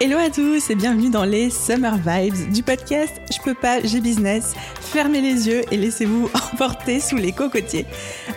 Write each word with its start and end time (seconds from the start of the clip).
Hello 0.00 0.16
à 0.16 0.30
tous 0.30 0.70
et 0.70 0.76
bienvenue 0.76 1.10
dans 1.10 1.24
les 1.24 1.50
Summer 1.50 1.96
Vibes 1.96 2.52
du 2.52 2.62
podcast 2.62 3.20
Je 3.32 3.42
peux 3.42 3.54
pas, 3.54 3.80
j'ai 3.82 4.00
business. 4.00 4.54
Fermez 4.80 5.20
les 5.20 5.48
yeux 5.48 5.62
et 5.72 5.76
laissez-vous 5.76 6.30
emporter 6.52 7.00
sous 7.00 7.16
les 7.16 7.32
cocotiers. 7.32 7.84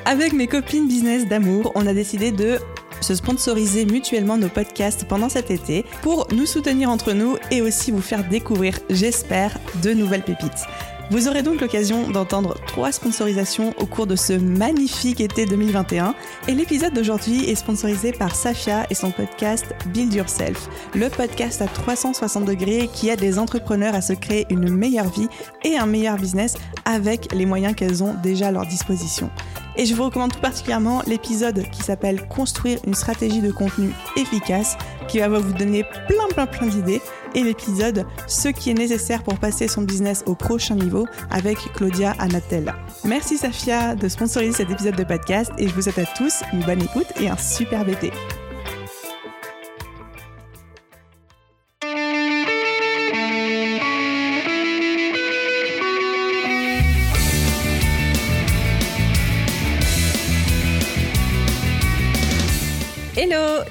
Avec 0.05 0.33
mes 0.33 0.47
copines 0.47 0.87
business 0.87 1.27
d'amour, 1.27 1.71
on 1.75 1.85
a 1.85 1.93
décidé 1.93 2.31
de 2.31 2.57
se 2.99 3.13
sponsoriser 3.13 3.85
mutuellement 3.85 4.37
nos 4.37 4.49
podcasts 4.49 5.07
pendant 5.07 5.29
cet 5.29 5.51
été 5.51 5.85
pour 6.01 6.27
nous 6.33 6.47
soutenir 6.47 6.89
entre 6.89 7.13
nous 7.13 7.37
et 7.51 7.61
aussi 7.61 7.91
vous 7.91 8.01
faire 8.01 8.27
découvrir, 8.27 8.79
j'espère, 8.89 9.55
de 9.83 9.93
nouvelles 9.93 10.23
pépites. 10.23 10.65
Vous 11.11 11.27
aurez 11.27 11.43
donc 11.43 11.59
l'occasion 11.59 12.09
d'entendre 12.09 12.55
trois 12.67 12.93
sponsorisations 12.93 13.73
au 13.79 13.85
cours 13.85 14.07
de 14.07 14.15
ce 14.15 14.31
magnifique 14.31 15.19
été 15.19 15.45
2021. 15.45 16.15
Et 16.47 16.53
l'épisode 16.53 16.93
d'aujourd'hui 16.93 17.49
est 17.49 17.55
sponsorisé 17.55 18.13
par 18.13 18.33
Safia 18.33 18.85
et 18.89 18.95
son 18.95 19.11
podcast 19.11 19.75
Build 19.87 20.13
Yourself, 20.13 20.69
le 20.95 21.09
podcast 21.09 21.61
à 21.61 21.67
360 21.67 22.45
degrés 22.45 22.89
qui 22.93 23.09
aide 23.09 23.19
les 23.19 23.39
entrepreneurs 23.39 23.93
à 23.93 23.99
se 23.99 24.13
créer 24.13 24.45
une 24.49 24.69
meilleure 24.69 25.09
vie 25.09 25.27
et 25.65 25.77
un 25.77 25.85
meilleur 25.85 26.15
business 26.15 26.55
avec 26.85 27.33
les 27.33 27.45
moyens 27.45 27.75
qu'elles 27.75 28.01
ont 28.01 28.15
déjà 28.23 28.47
à 28.47 28.51
leur 28.53 28.65
disposition. 28.65 29.29
Et 29.75 29.85
je 29.85 29.93
vous 29.93 30.05
recommande 30.05 30.31
tout 30.31 30.39
particulièrement 30.39 31.01
l'épisode 31.07 31.69
qui 31.71 31.83
s'appelle 31.83 32.25
Construire 32.29 32.79
une 32.87 32.93
stratégie 32.93 33.41
de 33.41 33.51
contenu 33.51 33.91
efficace 34.15 34.77
qui 35.09 35.19
va 35.19 35.27
vous 35.27 35.53
donner 35.53 35.83
plein 36.07 36.27
plein 36.33 36.45
plein 36.45 36.67
d'idées 36.67 37.01
et 37.35 37.43
l'épisode 37.43 38.05
Ce 38.27 38.49
qui 38.49 38.71
est 38.71 38.75
nécessaire 38.75 39.23
pour 39.23 39.37
passer 39.39 39.67
son 39.67 39.81
business 39.81 40.23
au 40.25 40.35
prochain 40.35 40.75
niveau 40.75 41.07
avec 41.29 41.57
Claudia 41.73 42.13
Anatella. 42.19 42.75
Merci 43.03 43.37
Safia 43.37 43.95
de 43.95 44.07
sponsoriser 44.07 44.53
cet 44.53 44.69
épisode 44.69 44.95
de 44.95 45.03
podcast 45.03 45.51
et 45.57 45.67
je 45.67 45.73
vous 45.73 45.81
souhaite 45.81 45.99
à 45.99 46.05
tous 46.17 46.41
une 46.53 46.63
bonne 46.63 46.81
écoute 46.81 47.07
et 47.19 47.29
un 47.29 47.37
super 47.37 47.87
été. 47.87 48.11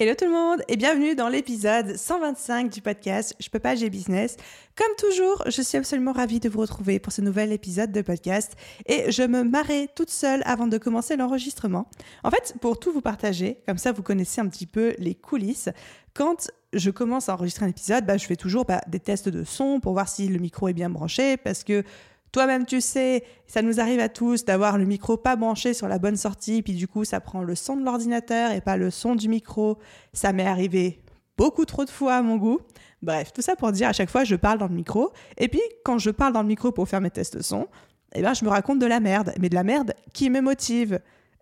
Hello 0.00 0.14
tout 0.14 0.26
le 0.26 0.30
monde 0.30 0.62
et 0.68 0.76
bienvenue 0.76 1.16
dans 1.16 1.28
l'épisode 1.28 1.96
125 1.96 2.70
du 2.70 2.80
podcast 2.80 3.34
Je 3.40 3.48
peux 3.48 3.58
pas, 3.58 3.74
j'ai 3.74 3.90
business. 3.90 4.36
Comme 4.76 4.94
toujours, 4.96 5.42
je 5.48 5.60
suis 5.60 5.76
absolument 5.76 6.12
ravie 6.12 6.38
de 6.38 6.48
vous 6.48 6.60
retrouver 6.60 7.00
pour 7.00 7.12
ce 7.12 7.20
nouvel 7.20 7.50
épisode 7.50 7.90
de 7.90 8.00
podcast 8.00 8.52
et 8.86 9.10
je 9.10 9.24
me 9.24 9.42
marrais 9.42 9.88
toute 9.96 10.10
seule 10.10 10.40
avant 10.44 10.68
de 10.68 10.78
commencer 10.78 11.16
l'enregistrement. 11.16 11.90
En 12.22 12.30
fait, 12.30 12.54
pour 12.60 12.78
tout 12.78 12.92
vous 12.92 13.00
partager, 13.00 13.58
comme 13.66 13.76
ça 13.76 13.90
vous 13.90 14.04
connaissez 14.04 14.40
un 14.40 14.46
petit 14.46 14.66
peu 14.66 14.94
les 14.98 15.16
coulisses, 15.16 15.68
quand 16.14 16.48
je 16.72 16.90
commence 16.92 17.28
à 17.28 17.34
enregistrer 17.34 17.66
un 17.66 17.70
épisode, 17.70 18.06
bah, 18.06 18.18
je 18.18 18.26
fais 18.26 18.36
toujours 18.36 18.66
bah, 18.66 18.80
des 18.86 19.00
tests 19.00 19.28
de 19.28 19.42
son 19.42 19.80
pour 19.80 19.94
voir 19.94 20.08
si 20.08 20.28
le 20.28 20.38
micro 20.38 20.68
est 20.68 20.74
bien 20.74 20.90
branché 20.90 21.36
parce 21.38 21.64
que 21.64 21.82
toi-même, 22.38 22.66
tu 22.66 22.80
sais, 22.80 23.24
ça 23.48 23.62
nous 23.62 23.80
arrive 23.80 23.98
à 23.98 24.08
tous 24.08 24.44
d'avoir 24.44 24.78
le 24.78 24.84
micro 24.84 25.16
pas 25.16 25.34
branché 25.34 25.74
sur 25.74 25.88
la 25.88 25.98
bonne 25.98 26.14
sortie, 26.14 26.62
puis 26.62 26.72
du 26.72 26.86
coup, 26.86 27.04
ça 27.04 27.18
prend 27.18 27.42
le 27.42 27.56
son 27.56 27.76
de 27.76 27.84
l'ordinateur 27.84 28.52
et 28.52 28.60
pas 28.60 28.76
le 28.76 28.92
son 28.92 29.16
du 29.16 29.28
micro. 29.28 29.76
Ça 30.12 30.32
m'est 30.32 30.46
arrivé 30.46 31.02
beaucoup 31.36 31.64
trop 31.64 31.84
de 31.84 31.90
fois 31.90 32.14
à 32.14 32.22
mon 32.22 32.36
goût. 32.36 32.60
Bref, 33.02 33.32
tout 33.32 33.42
ça 33.42 33.56
pour 33.56 33.72
dire 33.72 33.88
à 33.88 33.92
chaque 33.92 34.08
fois, 34.08 34.22
je 34.22 34.36
parle 34.36 34.58
dans 34.58 34.68
le 34.68 34.74
micro. 34.74 35.10
Et 35.36 35.48
puis, 35.48 35.60
quand 35.84 35.98
je 35.98 36.10
parle 36.10 36.32
dans 36.32 36.42
le 36.42 36.46
micro 36.46 36.70
pour 36.70 36.88
faire 36.88 37.00
mes 37.00 37.10
tests 37.10 37.36
de 37.36 37.42
son, 37.42 37.66
eh 38.14 38.22
ben, 38.22 38.34
je 38.34 38.44
me 38.44 38.50
raconte 38.50 38.78
de 38.78 38.86
la 38.86 39.00
merde, 39.00 39.34
mais 39.40 39.48
de 39.48 39.56
la 39.56 39.64
merde 39.64 39.94
qui 40.12 40.30
me 40.30 40.40
motive. 40.40 41.00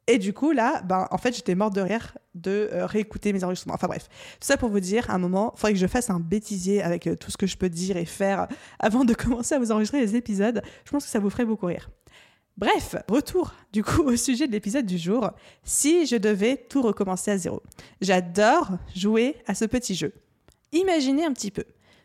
Et 0.08 0.18
du 0.18 0.32
coup, 0.32 0.52
là, 0.52 0.82
ben, 0.82 1.08
en 1.10 1.18
fait, 1.18 1.34
j'étais 1.34 1.54
morte 1.54 1.74
de 1.74 1.80
rire 1.80 2.16
de 2.34 2.68
euh, 2.72 2.86
réécouter 2.86 3.32
mes 3.32 3.42
enregistrements. 3.42 3.74
Enfin 3.74 3.88
bref, 3.88 4.08
tout 4.08 4.46
ça 4.46 4.56
pour 4.56 4.68
vous 4.68 4.80
dire, 4.80 5.10
à 5.10 5.14
un 5.14 5.18
moment, 5.18 5.52
il 5.54 5.58
faudrait 5.58 5.72
que 5.72 5.78
je 5.78 5.86
fasse 5.86 6.10
un 6.10 6.20
bêtisier 6.20 6.82
avec 6.82 7.06
euh, 7.06 7.16
tout 7.16 7.30
ce 7.30 7.36
que 7.36 7.46
je 7.46 7.56
peux 7.56 7.68
dire 7.68 7.96
et 7.96 8.04
faire 8.04 8.46
avant 8.78 9.04
de 9.04 9.14
commencer 9.14 9.54
à 9.54 9.58
vous 9.58 9.72
enregistrer 9.72 10.00
les 10.00 10.14
épisodes. 10.14 10.62
Je 10.84 10.90
pense 10.90 11.04
que 11.04 11.10
ça 11.10 11.18
vous 11.18 11.30
ferait 11.30 11.44
beaucoup 11.44 11.66
rire. 11.66 11.90
Bref, 12.56 12.96
retour 13.08 13.52
du 13.72 13.84
coup 13.84 14.02
au 14.02 14.16
sujet 14.16 14.46
de 14.46 14.52
l'épisode 14.52 14.86
du 14.86 14.96
jour. 14.96 15.30
Si 15.62 16.06
je 16.06 16.16
devais 16.16 16.56
tout 16.56 16.80
recommencer 16.80 17.30
à 17.30 17.38
zéro. 17.38 17.62
J'adore 18.00 18.70
jouer 18.94 19.36
à 19.46 19.54
ce 19.54 19.66
petit 19.66 19.94
jeu. 19.94 20.14
Imaginez 20.72 21.24
un 21.24 21.32
petit 21.32 21.50
peu. 21.50 21.64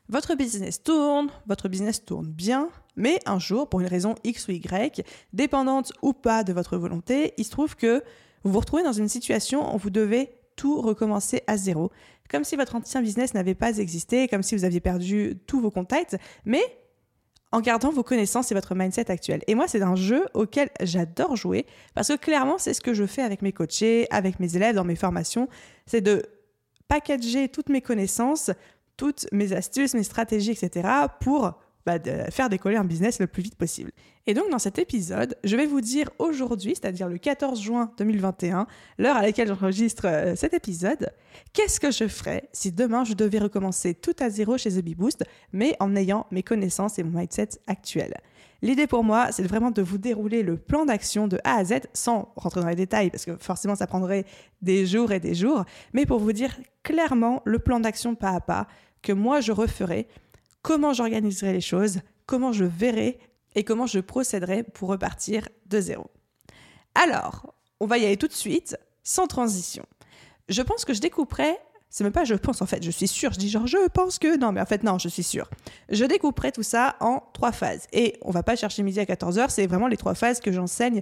Votre 0.10 0.36
business 0.36 0.84
tourne, 0.84 1.30
votre 1.48 1.70
business 1.70 2.04
tourne 2.04 2.28
bien, 2.28 2.70
mais 2.96 3.20
un 3.26 3.40
jour, 3.40 3.70
pour 3.70 3.80
une 3.80 3.88
raison 3.88 4.16
X 4.24 4.48
ou 4.48 4.52
Y, 4.52 5.04
dépendante 5.34 5.94
ou 6.02 6.14
pas 6.14 6.44
de 6.44 6.54
votre 6.54 6.78
volonté, 6.78 7.34
il 7.38 7.46
se 7.46 7.52
trouve 7.52 7.76
que 7.76 8.04
vous 8.44 8.52
vous 8.52 8.60
retrouvez 8.60 8.84
dans 8.84 8.94
une 8.94 9.08
situation 9.08 9.74
où 9.74 9.78
vous 9.78 9.90
devez 9.90 10.32
tout 10.56 10.82
recommencer 10.82 11.44
à 11.48 11.58
zéro, 11.58 11.92
comme 12.30 12.44
si 12.44 12.56
votre 12.56 12.76
ancien 12.76 13.02
business 13.02 13.34
n'avait 13.34 13.56
pas 13.56 13.78
existé, 13.78 14.28
comme 14.28 14.44
si 14.44 14.56
vous 14.56 14.66
aviez 14.66 14.80
perdu 14.80 15.40
tous 15.48 15.60
vos 15.60 15.72
contacts, 15.72 16.18
mais 16.46 16.62
en 17.52 17.60
gardant 17.60 17.92
vos 17.92 18.04
connaissances 18.04 18.52
et 18.52 18.56
votre 18.56 18.76
mindset 18.76 19.12
actuel. 19.12 19.42
Et 19.48 19.56
moi, 19.56 19.68
c'est 19.68 19.82
un 19.82 19.96
jeu 19.96 20.26
auquel 20.34 20.70
j'adore 20.82 21.36
jouer, 21.36 21.66
parce 21.94 22.08
que 22.08 22.16
clairement, 22.16 22.58
c'est 22.58 22.74
ce 22.74 22.82
que 22.82 22.94
je 22.94 23.06
fais 23.06 23.22
avec 23.22 23.42
mes 23.42 23.52
coachés, 23.52 24.08
avec 24.10 24.40
mes 24.40 24.56
élèves 24.56 24.76
dans 24.76 24.86
mes 24.86 24.96
formations, 24.96 25.50
c'est 25.86 26.02
de 26.02 26.24
packager 26.88 27.50
toutes 27.50 27.70
mes 27.70 27.82
connaissances 27.82 28.52
toutes 29.02 29.26
mes 29.32 29.52
astuces, 29.52 29.96
mes 29.96 30.04
stratégies, 30.04 30.52
etc. 30.52 30.88
pour 31.22 31.60
bah, 31.86 32.00
faire 32.30 32.50
décoller 32.50 32.76
un 32.76 32.84
business 32.84 33.20
le 33.20 33.28
plus 33.28 33.44
vite 33.44 33.56
possible. 33.56 33.92
Et 34.28 34.34
donc 34.34 34.50
dans 34.52 34.60
cet 34.60 34.78
épisode, 34.78 35.36
je 35.44 35.56
vais 35.56 35.66
vous 35.66 35.82
dire 35.82 36.10
aujourd'hui, 36.20 36.76
c'est-à-dire 36.76 37.08
le 37.08 37.18
14 37.18 37.60
juin 37.60 37.92
2021, 37.98 38.68
l'heure 39.00 39.18
à 39.18 39.22
laquelle 39.22 39.48
j'enregistre 39.48 40.08
euh, 40.08 40.36
cet 40.36 40.54
épisode, 40.54 41.12
qu'est-ce 41.54 41.80
que 41.80 41.92
je 41.92 42.08
ferais 42.08 42.50
si 42.54 42.72
demain 42.72 43.04
je 43.04 43.14
devais 43.14 43.40
recommencer 43.40 43.96
tout 43.96 44.16
à 44.20 44.30
zéro 44.30 44.58
chez 44.58 44.72
The 44.72 44.84
Bee 44.84 44.96
Boost, 44.96 45.24
mais 45.54 45.76
en 45.80 45.96
ayant 45.96 46.28
mes 46.32 46.44
connaissances 46.44 47.00
et 47.00 47.04
mon 47.04 47.20
mindset 47.20 47.50
actuel? 47.68 48.14
L'idée 48.64 48.86
pour 48.86 49.04
moi, 49.04 49.32
c'est 49.32 49.42
vraiment 49.42 49.72
de 49.72 49.82
vous 49.82 49.98
dérouler 49.98 50.44
le 50.44 50.56
plan 50.56 50.86
d'action 50.86 51.28
de 51.28 51.40
A 51.44 51.56
à 51.56 51.64
Z 51.64 51.82
sans 51.94 52.32
rentrer 52.36 52.62
dans 52.62 52.68
les 52.68 52.76
détails, 52.76 53.10
parce 53.10 53.26
que 53.26 53.36
forcément 53.38 53.76
ça 53.76 53.88
prendrait 53.88 54.26
des 54.62 54.86
jours 54.86 55.12
et 55.12 55.20
des 55.20 55.34
jours, 55.34 55.66
mais 55.94 56.06
pour 56.06 56.20
vous 56.20 56.32
dire 56.32 56.56
clairement 56.84 57.42
le 57.46 57.58
plan 57.58 57.80
d'action 57.80 58.14
pas 58.14 58.30
à 58.30 58.40
pas 58.40 58.68
que 59.02 59.14
moi 59.14 59.42
je 59.42 59.52
referai, 59.52 60.08
comment 60.62 60.94
j'organiserai 60.94 61.54
les 61.54 61.62
choses, 61.62 62.00
comment 62.26 62.52
je 62.52 62.66
verrai 62.66 63.20
et 63.56 63.64
comment 63.64 63.88
je 63.88 64.00
procéderai 64.00 64.64
pour 64.64 64.90
repartir 64.90 65.48
de 65.66 65.80
zéro. 65.80 66.10
Alors, 66.96 67.54
on 67.80 67.86
va 67.86 67.98
y 67.98 68.06
aller 68.06 68.18
tout 68.18 68.28
de 68.28 68.34
suite, 68.34 68.78
sans 69.04 69.28
transition. 69.28 69.84
Je 70.50 70.62
pense 70.62 70.86
que 70.86 70.94
je 70.94 71.02
découperai, 71.02 71.58
c'est 71.90 72.04
même 72.04 72.14
pas 72.14 72.24
je 72.24 72.36
pense 72.36 72.62
en 72.62 72.66
fait, 72.66 72.84
je 72.84 72.92
suis 72.92 73.08
sûre, 73.08 73.34
je 73.34 73.40
dis 73.40 73.50
genre 73.50 73.68
je 73.68 73.88
pense 73.90 74.20
que, 74.20 74.38
non 74.38 74.52
mais 74.52 74.62
en 74.62 74.66
fait 74.66 74.84
non, 74.84 74.98
je 74.98 75.10
suis 75.10 75.24
sûre. 75.24 75.50
Je 75.90 76.06
découperai 76.06 76.52
tout 76.52 76.64
ça 76.64 76.96
en 77.00 77.22
trois 77.34 77.52
phases. 77.52 77.88
Et 77.92 78.18
on 78.22 78.32
va 78.32 78.44
pas 78.44 78.56
chercher 78.56 78.84
midi 78.84 79.00
à 79.00 79.06
14h, 79.06 79.50
c'est 79.50 79.68
vraiment 79.68 79.88
les 79.88 79.98
trois 79.98 80.16
phases 80.16 80.40
que 80.40 80.52
j'enseigne 80.52 81.02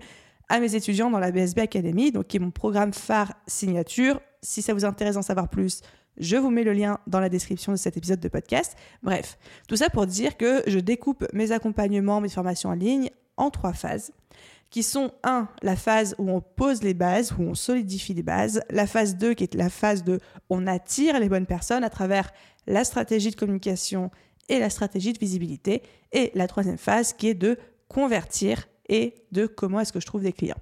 à 0.49 0.59
mes 0.59 0.75
étudiants 0.75 1.11
dans 1.11 1.19
la 1.19 1.31
BSB 1.31 1.59
Academy, 1.59 2.11
donc 2.11 2.27
qui 2.27 2.37
est 2.37 2.39
mon 2.39 2.51
programme 2.51 2.93
phare 2.93 3.33
signature. 3.45 4.19
Si 4.41 4.61
ça 4.61 4.73
vous 4.73 4.85
intéresse 4.85 5.15
d'en 5.15 5.21
savoir 5.21 5.47
plus, 5.47 5.81
je 6.19 6.37
vous 6.37 6.49
mets 6.49 6.63
le 6.63 6.73
lien 6.73 6.99
dans 7.07 7.19
la 7.19 7.29
description 7.29 7.71
de 7.71 7.77
cet 7.77 7.97
épisode 7.97 8.19
de 8.19 8.27
podcast. 8.27 8.75
Bref, 9.03 9.37
tout 9.67 9.75
ça 9.75 9.89
pour 9.89 10.05
dire 10.05 10.37
que 10.37 10.63
je 10.67 10.79
découpe 10.79 11.25
mes 11.33 11.51
accompagnements, 11.51 12.21
mes 12.21 12.29
formations 12.29 12.69
en 12.69 12.73
ligne 12.73 13.09
en 13.37 13.49
trois 13.49 13.73
phases 13.73 14.11
qui 14.69 14.83
sont 14.83 15.11
1. 15.23 15.47
la 15.61 15.75
phase 15.75 16.15
où 16.17 16.29
on 16.29 16.41
pose 16.41 16.83
les 16.83 16.93
bases, 16.93 17.33
où 17.37 17.41
on 17.41 17.55
solidifie 17.55 18.13
les 18.13 18.23
bases, 18.23 18.61
la 18.69 18.85
phase 18.85 19.17
2 19.17 19.33
qui 19.33 19.43
est 19.43 19.55
la 19.55 19.69
phase 19.69 20.03
de 20.03 20.19
on 20.49 20.67
attire 20.67 21.19
les 21.19 21.29
bonnes 21.29 21.45
personnes 21.45 21.83
à 21.83 21.89
travers 21.89 22.31
la 22.67 22.83
stratégie 22.83 23.31
de 23.31 23.35
communication 23.35 24.11
et 24.47 24.59
la 24.59 24.69
stratégie 24.69 25.13
de 25.13 25.19
visibilité, 25.19 25.83
et 26.11 26.31
la 26.33 26.47
troisième 26.47 26.77
phase 26.77 27.13
qui 27.13 27.27
est 27.27 27.35
de 27.35 27.57
convertir 27.87 28.67
et 28.87 29.15
de 29.31 29.45
comment 29.45 29.79
est-ce 29.79 29.93
que 29.93 29.99
je 29.99 30.05
trouve 30.05 30.23
des 30.23 30.33
clients. 30.33 30.57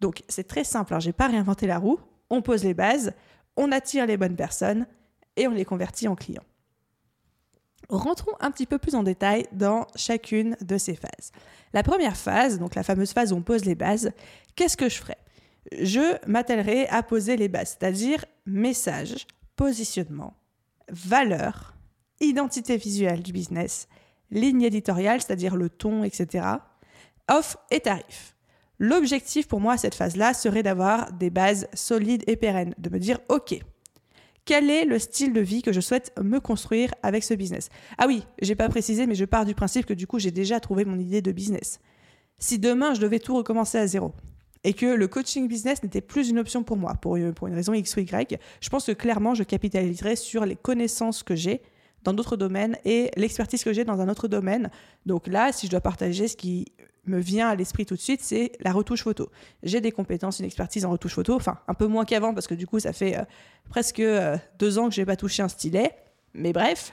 Donc 0.00 0.22
c'est 0.28 0.46
très 0.46 0.64
simple, 0.64 0.94
hein, 0.94 1.00
je 1.00 1.08
n'ai 1.08 1.12
pas 1.12 1.28
réinventé 1.28 1.66
la 1.66 1.78
roue, 1.78 1.98
on 2.30 2.42
pose 2.42 2.64
les 2.64 2.74
bases, 2.74 3.12
on 3.58 3.72
attire 3.72 4.06
les 4.06 4.16
bonnes 4.16 4.36
personnes 4.36 4.86
et 5.36 5.46
on 5.46 5.52
les 5.52 5.66
convertit 5.66 6.08
en 6.08 6.14
clients. 6.14 6.44
Rentrons 7.90 8.32
un 8.40 8.50
petit 8.50 8.66
peu 8.66 8.78
plus 8.78 8.94
en 8.94 9.02
détail 9.02 9.46
dans 9.52 9.86
chacune 9.96 10.56
de 10.60 10.78
ces 10.78 10.94
phases. 10.94 11.32
La 11.72 11.82
première 11.82 12.16
phase, 12.16 12.58
donc 12.58 12.74
la 12.74 12.82
fameuse 12.82 13.12
phase 13.12 13.32
où 13.32 13.36
on 13.36 13.42
pose 13.42 13.64
les 13.64 13.74
bases, 13.74 14.12
qu'est-ce 14.56 14.76
que 14.76 14.88
je 14.88 14.96
ferai? 14.96 15.16
Je 15.80 16.16
m'attellerai 16.26 16.86
à 16.88 17.02
poser 17.02 17.36
les 17.36 17.48
bases, 17.48 17.76
c'est-à-dire 17.78 18.24
message, 18.46 19.26
positionnement, 19.56 20.34
valeur, 20.90 21.74
identité 22.20 22.76
visuelle 22.76 23.22
du 23.22 23.32
business, 23.32 23.88
ligne 24.30 24.62
éditoriale, 24.62 25.20
c'est-à-dire 25.20 25.56
le 25.56 25.68
ton, 25.68 26.04
etc., 26.04 26.46
offre 27.28 27.58
et 27.70 27.80
tarif. 27.80 28.34
L'objectif 28.78 29.48
pour 29.48 29.60
moi 29.60 29.74
à 29.74 29.76
cette 29.76 29.94
phase-là 29.94 30.34
serait 30.34 30.62
d'avoir 30.62 31.12
des 31.12 31.30
bases 31.30 31.68
solides 31.74 32.22
et 32.26 32.36
pérennes, 32.36 32.74
de 32.78 32.90
me 32.90 32.98
dire, 32.98 33.18
OK, 33.28 33.58
quel 34.44 34.70
est 34.70 34.84
le 34.84 34.98
style 34.98 35.32
de 35.32 35.40
vie 35.40 35.62
que 35.62 35.72
je 35.72 35.80
souhaite 35.80 36.12
me 36.22 36.38
construire 36.40 36.94
avec 37.02 37.24
ce 37.24 37.34
business? 37.34 37.68
Ah 37.98 38.06
oui, 38.06 38.24
j'ai 38.40 38.54
pas 38.54 38.68
précisé, 38.68 39.06
mais 39.06 39.14
je 39.14 39.24
pars 39.24 39.44
du 39.44 39.54
principe 39.54 39.84
que 39.84 39.94
du 39.94 40.06
coup, 40.06 40.18
j'ai 40.18 40.30
déjà 40.30 40.58
trouvé 40.60 40.84
mon 40.84 40.98
idée 40.98 41.20
de 41.20 41.32
business. 41.32 41.80
Si 42.38 42.58
demain, 42.58 42.94
je 42.94 43.00
devais 43.00 43.18
tout 43.18 43.36
recommencer 43.36 43.78
à 43.78 43.86
zéro, 43.86 44.12
et 44.64 44.74
que 44.74 44.86
le 44.86 45.08
coaching 45.08 45.48
business 45.48 45.82
n'était 45.82 46.00
plus 46.00 46.30
une 46.30 46.38
option 46.38 46.62
pour 46.62 46.76
moi, 46.76 46.94
pour 46.94 47.16
une, 47.16 47.34
raison 47.42 47.74
X 47.74 47.96
ou 47.96 48.00
Y, 48.00 48.38
je 48.60 48.68
pense 48.68 48.86
que 48.86 48.92
clairement, 48.92 49.34
je 49.34 49.42
capitaliserais 49.42 50.16
sur 50.16 50.46
les 50.46 50.56
connaissances 50.56 51.22
que 51.22 51.36
j'ai 51.36 51.62
dans 52.04 52.12
d'autres 52.12 52.36
domaines 52.36 52.76
et 52.84 53.10
l'expertise 53.16 53.64
que 53.64 53.72
j'ai 53.72 53.84
dans 53.84 54.00
un 54.00 54.08
autre 54.08 54.28
domaine. 54.28 54.70
Donc 55.06 55.26
là, 55.26 55.52
si 55.52 55.66
je 55.66 55.70
dois 55.70 55.80
partager 55.80 56.28
ce 56.28 56.36
qui 56.36 56.66
me 57.06 57.18
vient 57.18 57.48
à 57.48 57.54
l'esprit 57.54 57.86
tout 57.86 57.94
de 57.94 58.00
suite, 58.00 58.20
c'est 58.22 58.52
la 58.60 58.72
retouche 58.72 59.02
photo. 59.02 59.30
J'ai 59.62 59.80
des 59.80 59.92
compétences, 59.92 60.38
une 60.38 60.44
expertise 60.44 60.84
en 60.84 60.90
retouche 60.90 61.14
photo, 61.14 61.34
enfin 61.34 61.58
un 61.66 61.74
peu 61.74 61.86
moins 61.86 62.04
qu'avant 62.04 62.34
parce 62.34 62.46
que 62.46 62.54
du 62.54 62.66
coup 62.66 62.80
ça 62.80 62.92
fait 62.92 63.16
euh, 63.16 63.22
presque 63.70 64.00
euh, 64.00 64.36
deux 64.58 64.78
ans 64.78 64.88
que 64.88 64.94
je 64.94 65.00
n'ai 65.00 65.06
pas 65.06 65.16
touché 65.16 65.42
un 65.42 65.48
stylet, 65.48 65.96
mais 66.34 66.52
bref. 66.52 66.92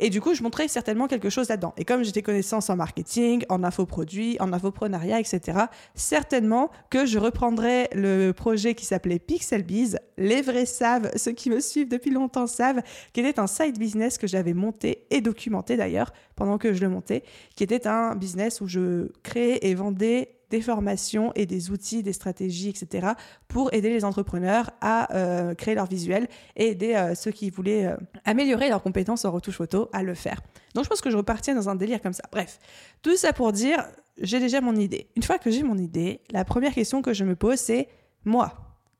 Et 0.00 0.10
du 0.10 0.20
coup, 0.20 0.34
je 0.34 0.42
montrais 0.42 0.68
certainement 0.68 1.06
quelque 1.06 1.30
chose 1.30 1.48
là-dedans. 1.48 1.74
Et 1.76 1.84
comme 1.84 2.02
j'ai 2.02 2.12
des 2.12 2.22
connaissances 2.22 2.70
en 2.70 2.76
marketing, 2.76 3.44
en 3.48 3.62
infoproduits, 3.62 4.36
en 4.40 4.52
infoprenariat, 4.52 5.20
etc., 5.20 5.58
certainement 5.94 6.70
que 6.90 7.06
je 7.06 7.18
reprendrai 7.18 7.88
le 7.94 8.32
projet 8.32 8.74
qui 8.74 8.84
s'appelait 8.84 9.18
Pixelbiz. 9.18 9.98
Les 10.16 10.42
vrais 10.42 10.66
savent, 10.66 11.10
ceux 11.16 11.32
qui 11.32 11.50
me 11.50 11.60
suivent 11.60 11.88
depuis 11.88 12.10
longtemps 12.10 12.46
savent, 12.46 12.82
qui 13.12 13.20
était 13.20 13.38
un 13.38 13.46
side 13.46 13.78
business 13.78 14.18
que 14.18 14.26
j'avais 14.26 14.54
monté 14.54 15.06
et 15.10 15.20
documenté 15.20 15.76
d'ailleurs 15.76 16.12
pendant 16.36 16.58
que 16.58 16.72
je 16.72 16.80
le 16.80 16.88
montais, 16.88 17.22
qui 17.56 17.64
était 17.64 17.86
un 17.86 18.14
business 18.14 18.60
où 18.60 18.66
je 18.66 19.08
créais 19.22 19.58
et 19.62 19.74
vendais 19.74 20.34
des 20.54 20.60
formations 20.60 21.32
et 21.34 21.46
des 21.46 21.72
outils, 21.72 22.04
des 22.04 22.12
stratégies, 22.12 22.68
etc., 22.68 23.08
pour 23.48 23.74
aider 23.74 23.90
les 23.90 24.04
entrepreneurs 24.04 24.70
à 24.80 25.12
euh, 25.16 25.54
créer 25.54 25.74
leur 25.74 25.86
visuel 25.86 26.28
et 26.54 26.68
aider 26.68 26.94
euh, 26.94 27.16
ceux 27.16 27.32
qui 27.32 27.50
voulaient 27.50 27.86
euh, 27.86 27.96
améliorer 28.24 28.68
leurs 28.68 28.82
compétences 28.82 29.24
en 29.24 29.32
retouche 29.32 29.56
photo 29.56 29.88
à 29.92 30.04
le 30.04 30.14
faire. 30.14 30.40
Donc 30.76 30.84
je 30.84 30.88
pense 30.88 31.00
que 31.00 31.10
je 31.10 31.16
repartiens 31.16 31.56
dans 31.56 31.68
un 31.68 31.74
délire 31.74 32.00
comme 32.00 32.12
ça. 32.12 32.22
Bref, 32.30 32.60
tout 33.02 33.16
ça 33.16 33.32
pour 33.32 33.50
dire, 33.50 33.84
j'ai 34.20 34.38
déjà 34.38 34.60
mon 34.60 34.76
idée. 34.76 35.08
Une 35.16 35.24
fois 35.24 35.38
que 35.38 35.50
j'ai 35.50 35.64
mon 35.64 35.76
idée, 35.76 36.20
la 36.30 36.44
première 36.44 36.72
question 36.72 37.02
que 37.02 37.12
je 37.12 37.24
me 37.24 37.34
pose, 37.34 37.58
c'est 37.58 37.88
moi, 38.24 38.54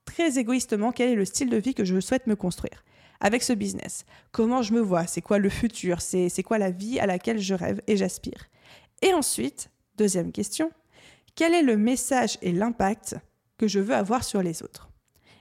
très 0.04 0.38
égoïstement, 0.38 0.90
quel 0.90 1.10
est 1.10 1.14
le 1.14 1.24
style 1.24 1.50
de 1.50 1.56
vie 1.56 1.74
que 1.74 1.84
je 1.84 2.00
souhaite 2.00 2.26
me 2.26 2.34
construire 2.34 2.82
avec 3.20 3.44
ce 3.44 3.52
business? 3.52 4.06
Comment 4.32 4.62
je 4.62 4.72
me 4.72 4.80
vois? 4.80 5.06
C'est 5.06 5.22
quoi 5.22 5.38
le 5.38 5.48
futur? 5.48 6.00
C'est 6.00 6.42
quoi 6.42 6.58
la 6.58 6.72
vie 6.72 6.98
à 6.98 7.06
laquelle 7.06 7.38
je 7.38 7.54
rêve 7.54 7.80
et 7.86 7.96
j'aspire? 7.96 8.46
Et 9.02 9.14
ensuite, 9.14 9.70
deuxième 9.96 10.32
question, 10.32 10.72
quel 11.34 11.54
est 11.54 11.62
le 11.62 11.76
message 11.76 12.38
et 12.42 12.52
l'impact 12.52 13.16
que 13.58 13.68
je 13.68 13.80
veux 13.80 13.94
avoir 13.94 14.24
sur 14.24 14.42
les 14.42 14.62
autres? 14.62 14.88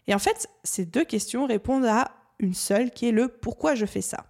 Et 0.07 0.13
en 0.13 0.19
fait, 0.19 0.47
ces 0.63 0.85
deux 0.85 1.05
questions 1.05 1.45
répondent 1.45 1.85
à 1.85 2.11
une 2.39 2.53
seule 2.53 2.91
qui 2.91 3.07
est 3.07 3.11
le 3.11 3.27
pourquoi 3.27 3.75
je 3.75 3.85
fais 3.85 4.01
ça? 4.01 4.25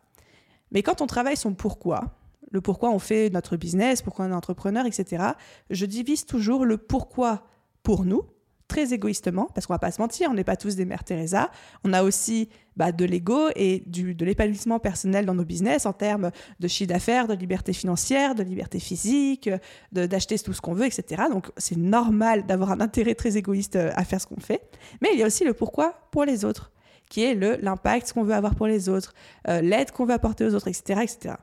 Mais 0.72 0.84
quand 0.84 1.02
on 1.02 1.08
travaille 1.08 1.38
son 1.38 1.54
pourquoi, 1.54 2.18
le 2.52 2.62
pourquoi 2.62 2.92
on 2.92 3.00
fait 3.00 3.30
notre 3.30 3.58
business, 3.58 4.02
pourquoi 4.02 4.26
on 4.26 4.32
est 4.32 4.36
entrepreneur, 4.36 4.86
etc., 4.86 5.24
je 5.70 5.86
divise 5.86 6.26
toujours 6.26 6.66
le 6.66 6.78
pourquoi 6.78 7.48
pour 7.82 8.06
nous, 8.06 8.24
très 8.68 8.94
égoïstement, 8.94 9.50
parce 9.54 9.68
qu'on 9.68 9.74
va 9.74 9.80
pas 9.80 9.92
se 9.92 10.02
mentir, 10.02 10.30
on 10.32 10.34
n'est 10.34 10.44
pas 10.44 10.56
tous 10.56 10.76
des 10.76 10.86
mères 10.86 11.04
Teresa. 11.04 11.52
On 11.84 11.94
a 11.94 12.04
aussi 12.04 12.50
bah, 12.76 12.92
de 12.92 13.06
l'ego 13.06 13.50
et 13.56 13.84
du, 13.86 14.16
de 14.16 14.26
l'épanouissement 14.26 14.80
personnel 14.80 15.26
dans 15.26 15.36
nos 15.36 15.46
business 15.46 15.86
en 15.86 15.94
termes 15.94 16.32
de 16.60 16.68
chiffre 16.68 16.90
d'affaires, 16.90 17.28
de 17.28 17.34
liberté 17.34 17.74
financière, 17.74 18.36
de 18.36 18.44
liberté 18.44 18.80
physique, 18.80 19.50
d'acheter 19.92 20.40
tout 20.40 20.54
ce 20.54 20.62
qu'on 20.62 20.74
veut, 20.74 20.86
etc. 20.86 21.24
Donc 21.30 21.52
c'est 21.58 21.78
normal 21.78 22.46
d'avoir 22.46 22.72
un 22.72 22.82
intérêt 22.82 23.16
très 23.16 23.38
égoïste 23.38 23.76
euh, 23.76 23.92
à 23.96 24.06
faire 24.06 24.22
ce 24.22 24.28
qu'on 24.28 24.40
fait. 24.40 24.62
Mais 25.02 25.10
il 25.14 25.20
y 25.20 25.24
a 25.24 25.28
aussi 25.28 25.44
le 25.44 25.54
pourquoi 25.54 26.08
pour 26.12 26.26
les 26.26 26.46
autres, 26.46 26.72
qui 27.10 27.24
est 27.24 27.36
l'impact 27.36 28.14
qu'on 28.14 28.24
veut 28.24 28.34
avoir 28.34 28.56
pour 28.56 28.68
les 28.68 28.90
autres, 28.90 29.14
euh, 29.48 29.62
l'aide 29.62 29.92
qu'on 29.92 30.06
veut 30.06 30.14
apporter 30.14 30.46
aux 30.46 30.56
autres, 30.56 30.68
etc., 30.68 31.02
etc. 31.04 31.36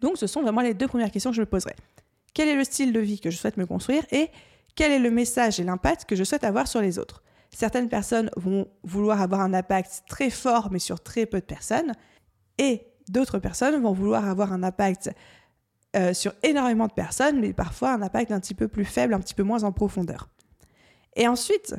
Donc 0.00 0.18
ce 0.18 0.26
sont 0.26 0.42
vraiment 0.42 0.60
les 0.60 0.74
deux 0.74 0.88
premières 0.88 1.10
questions 1.10 1.30
que 1.30 1.36
je 1.36 1.40
me 1.40 1.46
poserai. 1.46 1.74
Quel 2.34 2.48
est 2.48 2.54
le 2.54 2.64
style 2.64 2.92
de 2.92 3.00
vie 3.00 3.18
que 3.18 3.30
je 3.30 3.36
souhaite 3.38 3.56
me 3.56 3.64
construire 3.64 4.04
et 4.10 4.28
quel 4.76 4.92
est 4.92 4.98
le 4.98 5.10
message 5.10 5.58
et 5.58 5.64
l'impact 5.64 6.04
que 6.04 6.14
je 6.14 6.22
souhaite 6.22 6.44
avoir 6.44 6.68
sur 6.68 6.80
les 6.80 6.98
autres. 6.98 7.22
Certaines 7.50 7.88
personnes 7.88 8.30
vont 8.36 8.68
vouloir 8.84 9.22
avoir 9.22 9.40
un 9.40 9.54
impact 9.54 10.04
très 10.08 10.30
fort, 10.30 10.68
mais 10.70 10.78
sur 10.78 11.00
très 11.00 11.26
peu 11.26 11.40
de 11.40 11.44
personnes, 11.44 11.92
et 12.58 12.86
d'autres 13.08 13.38
personnes 13.38 13.80
vont 13.82 13.92
vouloir 13.92 14.28
avoir 14.28 14.52
un 14.52 14.62
impact 14.62 15.10
euh, 15.96 16.12
sur 16.12 16.34
énormément 16.42 16.86
de 16.86 16.92
personnes, 16.92 17.40
mais 17.40 17.52
parfois 17.52 17.92
un 17.92 18.02
impact 18.02 18.30
un 18.30 18.40
petit 18.40 18.54
peu 18.54 18.68
plus 18.68 18.84
faible, 18.84 19.14
un 19.14 19.20
petit 19.20 19.34
peu 19.34 19.42
moins 19.42 19.64
en 19.64 19.72
profondeur. 19.72 20.28
Et 21.14 21.26
ensuite, 21.26 21.74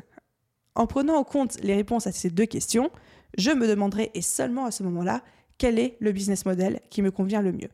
en 0.73 0.87
prenant 0.87 1.15
en 1.15 1.23
compte 1.23 1.59
les 1.61 1.75
réponses 1.75 2.07
à 2.07 2.11
ces 2.11 2.31
deux 2.31 2.45
questions, 2.45 2.89
je 3.37 3.51
me 3.51 3.67
demanderai, 3.67 4.09
et 4.15 4.21
seulement 4.21 4.65
à 4.65 4.71
ce 4.71 4.81
moment-là, 4.83 5.21
quel 5.59 5.77
est 5.77 5.97
le 5.99 6.11
business 6.11 6.45
model 6.45 6.79
qui 6.89 7.01
me 7.01 7.11
convient 7.11 7.41
le 7.41 7.51
mieux? 7.51 7.69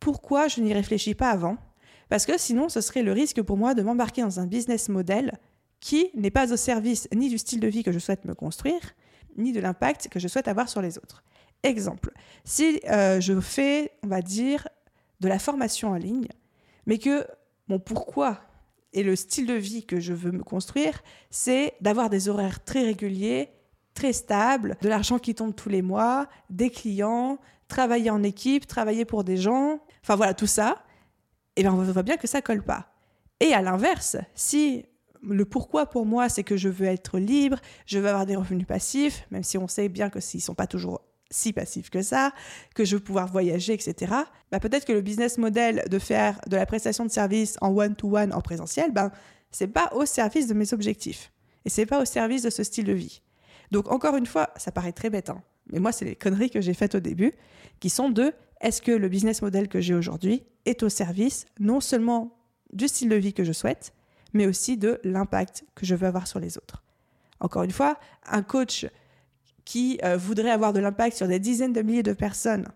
Pourquoi 0.00 0.48
je 0.48 0.60
n'y 0.60 0.74
réfléchis 0.74 1.14
pas 1.14 1.30
avant? 1.30 1.56
Parce 2.08 2.26
que 2.26 2.38
sinon, 2.38 2.68
ce 2.68 2.80
serait 2.80 3.02
le 3.02 3.12
risque 3.12 3.42
pour 3.42 3.56
moi 3.56 3.74
de 3.74 3.82
m'embarquer 3.82 4.22
dans 4.22 4.40
un 4.40 4.46
business 4.46 4.88
model 4.88 5.38
qui 5.80 6.10
n'est 6.14 6.30
pas 6.30 6.52
au 6.52 6.56
service 6.56 7.08
ni 7.14 7.28
du 7.28 7.38
style 7.38 7.60
de 7.60 7.68
vie 7.68 7.82
que 7.82 7.92
je 7.92 7.98
souhaite 7.98 8.24
me 8.24 8.34
construire, 8.34 8.80
ni 9.36 9.52
de 9.52 9.60
l'impact 9.60 10.08
que 10.08 10.18
je 10.18 10.28
souhaite 10.28 10.48
avoir 10.48 10.68
sur 10.68 10.80
les 10.80 10.98
autres. 10.98 11.22
Exemple, 11.62 12.12
si 12.44 12.80
euh, 12.88 13.20
je 13.20 13.40
fais, 13.40 13.92
on 14.04 14.08
va 14.08 14.22
dire, 14.22 14.68
de 15.20 15.28
la 15.28 15.38
formation 15.38 15.90
en 15.90 15.96
ligne, 15.96 16.28
mais 16.86 16.98
que 16.98 17.26
mon 17.68 17.78
pourquoi 17.78 18.40
et 18.92 19.02
le 19.02 19.16
style 19.16 19.46
de 19.46 19.54
vie 19.54 19.84
que 19.84 20.00
je 20.00 20.12
veux 20.12 20.30
me 20.30 20.42
construire, 20.42 21.02
c'est 21.30 21.74
d'avoir 21.80 22.08
des 22.08 22.28
horaires 22.28 22.64
très 22.64 22.82
réguliers, 22.82 23.50
très 23.94 24.12
stables, 24.12 24.76
de 24.80 24.88
l'argent 24.88 25.18
qui 25.18 25.34
tombe 25.34 25.54
tous 25.54 25.68
les 25.68 25.82
mois, 25.82 26.28
des 26.50 26.70
clients, 26.70 27.38
travailler 27.68 28.10
en 28.10 28.22
équipe, 28.22 28.66
travailler 28.66 29.04
pour 29.04 29.24
des 29.24 29.36
gens, 29.36 29.80
enfin 30.02 30.16
voilà, 30.16 30.34
tout 30.34 30.46
ça 30.46 30.85
eh 31.56 31.62
bien 31.62 31.72
on 31.72 31.82
voit 31.82 32.02
bien 32.02 32.16
que 32.16 32.26
ça 32.26 32.42
colle 32.42 32.62
pas. 32.62 32.92
Et 33.40 33.52
à 33.52 33.62
l'inverse, 33.62 34.16
si 34.34 34.86
le 35.22 35.44
pourquoi 35.44 35.86
pour 35.86 36.06
moi, 36.06 36.28
c'est 36.28 36.44
que 36.44 36.56
je 36.56 36.68
veux 36.68 36.86
être 36.86 37.18
libre, 37.18 37.58
je 37.86 37.98
veux 37.98 38.08
avoir 38.08 38.26
des 38.26 38.36
revenus 38.36 38.66
passifs, 38.66 39.26
même 39.30 39.42
si 39.42 39.58
on 39.58 39.68
sait 39.68 39.88
bien 39.88 40.10
que 40.10 40.20
s'ils 40.20 40.42
sont 40.42 40.54
pas 40.54 40.66
toujours 40.66 41.02
si 41.30 41.52
passifs 41.52 41.90
que 41.90 42.02
ça, 42.02 42.32
que 42.74 42.84
je 42.84 42.96
veux 42.96 43.02
pouvoir 43.02 43.26
voyager, 43.26 43.72
etc. 43.72 44.12
Bah 44.52 44.60
peut-être 44.60 44.84
que 44.84 44.92
le 44.92 45.00
business 45.00 45.38
model 45.38 45.82
de 45.90 45.98
faire 45.98 46.40
de 46.46 46.56
la 46.56 46.66
prestation 46.66 47.04
de 47.04 47.10
service 47.10 47.56
en 47.60 47.76
one-to-one 47.76 48.32
en 48.32 48.40
présentiel, 48.40 48.92
ben 48.92 49.10
c'est 49.50 49.66
pas 49.66 49.90
au 49.94 50.06
service 50.06 50.46
de 50.46 50.54
mes 50.54 50.72
objectifs 50.72 51.32
et 51.64 51.70
c'est 51.70 51.86
pas 51.86 52.00
au 52.00 52.04
service 52.04 52.42
de 52.42 52.50
ce 52.50 52.62
style 52.62 52.84
de 52.84 52.92
vie. 52.92 53.22
Donc 53.72 53.90
encore 53.90 54.16
une 54.16 54.26
fois, 54.26 54.50
ça 54.56 54.70
paraît 54.70 54.92
très 54.92 55.10
bête, 55.10 55.30
hein, 55.30 55.42
mais 55.72 55.80
moi 55.80 55.90
c'est 55.90 56.04
les 56.04 56.14
conneries 56.14 56.50
que 56.50 56.60
j'ai 56.60 56.74
faites 56.74 56.94
au 56.94 57.00
début, 57.00 57.32
qui 57.80 57.90
sont 57.90 58.08
de 58.08 58.32
est-ce 58.60 58.80
que 58.80 58.92
le 58.92 59.08
business 59.08 59.42
model 59.42 59.68
que 59.68 59.80
j'ai 59.80 59.94
aujourd'hui 59.94 60.44
est 60.66 60.82
au 60.82 60.88
service 60.88 61.46
non 61.58 61.80
seulement 61.80 62.36
du 62.72 62.88
style 62.88 63.08
de 63.08 63.16
vie 63.16 63.32
que 63.32 63.44
je 63.44 63.52
souhaite, 63.52 63.92
mais 64.32 64.46
aussi 64.46 64.76
de 64.76 65.00
l'impact 65.04 65.64
que 65.74 65.86
je 65.86 65.94
veux 65.94 66.06
avoir 66.06 66.26
sur 66.26 66.40
les 66.40 66.58
autres. 66.58 66.82
Encore 67.40 67.62
une 67.62 67.70
fois, 67.70 67.98
un 68.26 68.42
coach 68.42 68.86
qui 69.64 69.98
euh, 70.04 70.16
voudrait 70.16 70.50
avoir 70.50 70.72
de 70.72 70.80
l'impact 70.80 71.16
sur 71.16 71.28
des 71.28 71.38
dizaines 71.38 71.72
de 71.72 71.82
milliers 71.82 72.02
de 72.02 72.12
personnes, 72.12 72.68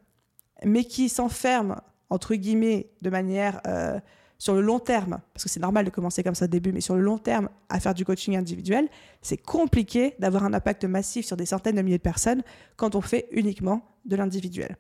mais 0.64 0.85
qui 0.85 1.09
s'enferme, 1.09 1.80
entre 2.09 2.35
guillemets, 2.35 2.90
de 3.02 3.11
manière 3.11 3.61
euh, 3.66 3.99
sur 4.38 4.54
le 4.54 4.62
long 4.62 4.78
terme, 4.78 5.20
parce 5.32 5.44
que 5.44 5.50
c'est 5.50 5.61
normal 5.61 5.85
de 5.85 5.90
commencer 5.90 6.23
comme 6.23 6.35
ça 6.35 6.47
au 6.47 6.49
début, 6.49 6.73
mais 6.73 6.80
sur 6.80 6.97
le 6.97 7.02
long 7.02 7.18
terme, 7.18 7.49
à 7.68 7.78
faire 7.78 7.94
du 7.94 8.04
coaching 8.04 8.37
individuel, 8.37 8.88
c'est 9.23 9.37
compliqué 9.37 10.14
d'avoir 10.18 10.44
un 10.44 10.54
impact 10.54 10.85
massif 10.85 11.26
sur 11.26 11.37
des 11.37 11.47
centaines 11.47 11.76
de 11.76 11.82
milliers 11.82 11.99
de 11.99 12.02
personnes 12.02 12.42
quand 12.76 12.94
on 12.94 13.00
fait 13.00 13.28
uniquement 13.32 13.82
de 14.06 14.16
l'individuel. 14.16 14.76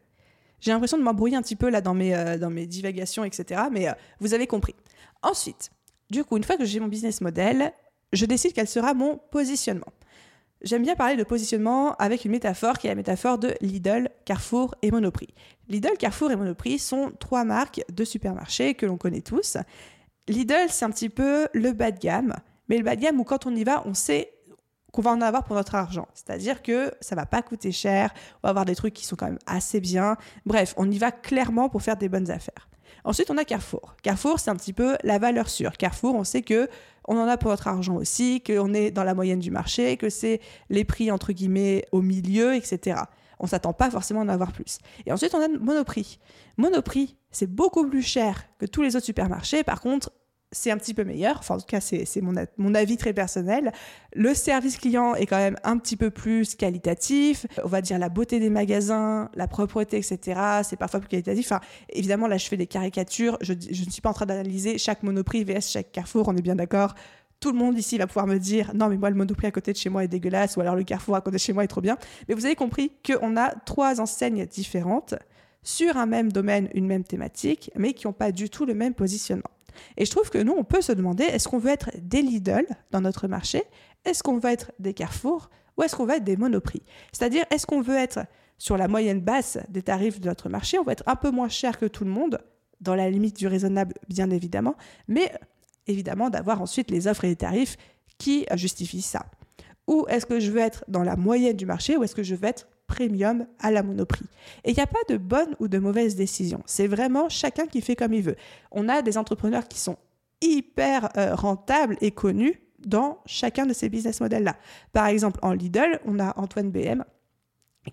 J'ai 0.60 0.72
l'impression 0.72 0.98
de 0.98 1.02
m'embrouiller 1.02 1.36
un 1.36 1.42
petit 1.42 1.56
peu 1.56 1.70
là 1.70 1.80
dans 1.80 1.94
mes, 1.94 2.14
euh, 2.14 2.38
dans 2.38 2.50
mes 2.50 2.66
divagations, 2.66 3.24
etc. 3.24 3.62
Mais 3.72 3.88
euh, 3.88 3.92
vous 4.20 4.34
avez 4.34 4.46
compris. 4.46 4.74
Ensuite, 5.22 5.70
du 6.10 6.24
coup, 6.24 6.36
une 6.36 6.44
fois 6.44 6.56
que 6.56 6.64
j'ai 6.64 6.80
mon 6.80 6.88
business 6.88 7.20
model, 7.20 7.72
je 8.12 8.26
décide 8.26 8.52
quel 8.52 8.68
sera 8.68 8.94
mon 8.94 9.18
positionnement. 9.30 9.92
J'aime 10.62 10.82
bien 10.82 10.94
parler 10.94 11.16
de 11.16 11.24
positionnement 11.24 11.94
avec 11.94 12.26
une 12.26 12.32
métaphore 12.32 12.76
qui 12.76 12.86
est 12.86 12.90
la 12.90 12.94
métaphore 12.94 13.38
de 13.38 13.54
Lidl, 13.62 14.10
Carrefour 14.26 14.74
et 14.82 14.90
Monoprix. 14.90 15.28
Lidl, 15.68 15.96
Carrefour 15.98 16.30
et 16.30 16.36
Monoprix 16.36 16.78
sont 16.78 17.12
trois 17.18 17.44
marques 17.44 17.82
de 17.90 18.04
supermarchés 18.04 18.74
que 18.74 18.84
l'on 18.84 18.98
connaît 18.98 19.22
tous. 19.22 19.56
Lidl, 20.28 20.66
c'est 20.68 20.84
un 20.84 20.90
petit 20.90 21.08
peu 21.08 21.48
le 21.54 21.72
bas 21.72 21.90
de 21.90 21.98
gamme, 21.98 22.34
mais 22.68 22.76
le 22.76 22.84
bas 22.84 22.94
de 22.94 23.00
gamme 23.00 23.20
où 23.20 23.24
quand 23.24 23.46
on 23.46 23.54
y 23.56 23.64
va, 23.64 23.82
on 23.86 23.94
sait 23.94 24.32
qu'on 24.92 25.02
va 25.02 25.10
en 25.10 25.20
avoir 25.20 25.44
pour 25.44 25.56
notre 25.56 25.74
argent. 25.74 26.08
C'est-à-dire 26.14 26.62
que 26.62 26.92
ça 27.00 27.14
va 27.14 27.26
pas 27.26 27.42
coûter 27.42 27.72
cher, 27.72 28.12
on 28.42 28.46
va 28.46 28.50
avoir 28.50 28.64
des 28.64 28.74
trucs 28.74 28.94
qui 28.94 29.04
sont 29.04 29.16
quand 29.16 29.26
même 29.26 29.38
assez 29.46 29.80
bien. 29.80 30.16
Bref, 30.46 30.74
on 30.76 30.90
y 30.90 30.98
va 30.98 31.10
clairement 31.10 31.68
pour 31.68 31.82
faire 31.82 31.96
des 31.96 32.08
bonnes 32.08 32.30
affaires. 32.30 32.68
Ensuite, 33.04 33.30
on 33.30 33.38
a 33.38 33.44
Carrefour. 33.44 33.96
Carrefour, 34.02 34.38
c'est 34.40 34.50
un 34.50 34.56
petit 34.56 34.72
peu 34.72 34.96
la 35.04 35.18
valeur 35.18 35.48
sûre. 35.48 35.76
Carrefour, 35.76 36.14
on 36.14 36.24
sait 36.24 36.42
que 36.42 36.68
on 37.06 37.18
en 37.18 37.26
a 37.26 37.36
pour 37.36 37.50
notre 37.50 37.66
argent 37.66 37.96
aussi, 37.96 38.42
qu'on 38.42 38.74
est 38.74 38.90
dans 38.90 39.04
la 39.04 39.14
moyenne 39.14 39.40
du 39.40 39.50
marché, 39.50 39.96
que 39.96 40.10
c'est 40.10 40.40
les 40.68 40.84
prix 40.84 41.10
entre 41.10 41.32
guillemets 41.32 41.84
au 41.92 42.02
milieu, 42.02 42.54
etc. 42.54 43.00
on 43.38 43.46
s'attend 43.46 43.72
pas 43.72 43.90
forcément 43.90 44.20
à 44.20 44.24
en 44.24 44.28
avoir 44.28 44.52
plus. 44.52 44.78
Et 45.06 45.12
ensuite, 45.12 45.34
on 45.34 45.40
a 45.40 45.48
Monoprix. 45.48 46.18
Monoprix, 46.58 47.16
c'est 47.30 47.46
beaucoup 47.46 47.88
plus 47.88 48.02
cher 48.02 48.44
que 48.58 48.66
tous 48.66 48.82
les 48.82 48.96
autres 48.96 49.06
supermarchés. 49.06 49.64
Par 49.64 49.80
contre, 49.80 50.12
c'est 50.52 50.70
un 50.70 50.76
petit 50.76 50.94
peu 50.94 51.04
meilleur. 51.04 51.36
Enfin, 51.38 51.54
en 51.54 51.58
tout 51.58 51.66
cas, 51.66 51.80
c'est 51.80 52.20
mon, 52.20 52.34
mon, 52.58 52.74
avis 52.74 52.96
très 52.96 53.12
personnel. 53.12 53.72
Le 54.14 54.34
service 54.34 54.78
client 54.78 55.14
est 55.14 55.26
quand 55.26 55.38
même 55.38 55.56
un 55.62 55.78
petit 55.78 55.96
peu 55.96 56.10
plus 56.10 56.56
qualitatif. 56.56 57.46
On 57.64 57.68
va 57.68 57.80
dire 57.80 57.98
la 57.98 58.08
beauté 58.08 58.40
des 58.40 58.50
magasins, 58.50 59.30
la 59.34 59.46
propreté, 59.46 59.98
etc. 59.98 60.40
C'est 60.64 60.76
parfois 60.76 61.00
plus 61.00 61.08
qualitatif. 61.08 61.52
Enfin, 61.52 61.60
évidemment, 61.90 62.26
là, 62.26 62.36
je 62.36 62.48
fais 62.48 62.56
des 62.56 62.66
caricatures. 62.66 63.38
Je, 63.40 63.54
je 63.70 63.84
ne 63.84 63.90
suis 63.90 64.02
pas 64.02 64.10
en 64.10 64.14
train 64.14 64.26
d'analyser 64.26 64.78
chaque 64.78 65.02
Monoprix 65.02 65.44
vs 65.44 65.60
chaque 65.70 65.92
Carrefour. 65.92 66.26
On 66.28 66.36
est 66.36 66.42
bien 66.42 66.56
d'accord. 66.56 66.94
Tout 67.38 67.52
le 67.52 67.58
monde 67.58 67.78
ici 67.78 67.96
va 67.96 68.06
pouvoir 68.06 68.26
me 68.26 68.36
dire 68.36 68.72
non 68.74 68.88
mais 68.88 68.98
moi 68.98 69.08
le 69.08 69.16
Monoprix 69.16 69.46
à 69.46 69.50
côté 69.50 69.72
de 69.72 69.78
chez 69.78 69.88
moi 69.88 70.04
est 70.04 70.08
dégueulasse 70.08 70.58
ou 70.58 70.60
alors 70.60 70.76
le 70.76 70.84
Carrefour 70.84 71.16
à 71.16 71.22
côté 71.22 71.36
de 71.36 71.40
chez 71.40 71.54
moi 71.54 71.64
est 71.64 71.68
trop 71.68 71.80
bien. 71.80 71.96
Mais 72.28 72.34
vous 72.34 72.44
avez 72.44 72.54
compris 72.54 72.92
qu'on 73.06 73.34
a 73.38 73.54
trois 73.64 73.98
enseignes 73.98 74.44
différentes 74.44 75.14
sur 75.62 75.96
un 75.96 76.06
même 76.06 76.32
domaine, 76.32 76.68
une 76.74 76.86
même 76.86 77.04
thématique, 77.04 77.70
mais 77.76 77.92
qui 77.92 78.06
n'ont 78.06 78.12
pas 78.12 78.32
du 78.32 78.48
tout 78.50 78.64
le 78.64 78.74
même 78.74 78.94
positionnement. 78.94 79.50
Et 79.96 80.04
je 80.04 80.10
trouve 80.10 80.30
que 80.30 80.38
nous, 80.38 80.54
on 80.56 80.64
peut 80.64 80.80
se 80.80 80.92
demander, 80.92 81.24
est-ce 81.24 81.48
qu'on 81.48 81.58
veut 81.58 81.70
être 81.70 81.90
des 82.00 82.22
Lidl 82.22 82.66
dans 82.90 83.00
notre 83.00 83.28
marché? 83.28 83.62
Est-ce 84.04 84.22
qu'on 84.22 84.38
veut 84.38 84.50
être 84.50 84.72
des 84.78 84.94
Carrefour? 84.94 85.50
Ou 85.76 85.82
est-ce 85.82 85.96
qu'on 85.96 86.06
veut 86.06 86.16
être 86.16 86.24
des 86.24 86.36
Monoprix? 86.36 86.82
C'est-à-dire, 87.12 87.44
est-ce 87.50 87.66
qu'on 87.66 87.80
veut 87.80 87.96
être 87.96 88.20
sur 88.58 88.76
la 88.76 88.88
moyenne 88.88 89.20
basse 89.20 89.58
des 89.68 89.82
tarifs 89.82 90.20
de 90.20 90.28
notre 90.28 90.48
marché? 90.48 90.78
On 90.78 90.84
veut 90.84 90.92
être 90.92 91.04
un 91.06 91.16
peu 91.16 91.30
moins 91.30 91.48
cher 91.48 91.78
que 91.78 91.86
tout 91.86 92.04
le 92.04 92.10
monde, 92.10 92.38
dans 92.80 92.94
la 92.94 93.08
limite 93.10 93.36
du 93.36 93.46
raisonnable, 93.46 93.94
bien 94.08 94.30
évidemment, 94.30 94.74
mais 95.08 95.32
évidemment 95.86 96.30
d'avoir 96.30 96.60
ensuite 96.60 96.90
les 96.90 97.06
offres 97.06 97.24
et 97.24 97.28
les 97.28 97.36
tarifs 97.36 97.76
qui 98.18 98.46
justifient 98.54 99.02
ça. 99.02 99.26
Ou 99.86 100.06
est-ce 100.08 100.26
que 100.26 100.40
je 100.40 100.50
veux 100.50 100.60
être 100.60 100.84
dans 100.88 101.02
la 101.02 101.16
moyenne 101.16 101.56
du 101.56 101.66
marché? 101.66 101.96
Ou 101.96 102.04
est-ce 102.04 102.14
que 102.14 102.22
je 102.22 102.34
veux 102.34 102.48
être 102.48 102.68
premium 102.90 103.46
à 103.60 103.70
la 103.70 103.82
monoprix. 103.84 104.26
Et 104.64 104.70
il 104.70 104.74
n'y 104.74 104.82
a 104.82 104.86
pas 104.86 104.98
de 105.08 105.16
bonne 105.16 105.54
ou 105.60 105.68
de 105.68 105.78
mauvaise 105.78 106.16
décision. 106.16 106.60
C'est 106.66 106.88
vraiment 106.88 107.28
chacun 107.28 107.66
qui 107.66 107.80
fait 107.80 107.94
comme 107.94 108.12
il 108.12 108.22
veut. 108.22 108.36
On 108.72 108.88
a 108.88 109.00
des 109.00 109.16
entrepreneurs 109.16 109.68
qui 109.68 109.78
sont 109.78 109.96
hyper 110.42 111.08
euh, 111.16 111.34
rentables 111.34 111.96
et 112.00 112.10
connus 112.10 112.60
dans 112.84 113.18
chacun 113.26 113.66
de 113.66 113.72
ces 113.72 113.88
business 113.88 114.20
models-là. 114.20 114.56
Par 114.92 115.06
exemple, 115.06 115.38
en 115.42 115.52
Lidl, 115.52 116.00
on 116.04 116.18
a 116.18 116.36
Antoine 116.36 116.70
BM 116.70 117.04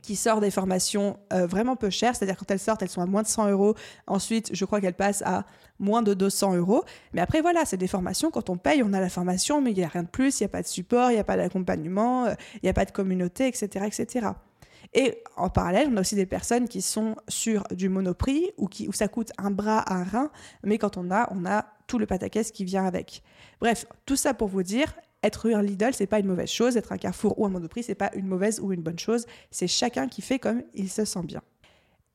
qui 0.01 0.15
sort 0.15 0.41
des 0.41 0.51
formations 0.51 1.17
euh, 1.31 1.47
vraiment 1.47 1.75
peu 1.75 1.89
chères, 1.89 2.15
c'est-à-dire 2.15 2.35
quand 2.35 2.49
elles 2.51 2.59
sortent, 2.59 2.81
elles 2.81 2.89
sont 2.89 3.01
à 3.01 3.05
moins 3.05 3.21
de 3.21 3.27
100 3.27 3.51
euros. 3.51 3.75
Ensuite, 4.05 4.49
je 4.53 4.65
crois 4.65 4.81
qu'elles 4.81 4.93
passent 4.93 5.23
à 5.25 5.45
moins 5.79 6.01
de 6.01 6.13
200 6.13 6.55
euros. 6.55 6.83
Mais 7.13 7.21
après, 7.21 7.41
voilà, 7.41 7.65
c'est 7.65 7.77
des 7.77 7.87
formations. 7.87 8.31
Quand 8.31 8.49
on 8.49 8.57
paye, 8.57 8.83
on 8.83 8.91
a 8.93 8.99
la 8.99 9.09
formation, 9.09 9.61
mais 9.61 9.71
il 9.71 9.77
n'y 9.77 9.83
a 9.83 9.87
rien 9.87 10.03
de 10.03 10.09
plus, 10.09 10.39
il 10.39 10.43
n'y 10.43 10.45
a 10.45 10.49
pas 10.49 10.61
de 10.61 10.67
support, 10.67 11.11
il 11.11 11.13
n'y 11.13 11.19
a 11.19 11.23
pas 11.23 11.37
d'accompagnement, 11.37 12.25
euh, 12.25 12.33
il 12.55 12.59
n'y 12.63 12.69
a 12.69 12.73
pas 12.73 12.85
de 12.85 12.91
communauté, 12.91 13.47
etc., 13.47 13.85
etc. 13.85 14.27
Et 14.93 15.21
en 15.35 15.49
parallèle, 15.49 15.89
on 15.91 15.97
a 15.97 16.01
aussi 16.01 16.15
des 16.15 16.25
personnes 16.25 16.67
qui 16.67 16.81
sont 16.81 17.15
sur 17.27 17.63
du 17.71 17.89
monoprix 17.89 18.51
ou 18.57 18.67
qui, 18.67 18.87
où 18.87 18.93
ça 18.93 19.07
coûte 19.07 19.31
un 19.37 19.51
bras, 19.51 19.91
un 19.93 20.03
rein, 20.03 20.31
mais 20.63 20.77
quand 20.77 20.97
on 20.97 21.11
a, 21.11 21.27
on 21.31 21.45
a 21.45 21.65
tout 21.87 21.97
le 21.97 22.05
pataquès 22.05 22.51
qui 22.51 22.65
vient 22.65 22.85
avec. 22.85 23.23
Bref, 23.59 23.85
tout 24.05 24.15
ça 24.15 24.33
pour 24.33 24.47
vous 24.47 24.63
dire, 24.63 24.93
être 25.23 25.51
un 25.51 25.61
Lidl, 25.61 25.93
c'est 25.93 26.07
pas 26.07 26.19
une 26.19 26.27
mauvaise 26.27 26.49
chose, 26.49 26.77
être 26.77 26.91
un 26.91 26.97
Carrefour 26.97 27.39
ou 27.39 27.45
un 27.45 27.49
Monoprix, 27.49 27.83
c'est 27.83 27.95
pas 27.95 28.11
une 28.13 28.27
mauvaise 28.27 28.59
ou 28.59 28.71
une 28.71 28.81
bonne 28.81 28.99
chose, 28.99 29.25
c'est 29.51 29.67
chacun 29.67 30.07
qui 30.07 30.21
fait 30.21 30.39
comme 30.39 30.63
il 30.73 30.89
se 30.89 31.05
sent 31.05 31.23
bien. 31.23 31.41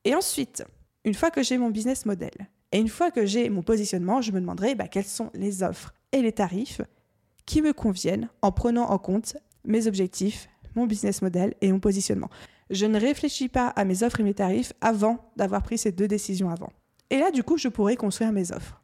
Et 0.05 0.15
ensuite, 0.15 0.63
une 1.05 1.13
fois 1.13 1.31
que 1.31 1.43
j'ai 1.43 1.57
mon 1.57 1.69
business 1.69 2.05
model 2.05 2.31
et 2.71 2.79
une 2.79 2.87
fois 2.87 3.11
que 3.11 3.25
j'ai 3.25 3.49
mon 3.49 3.61
positionnement, 3.61 4.21
je 4.21 4.31
me 4.31 4.39
demanderai 4.39 4.75
bah, 4.75 4.87
quelles 4.87 5.05
sont 5.05 5.29
les 5.33 5.63
offres 5.63 5.93
et 6.11 6.21
les 6.21 6.31
tarifs 6.31 6.81
qui 7.45 7.61
me 7.61 7.73
conviennent 7.73 8.29
en 8.41 8.51
prenant 8.51 8.89
en 8.89 8.97
compte 8.97 9.37
mes 9.65 9.87
objectifs, 9.87 10.49
mon 10.75 10.87
business 10.87 11.21
model 11.21 11.53
et 11.61 11.71
mon 11.71 11.79
positionnement. 11.79 12.29
Je 12.73 12.87
ne 12.87 12.99
réfléchis 12.99 13.49
pas 13.49 13.67
à 13.67 13.85
mes 13.85 14.01
offres 14.01 14.19
et 14.19 14.23
mes 14.23 14.33
tarifs 14.33 14.73
avant 14.81 15.19
d'avoir 15.35 15.61
pris 15.61 15.77
ces 15.77 15.91
deux 15.91 16.07
décisions 16.07 16.49
avant. 16.49 16.73
Et 17.11 17.19
là, 17.19 17.29
du 17.29 17.43
coup, 17.43 17.55
je 17.55 17.67
pourrais 17.67 17.95
construire 17.95 18.31
mes 18.31 18.51
offres. 18.51 18.81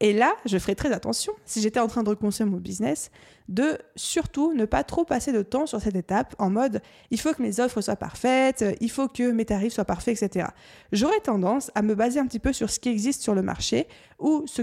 Et 0.00 0.14
là, 0.14 0.34
je 0.46 0.58
ferai 0.58 0.74
très 0.74 0.92
attention, 0.92 1.34
si 1.44 1.60
j'étais 1.60 1.80
en 1.80 1.88
train 1.88 2.02
de 2.02 2.08
reconstruire 2.08 2.48
mon 2.48 2.56
business, 2.56 3.10
de 3.48 3.78
surtout 3.96 4.54
ne 4.54 4.64
pas 4.64 4.82
trop 4.82 5.04
passer 5.04 5.30
de 5.32 5.42
temps 5.42 5.66
sur 5.66 5.80
cette 5.80 5.96
étape 5.96 6.34
en 6.38 6.50
mode 6.50 6.82
il 7.10 7.20
faut 7.20 7.32
que 7.32 7.42
mes 7.42 7.60
offres 7.60 7.80
soient 7.80 7.96
parfaites, 7.96 8.64
il 8.80 8.90
faut 8.90 9.08
que 9.08 9.30
mes 9.30 9.44
tarifs 9.44 9.74
soient 9.74 9.84
parfaits, 9.84 10.22
etc. 10.22 10.48
J'aurais 10.92 11.20
tendance 11.20 11.70
à 11.74 11.82
me 11.82 11.94
baser 11.94 12.18
un 12.18 12.26
petit 12.26 12.38
peu 12.38 12.52
sur 12.52 12.70
ce 12.70 12.78
qui 12.78 12.88
existe 12.88 13.22
sur 13.22 13.34
le 13.34 13.42
marché 13.42 13.88
ou, 14.18 14.44
ce 14.46 14.62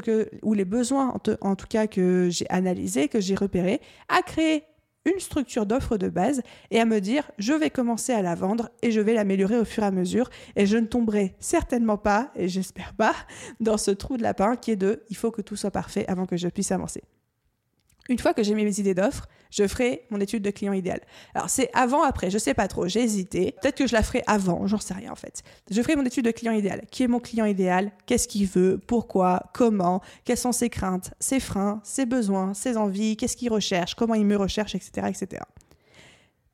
les 0.54 0.66
besoins, 0.66 1.10
en, 1.10 1.50
en 1.50 1.56
tout 1.56 1.68
cas, 1.68 1.88
que 1.88 2.30
j'ai 2.30 2.48
analysés, 2.50 3.08
que 3.10 3.20
j'ai 3.20 3.36
repérés, 3.36 3.80
à 4.10 4.22
créer 4.22 4.64
une 5.06 5.20
structure 5.20 5.66
d'offre 5.66 5.98
de 5.98 6.10
base 6.10 6.42
et 6.72 6.80
à 6.80 6.86
me 6.86 7.00
dire 7.00 7.30
je 7.38 7.54
vais 7.54 7.70
commencer 7.70 8.14
à 8.14 8.22
la 8.22 8.36
vendre 8.36 8.70
et 8.82 8.92
je 8.92 9.02
vais 9.02 9.14
l'améliorer 9.14 9.58
au 9.58 9.66
fur 9.66 9.84
et 9.84 9.88
à 9.88 9.92
mesure 9.92 10.30
et 10.56 10.66
je 10.66 10.78
ne 10.78 10.86
tomberai 10.86 11.36
certainement 11.40 11.98
pas 11.98 12.32
et 12.36 12.48
j'espère 12.48 12.94
pas 12.94 13.16
dans 13.60 13.78
ce 13.78 13.92
trou 13.92 14.18
de 14.18 14.24
lapin 14.24 14.56
qui 14.56 14.72
est 14.72 14.76
de 14.76 15.04
il 15.10 15.16
faut 15.16 15.32
que 15.32 15.42
tout 15.42 15.56
soit 15.56 15.72
parfait 15.72 16.06
avant 16.08 16.26
que 16.26 16.38
je 16.38 16.48
puisse 16.48 16.72
avancer. 16.72 17.04
Une 18.10 18.20
fois 18.20 18.34
que 18.34 18.44
j'ai 18.44 18.54
mes 18.54 18.80
idées 18.80 18.94
d'offres, 18.94 19.28
je 19.50 19.68
ferai 19.68 20.06
mon 20.10 20.20
étude 20.20 20.44
de 20.44 20.50
client 20.50 20.74
idéal. 20.74 21.00
Alors 21.34 21.50
c'est 21.50 21.70
avant, 21.74 22.04
après, 22.04 22.30
je 22.30 22.38
sais 22.38 22.54
pas 22.54 22.68
trop, 22.68 22.88
j'ai 22.88 23.02
hésité. 23.02 23.56
Peut-être 23.62 23.78
que 23.78 23.88
je 23.88 23.94
la 23.94 24.04
ferai 24.04 24.24
avant, 24.28 24.68
j'en 24.68 24.80
sais 24.80 24.94
rien 24.94 25.12
en 25.12 25.16
fait. 25.16 25.44
Je 25.70 25.82
ferai 25.82 25.96
mon 25.96 26.06
étude 26.06 26.26
de 26.26 26.32
client 26.32 26.54
idéal. 26.54 26.82
Qui 26.92 27.04
est 27.04 27.08
mon 27.08 27.20
client 27.20 27.46
idéal? 27.46 27.92
Qu'est-ce 28.06 28.28
qu'il 28.28 28.48
veut? 28.48 28.80
Pourquoi? 28.86 29.52
Comment? 29.54 30.02
Quelles 30.26 30.38
sont 30.38 30.52
ses 30.52 30.70
craintes, 30.70 31.14
ses 31.20 31.40
freins, 31.40 31.82
ses 31.84 32.06
besoins, 32.06 32.54
ses 32.54 32.78
envies? 32.78 33.16
Qu'est-ce 33.16 33.38
qu'il 33.38 33.52
recherche? 33.52 33.96
Comment 33.96 34.16
il 34.16 34.26
me 34.26 34.36
recherche, 34.36 34.76
etc., 34.76 35.08
etc. 35.08 35.44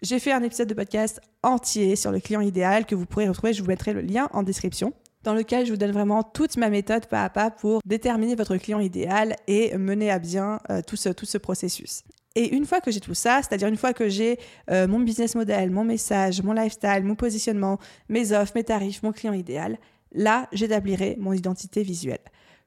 J'ai 0.01 0.19
fait 0.19 0.31
un 0.31 0.43
épisode 0.43 0.67
de 0.67 0.73
podcast 0.73 1.19
entier 1.43 1.95
sur 1.95 2.11
le 2.11 2.19
client 2.19 2.41
idéal 2.41 2.85
que 2.85 2.95
vous 2.95 3.05
pourrez 3.05 3.27
retrouver. 3.27 3.53
Je 3.53 3.61
vous 3.61 3.67
mettrai 3.67 3.93
le 3.93 4.01
lien 4.01 4.29
en 4.33 4.43
description 4.43 4.93
dans 5.23 5.33
lequel 5.33 5.65
je 5.65 5.71
vous 5.71 5.77
donne 5.77 5.91
vraiment 5.91 6.23
toute 6.23 6.57
ma 6.57 6.69
méthode 6.69 7.07
pas 7.07 7.23
à 7.23 7.29
pas 7.29 7.51
pour 7.51 7.81
déterminer 7.85 8.35
votre 8.35 8.57
client 8.57 8.79
idéal 8.79 9.35
et 9.47 9.77
mener 9.77 10.11
à 10.11 10.19
bien 10.19 10.59
euh, 10.69 10.81
tout, 10.85 10.95
ce, 10.95 11.09
tout 11.09 11.25
ce 11.25 11.37
processus. 11.37 12.03
Et 12.35 12.55
une 12.55 12.65
fois 12.65 12.79
que 12.79 12.91
j'ai 12.91 12.99
tout 12.99 13.15
ça, 13.15 13.41
c'est-à-dire 13.41 13.67
une 13.67 13.77
fois 13.77 13.93
que 13.93 14.07
j'ai 14.07 14.39
euh, 14.69 14.87
mon 14.87 14.99
business 14.99 15.35
model, 15.35 15.71
mon 15.71 15.83
message, 15.83 16.41
mon 16.41 16.53
lifestyle, 16.53 17.03
mon 17.03 17.15
positionnement, 17.15 17.79
mes 18.07 18.31
offres, 18.31 18.53
mes 18.55 18.63
tarifs, 18.63 19.03
mon 19.03 19.11
client 19.11 19.33
idéal, 19.33 19.77
là, 20.11 20.47
j'établirai 20.51 21.17
mon 21.19 21.33
identité 21.33 21.83
visuelle. 21.83 22.23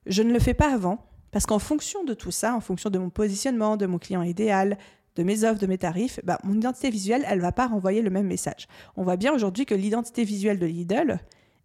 Je 0.07 0.23
ne 0.23 0.33
le 0.33 0.41
fais 0.41 0.55
pas 0.55 0.75
avant, 0.75 0.99
parce 1.31 1.47
qu'en 1.47 1.61
fonction 1.61 2.05
de 2.05 2.13
tout 2.13 2.33
ça, 2.33 2.55
en 2.55 2.61
fonction 2.61 2.91
de 2.91 2.99
mon 2.99 3.09
positionnement, 3.09 3.77
de 3.77 3.87
mon 3.87 3.99
client 3.99 4.23
idéal, 4.23 4.77
de 5.17 5.23
mes 5.23 5.45
offres, 5.45 5.61
de 5.61 5.67
mes 5.67 5.79
tarifs, 5.79 6.21
bah, 6.25 6.39
mon 6.45 6.55
identité 6.55 6.91
visuelle, 6.91 7.25
elle 7.29 7.39
ne 7.39 7.43
va 7.43 7.53
pas 7.53 7.67
renvoyer 7.67 8.03
le 8.03 8.11
même 8.11 8.27
message. 8.27 8.67
On 8.97 9.05
voit 9.05 9.17
bien 9.17 9.33
aujourd'hui 9.33 9.65
que 9.65 9.75
l'identité 9.75 10.25
visuelle 10.25 10.59
de 10.59 10.67
Lidl, 10.67 11.21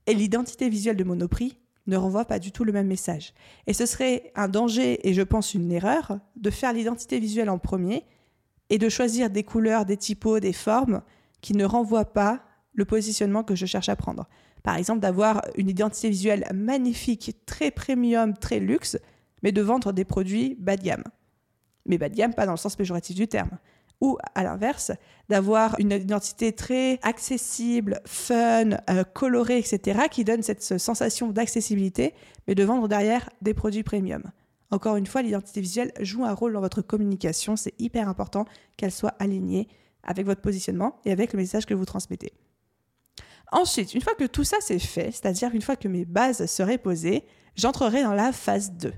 et 0.07 0.13
l'identité 0.13 0.69
visuelle 0.69 0.95
de 0.95 1.03
Monoprix 1.03 1.57
ne 1.85 1.97
renvoie 1.97 2.25
pas 2.25 2.39
du 2.39 2.51
tout 2.51 2.63
le 2.63 2.71
même 2.71 2.87
message. 2.87 3.33
Et 3.67 3.73
ce 3.73 3.85
serait 3.85 4.31
un 4.35 4.47
danger 4.47 5.07
et 5.07 5.13
je 5.13 5.21
pense 5.21 5.53
une 5.53 5.71
erreur 5.71 6.19
de 6.35 6.49
faire 6.49 6.73
l'identité 6.73 7.19
visuelle 7.19 7.49
en 7.49 7.59
premier 7.59 8.03
et 8.69 8.77
de 8.77 8.89
choisir 8.89 9.29
des 9.29 9.43
couleurs, 9.43 9.85
des 9.85 9.97
typos, 9.97 10.39
des 10.39 10.53
formes 10.53 11.01
qui 11.41 11.53
ne 11.53 11.65
renvoient 11.65 12.13
pas 12.13 12.43
le 12.73 12.85
positionnement 12.85 13.43
que 13.43 13.55
je 13.55 13.65
cherche 13.65 13.89
à 13.89 13.95
prendre. 13.95 14.27
Par 14.63 14.75
exemple, 14.75 14.99
d'avoir 14.99 15.41
une 15.55 15.69
identité 15.69 16.09
visuelle 16.09 16.45
magnifique, 16.53 17.37
très 17.45 17.71
premium, 17.71 18.33
très 18.37 18.59
luxe, 18.59 18.97
mais 19.43 19.51
de 19.51 19.61
vendre 19.61 19.93
des 19.93 20.03
produits 20.03 20.55
bas 20.59 20.75
de 20.75 20.83
gamme. 20.83 21.03
Mais 21.85 21.97
bas 21.97 22.09
de 22.09 22.15
gamme, 22.15 22.33
pas 22.33 22.45
dans 22.45 22.51
le 22.51 22.57
sens 22.57 22.75
péjoratif 22.75 23.15
du 23.15 23.27
terme 23.27 23.51
ou 24.01 24.17
à 24.35 24.43
l'inverse, 24.43 24.91
d'avoir 25.29 25.79
une 25.79 25.91
identité 25.91 26.53
très 26.53 26.99
accessible, 27.01 27.99
fun, 28.05 28.71
euh, 28.89 29.03
colorée, 29.03 29.57
etc., 29.57 30.01
qui 30.09 30.23
donne 30.23 30.43
cette 30.43 30.61
sensation 30.61 31.29
d'accessibilité, 31.29 32.13
mais 32.47 32.55
de 32.55 32.63
vendre 32.63 32.87
derrière 32.87 33.29
des 33.41 33.53
produits 33.53 33.83
premium. 33.83 34.23
Encore 34.69 34.97
une 34.97 35.05
fois, 35.07 35.21
l'identité 35.21 35.61
visuelle 35.61 35.91
joue 35.99 36.25
un 36.25 36.33
rôle 36.33 36.53
dans 36.53 36.61
votre 36.61 36.81
communication, 36.81 37.55
c'est 37.55 37.73
hyper 37.79 38.09
important 38.09 38.45
qu'elle 38.75 38.91
soit 38.91 39.15
alignée 39.19 39.67
avec 40.03 40.25
votre 40.25 40.41
positionnement 40.41 40.99
et 41.05 41.11
avec 41.11 41.33
le 41.33 41.37
message 41.37 41.65
que 41.65 41.73
vous 41.73 41.85
transmettez. 41.85 42.33
Ensuite, 43.51 43.93
une 43.93 44.01
fois 44.01 44.13
que 44.15 44.25
tout 44.25 44.43
ça 44.43 44.57
c'est 44.59 44.79
fait, 44.79 45.11
c'est-à-dire 45.11 45.53
une 45.53 45.61
fois 45.61 45.77
que 45.77 45.87
mes 45.87 46.03
bases 46.03 46.45
seraient 46.47 46.77
posées, 46.77 47.23
j'entrerai 47.55 48.03
dans 48.03 48.13
la 48.13 48.33
phase 48.33 48.71
2 48.73 48.91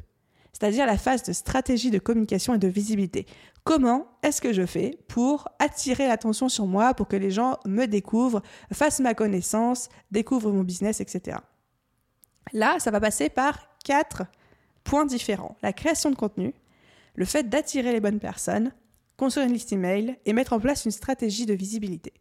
c'est-à-dire 0.54 0.86
la 0.86 0.98
phase 0.98 1.24
de 1.24 1.34
stratégie 1.34 1.92
de 1.92 2.00
communication 2.00 2.54
et 2.54 2.58
de 2.58 2.68
visibilité. 2.68 3.26
Comment 3.64 4.08
est-ce 4.24 4.42
que 4.42 4.54
je 4.54 4.66
fais 4.66 4.98
pour 5.08 5.48
attirer 5.60 6.08
l'attention 6.08 6.50
sur 6.50 6.66
moi, 6.66 6.94
pour 6.94 7.08
que 7.08 7.16
les 7.16 7.32
gens 7.32 7.58
me 7.66 7.86
découvrent, 7.86 8.42
fassent 8.74 9.00
ma 9.00 9.14
connaissance, 9.14 9.90
découvrent 10.12 10.52
mon 10.52 10.64
business, 10.64 11.02
etc. 11.02 11.38
Là, 12.54 12.80
ça 12.80 12.92
va 12.92 13.00
passer 13.00 13.30
par 13.30 13.70
quatre 13.84 14.24
points 14.84 15.06
différents. 15.06 15.56
La 15.62 15.74
création 15.74 16.10
de 16.10 16.16
contenu, 16.16 16.54
le 17.16 17.26
fait 17.26 17.48
d'attirer 17.48 17.92
les 17.92 18.00
bonnes 18.00 18.20
personnes, 18.20 18.72
construire 19.18 19.48
une 19.48 19.54
liste 19.54 19.74
email 19.74 20.18
et 20.26 20.34
mettre 20.34 20.54
en 20.54 20.60
place 20.60 20.86
une 20.86 20.92
stratégie 20.92 21.46
de 21.46 21.54
visibilité. 21.54 22.14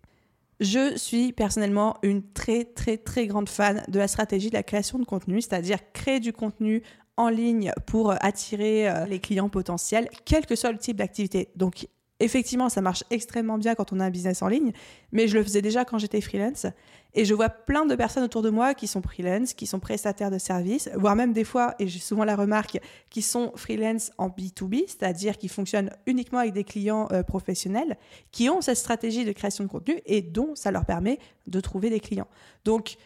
Je 0.61 0.97
suis 0.97 1.33
personnellement 1.33 1.97
une 2.03 2.33
très 2.33 2.65
très 2.65 2.97
très 2.97 3.29
grande 3.29 3.49
fan 3.49 3.85
de 3.87 3.99
la 3.99 4.09
stratégie 4.09 4.49
de 4.49 4.55
la 4.55 4.65
création 4.65 4.99
de 4.99 5.05
contenu, 5.05 5.41
c'est-à-dire 5.41 5.79
créer 5.93 6.19
du 6.19 6.33
contenu 6.33 6.83
en 7.19 7.29
ligne 7.29 7.73
pour 7.87 8.15
attirer 8.21 8.89
euh, 8.89 9.05
les 9.05 9.19
clients 9.19 9.49
potentiels, 9.49 10.09
quel 10.25 10.47
que 10.47 10.57
soit 10.57 10.73
le 10.73 10.79
type 10.79 10.97
d'activité. 10.97 11.49
Donc 11.57 11.87
Effectivement, 12.21 12.69
ça 12.69 12.81
marche 12.81 13.05
extrêmement 13.11 13.59
bien 13.59 13.77
quand 13.77 13.93
on 13.93 14.01
a 14.01 14.05
un 14.05 14.11
business 14.11 14.43
en 14.43 14.49
ligne, 14.49 14.73
mais 15.13 15.29
je 15.29 15.39
le 15.39 15.45
faisais 15.45 15.63
déjà 15.63 15.85
quand 15.85 15.99
j'étais 15.99 16.21
freelance. 16.21 16.67
Et 17.15 17.25
je 17.25 17.33
vois 17.33 17.49
plein 17.49 17.87
de 17.87 17.95
personnes 17.95 18.25
autour 18.25 18.43
de 18.43 18.51
moi 18.51 18.75
qui 18.75 18.89
sont 18.89 19.01
freelance, 19.01 19.55
qui 19.55 19.67
sont 19.67 19.79
prestataires 19.79 20.31
de 20.31 20.39
services, 20.39 20.91
voire 20.97 21.15
même 21.15 21.33
des 21.33 21.45
fois, 21.45 21.77
et 21.79 21.87
j'ai 21.87 22.01
souvent 22.01 22.25
la 22.25 22.35
remarque, 22.35 22.81
qui 23.09 23.23
sont 23.23 23.53
freelance 23.55 24.11
en 24.19 24.29
B2B, 24.31 24.85
c'est-à-dire 24.89 25.39
qui 25.39 25.47
fonctionnent 25.47 25.91
uniquement 26.07 26.41
avec 26.41 26.53
des 26.55 26.65
clients 26.65 27.09
euh, 27.13 27.23
professionnels, 27.23 27.97
qui 28.33 28.51
ont 28.51 28.61
cette 28.61 28.79
stratégie 28.79 29.25
de 29.25 29.33
création 29.33 29.63
de 29.63 29.69
contenu 29.69 30.01
et 30.05 30.21
dont 30.21 30.57
ça 30.57 30.73
leur 30.73 30.85
permet 30.85 31.21
de 31.47 31.61
trouver 31.61 31.89
des 31.89 32.01
clients. 32.01 32.29
Donc, 32.65 32.97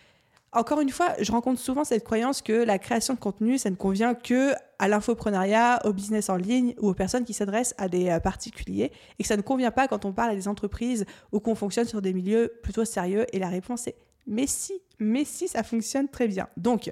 encore 0.52 0.80
une 0.80 0.90
fois, 0.90 1.14
je 1.18 1.32
rencontre 1.32 1.60
souvent 1.60 1.82
cette 1.82 2.04
croyance 2.04 2.42
que 2.42 2.52
la 2.52 2.78
création 2.78 3.14
de 3.14 3.18
contenu, 3.18 3.56
ça 3.56 3.70
ne 3.70 3.74
convient 3.74 4.14
que 4.14 4.52
à 4.78 4.88
l'infoprenariat, 4.88 5.80
au 5.84 5.92
business 5.92 6.28
en 6.28 6.36
ligne 6.36 6.74
ou 6.78 6.90
aux 6.90 6.94
personnes 6.94 7.24
qui 7.24 7.32
s'adressent 7.32 7.74
à 7.78 7.88
des 7.88 8.10
euh, 8.10 8.20
particuliers 8.20 8.92
et 9.18 9.22
que 9.22 9.28
ça 9.28 9.36
ne 9.36 9.42
convient 9.42 9.70
pas 9.70 9.88
quand 9.88 10.04
on 10.04 10.12
parle 10.12 10.32
à 10.32 10.34
des 10.34 10.48
entreprises 10.48 11.06
ou 11.30 11.40
qu'on 11.40 11.54
fonctionne 11.54 11.86
sur 11.86 12.02
des 12.02 12.12
milieux 12.12 12.52
plutôt 12.62 12.84
sérieux. 12.84 13.24
Et 13.32 13.38
la 13.38 13.48
réponse 13.48 13.86
est 13.86 13.96
mais 14.26 14.46
si, 14.46 14.74
mais 14.98 15.24
si, 15.24 15.48
ça 15.48 15.62
fonctionne 15.62 16.08
très 16.08 16.28
bien. 16.28 16.48
Donc, 16.56 16.90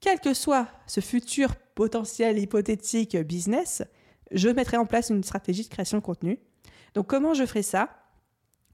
quel 0.00 0.20
que 0.20 0.34
soit 0.34 0.68
ce 0.86 1.00
futur 1.00 1.54
potentiel 1.74 2.38
hypothétique 2.38 3.16
business, 3.16 3.82
je 4.30 4.48
mettrai 4.48 4.76
en 4.76 4.84
place 4.84 5.10
une 5.10 5.22
stratégie 5.22 5.62
de 5.62 5.68
création 5.68 5.98
de 5.98 6.02
contenu. 6.02 6.38
Donc, 6.94 7.06
comment 7.06 7.34
je 7.34 7.46
ferai 7.46 7.62
ça? 7.62 7.88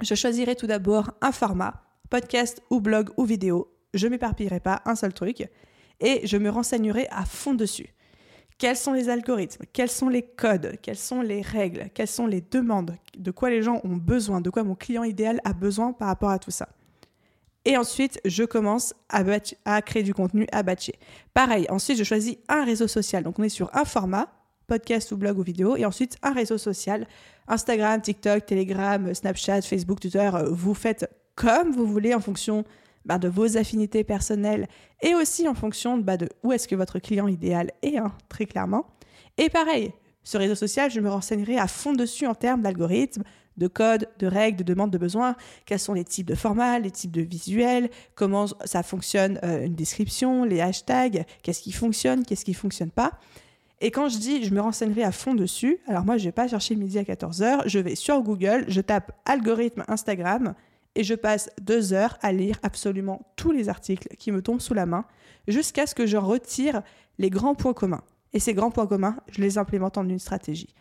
Je 0.01 0.15
choisirai 0.15 0.57
tout 0.57 0.67
d'abord 0.67 1.13
un 1.21 1.33
format, 1.33 1.85
podcast 2.11 2.63
ou 2.71 2.81
blog 2.81 3.11
ou 3.17 3.25
vidéo 3.25 3.72
je 3.95 4.09
m'éparpillerai 4.09 4.61
pas 4.61 4.83
un 4.85 4.95
seul 4.95 5.13
truc 5.13 5.49
et 6.01 6.27
je 6.27 6.37
me 6.37 6.51
renseignerai 6.51 7.07
à 7.11 7.25
fond 7.25 7.55
dessus. 7.55 7.95
Quels 8.59 8.77
sont 8.77 8.93
les 8.93 9.09
algorithmes? 9.09 9.65
Quels 9.73 9.91
sont 9.91 10.09
les 10.09 10.23
codes? 10.23 10.77
Quelles 10.83 10.97
sont 10.97 11.21
les 11.21 11.41
règles? 11.41 11.91
Quelles 11.95 12.07
sont 12.07 12.27
les 12.27 12.41
demandes? 12.41 12.97
De 13.17 13.31
quoi 13.31 13.51
les 13.51 13.63
gens 13.63 13.81
ont 13.83 13.97
besoin? 13.97 14.41
De 14.41 14.51
quoi 14.51 14.63
mon 14.63 14.75
client 14.75 15.03
idéal 15.03 15.41
a 15.45 15.53
besoin 15.53 15.93
par 15.93 16.09
rapport 16.09 16.31
à 16.31 16.39
tout 16.39 16.51
ça? 16.51 16.69
Et 17.65 17.77
ensuite, 17.77 18.21
je 18.25 18.45
commence 18.45 18.95
à, 19.09 19.83
créer 19.83 20.03
du 20.03 20.15
contenu 20.15 20.47
à 20.53 20.63
batcher. 20.63 20.95
Pareil, 21.33 21.67
ensuite, 21.71 21.99
je 21.99 22.05
choisis 22.05 22.37
un 22.49 22.65
réseau 22.65 22.89
social. 22.89 23.23
Donc, 23.23 23.39
on 23.39 23.43
est 23.43 23.49
sur 23.49 23.71
un 23.75 23.85
format, 23.85 24.29
podcast 24.67 25.13
ou 25.13 25.17
blog 25.17 25.39
ou 25.39 25.43
vidéo, 25.43 25.77
et 25.77 25.85
ensuite 25.85 26.17
un 26.23 26.33
réseau 26.33 26.59
social, 26.59 27.07
Instagram, 27.47 28.01
TikTok, 28.01 28.47
Telegram, 28.47 29.15
Snapchat, 29.15 29.63
Facebook, 29.63 30.01
Twitter. 30.01 30.31
Euh, 30.35 30.51
vous 30.51 30.75
faites 30.75 31.09
comme 31.35 31.73
vous 31.73 31.87
voulez 31.87 32.15
en 32.15 32.21
fonction 32.21 32.65
bah, 33.05 33.19
de 33.19 33.29
vos 33.29 33.57
affinités 33.57 34.05
personnelles 34.05 34.69
et 35.01 35.15
aussi 35.15 35.49
en 35.49 35.55
fonction 35.55 35.99
bah, 35.99 36.17
de 36.17 36.29
où 36.43 36.53
est-ce 36.53 36.69
que 36.69 36.75
votre 36.75 36.99
client 36.99 37.29
idéal 37.29 37.73
est, 37.83 37.99
hein, 37.99 38.13
très 38.29 38.47
clairement. 38.47 38.87
Et 39.39 39.49
pareil, 39.49 39.93
ce 40.25 40.39
réseau 40.39 40.55
social, 40.55 40.91
je 40.91 41.01
me 41.01 41.11
renseignerai 41.11 41.59
à 41.59 41.67
fond 41.67 41.93
dessus 41.93 42.27
en 42.27 42.35
termes 42.35 42.63
d'algorithmes, 42.63 43.23
de 43.57 43.67
codes, 43.67 44.09
de 44.19 44.27
règles, 44.27 44.59
de 44.59 44.65
demandes, 44.65 44.91
de 44.91 44.99
besoins, 44.99 45.37
quels 45.67 45.79
sont 45.79 45.93
les 45.93 46.05
types 46.05 46.27
de 46.27 46.35
formats, 46.35 46.79
les 46.79 46.91
types 46.91 47.11
de 47.11 47.23
visuels, 47.23 47.91
comment 48.15 48.47
ça 48.65 48.83
fonctionne, 48.83 49.39
euh, 49.43 49.67
une 49.67 49.75
description, 49.75 50.45
les 50.45 50.61
hashtags, 50.61 51.25
qu'est-ce 51.43 51.63
qui 51.63 51.73
fonctionne, 51.73 52.25
qu'est-ce 52.25 52.45
qui 52.45 52.53
ne 52.53 52.57
fonctionne 52.57 52.91
pas? 52.91 53.13
Et 53.81 53.91
quand 53.91 54.09
je 54.09 54.19
dis 54.19 54.45
je 54.45 54.55
me 54.55 54.61
renseignerai 54.61 55.03
à 55.03 55.13
fond 55.13 55.35
dessus, 55.35 55.79
alors 55.89 56.05
moi 56.05 56.17
je 56.17 56.25
vais 56.25 56.33
pas 56.33 56.47
chercher 56.47 56.77
midi 56.77 56.99
à 56.99 57.03
14h, 57.03 57.63
je 57.67 57.79
vais 57.79 57.97
sur 57.97 58.23
Google, 58.23 58.65
je 58.69 58.81
tape 58.81 59.13
algorithme 59.25 59.85
Instagram, 59.89 60.55
et 60.95 61.05
je 61.05 61.15
passe 61.15 61.51
deux 61.61 61.93
heures 61.93 62.19
à 62.23 62.33
lire 62.33 62.59
absolument 62.63 63.33
tous 63.37 63.51
les 63.51 63.69
articles 63.69 64.09
qui 64.17 64.33
me 64.33 64.43
tombent 64.43 64.61
sous 64.61 64.75
la 64.75 64.87
main 64.87 65.05
jusqu'à 65.49 65.87
ce 65.87 65.95
que 65.95 66.07
je 66.07 66.17
retire 66.17 66.83
les 67.19 67.31
grands 67.31 67.55
points 67.55 67.73
communs. 67.73 68.03
Et 68.33 68.39
ces 68.39 68.55
grands 68.55 68.71
points 68.71 68.87
communs, 68.87 69.17
je 69.31 69.41
les 69.41 69.59
implémente 69.59 69.99
en 69.99 70.09
une 70.09 70.19
stratégie. 70.19 70.75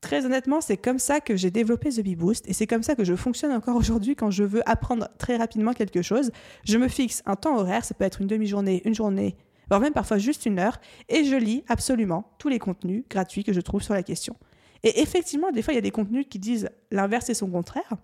Très 0.00 0.26
honnêtement, 0.26 0.60
c'est 0.60 0.76
comme 0.76 0.98
ça 0.98 1.20
que 1.20 1.36
j'ai 1.36 1.52
développé 1.52 1.90
The 1.90 2.00
Bee 2.00 2.16
Boost 2.16 2.48
et 2.48 2.52
c'est 2.52 2.66
comme 2.66 2.82
ça 2.82 2.96
que 2.96 3.04
je 3.04 3.14
fonctionne 3.14 3.52
encore 3.52 3.76
aujourd'hui 3.76 4.16
quand 4.16 4.32
je 4.32 4.42
veux 4.42 4.68
apprendre 4.68 5.08
très 5.16 5.36
rapidement 5.36 5.72
quelque 5.72 6.02
chose. 6.02 6.32
Je 6.64 6.76
me 6.76 6.88
fixe 6.88 7.22
un 7.24 7.36
temps 7.36 7.56
horaire, 7.56 7.84
ça 7.84 7.94
peut 7.94 8.04
être 8.04 8.20
une 8.20 8.26
demi-journée, 8.26 8.82
une 8.84 8.96
journée, 8.96 9.36
voire 9.68 9.80
même 9.80 9.92
parfois 9.92 10.18
juste 10.18 10.44
une 10.44 10.58
heure, 10.58 10.80
et 11.08 11.22
je 11.22 11.36
lis 11.36 11.62
absolument 11.68 12.32
tous 12.38 12.48
les 12.48 12.58
contenus 12.58 13.04
gratuits 13.08 13.44
que 13.44 13.52
je 13.52 13.60
trouve 13.60 13.80
sur 13.80 13.94
la 13.94 14.02
question. 14.02 14.36
Et 14.82 15.00
effectivement, 15.00 15.52
des 15.52 15.62
fois, 15.62 15.72
il 15.72 15.76
y 15.76 15.78
a 15.78 15.82
des 15.82 15.92
contenus 15.92 16.26
qui 16.28 16.40
disent 16.40 16.68
l'inverse 16.90 17.30
et 17.30 17.34
son 17.34 17.48
contraire 17.48 17.94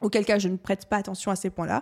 auquel 0.00 0.24
cas 0.24 0.38
je 0.38 0.48
ne 0.48 0.56
prête 0.56 0.86
pas 0.86 0.96
attention 0.96 1.30
à 1.30 1.36
ces 1.36 1.50
points-là. 1.50 1.80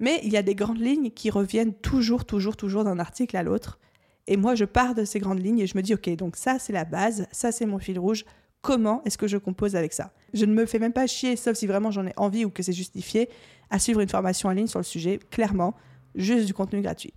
Mais 0.00 0.20
il 0.22 0.32
y 0.32 0.36
a 0.36 0.42
des 0.42 0.54
grandes 0.54 0.80
lignes 0.80 1.10
qui 1.10 1.30
reviennent 1.30 1.74
toujours, 1.74 2.24
toujours, 2.24 2.56
toujours 2.56 2.84
d'un 2.84 2.98
article 2.98 3.36
à 3.36 3.42
l'autre. 3.42 3.78
Et 4.26 4.36
moi, 4.36 4.54
je 4.54 4.64
pars 4.64 4.94
de 4.94 5.04
ces 5.04 5.20
grandes 5.20 5.42
lignes 5.42 5.60
et 5.60 5.66
je 5.66 5.76
me 5.76 5.82
dis, 5.82 5.94
OK, 5.94 6.08
donc 6.16 6.36
ça, 6.36 6.58
c'est 6.58 6.72
la 6.72 6.84
base, 6.84 7.26
ça, 7.32 7.50
c'est 7.50 7.66
mon 7.66 7.78
fil 7.78 7.98
rouge. 7.98 8.24
Comment 8.60 9.02
est-ce 9.04 9.16
que 9.16 9.26
je 9.26 9.38
compose 9.38 9.76
avec 9.76 9.92
ça? 9.92 10.12
Je 10.34 10.44
ne 10.44 10.52
me 10.52 10.66
fais 10.66 10.78
même 10.78 10.92
pas 10.92 11.06
chier, 11.06 11.36
sauf 11.36 11.56
si 11.56 11.66
vraiment 11.66 11.90
j'en 11.90 12.06
ai 12.06 12.12
envie 12.16 12.44
ou 12.44 12.50
que 12.50 12.62
c'est 12.62 12.72
justifié, 12.72 13.30
à 13.70 13.78
suivre 13.78 14.00
une 14.00 14.08
formation 14.08 14.48
en 14.48 14.52
ligne 14.52 14.66
sur 14.66 14.80
le 14.80 14.84
sujet, 14.84 15.18
clairement, 15.30 15.74
juste 16.14 16.46
du 16.46 16.54
contenu 16.54 16.82
gratuit. 16.82 17.14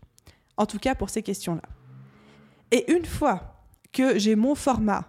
En 0.57 0.65
tout 0.65 0.79
cas, 0.79 0.95
pour 0.95 1.09
ces 1.09 1.23
questions-là. 1.23 1.63
Et 2.71 2.91
une 2.91 3.05
fois 3.05 3.65
que 3.91 4.17
j'ai 4.17 4.35
mon 4.35 4.55
format, 4.55 5.05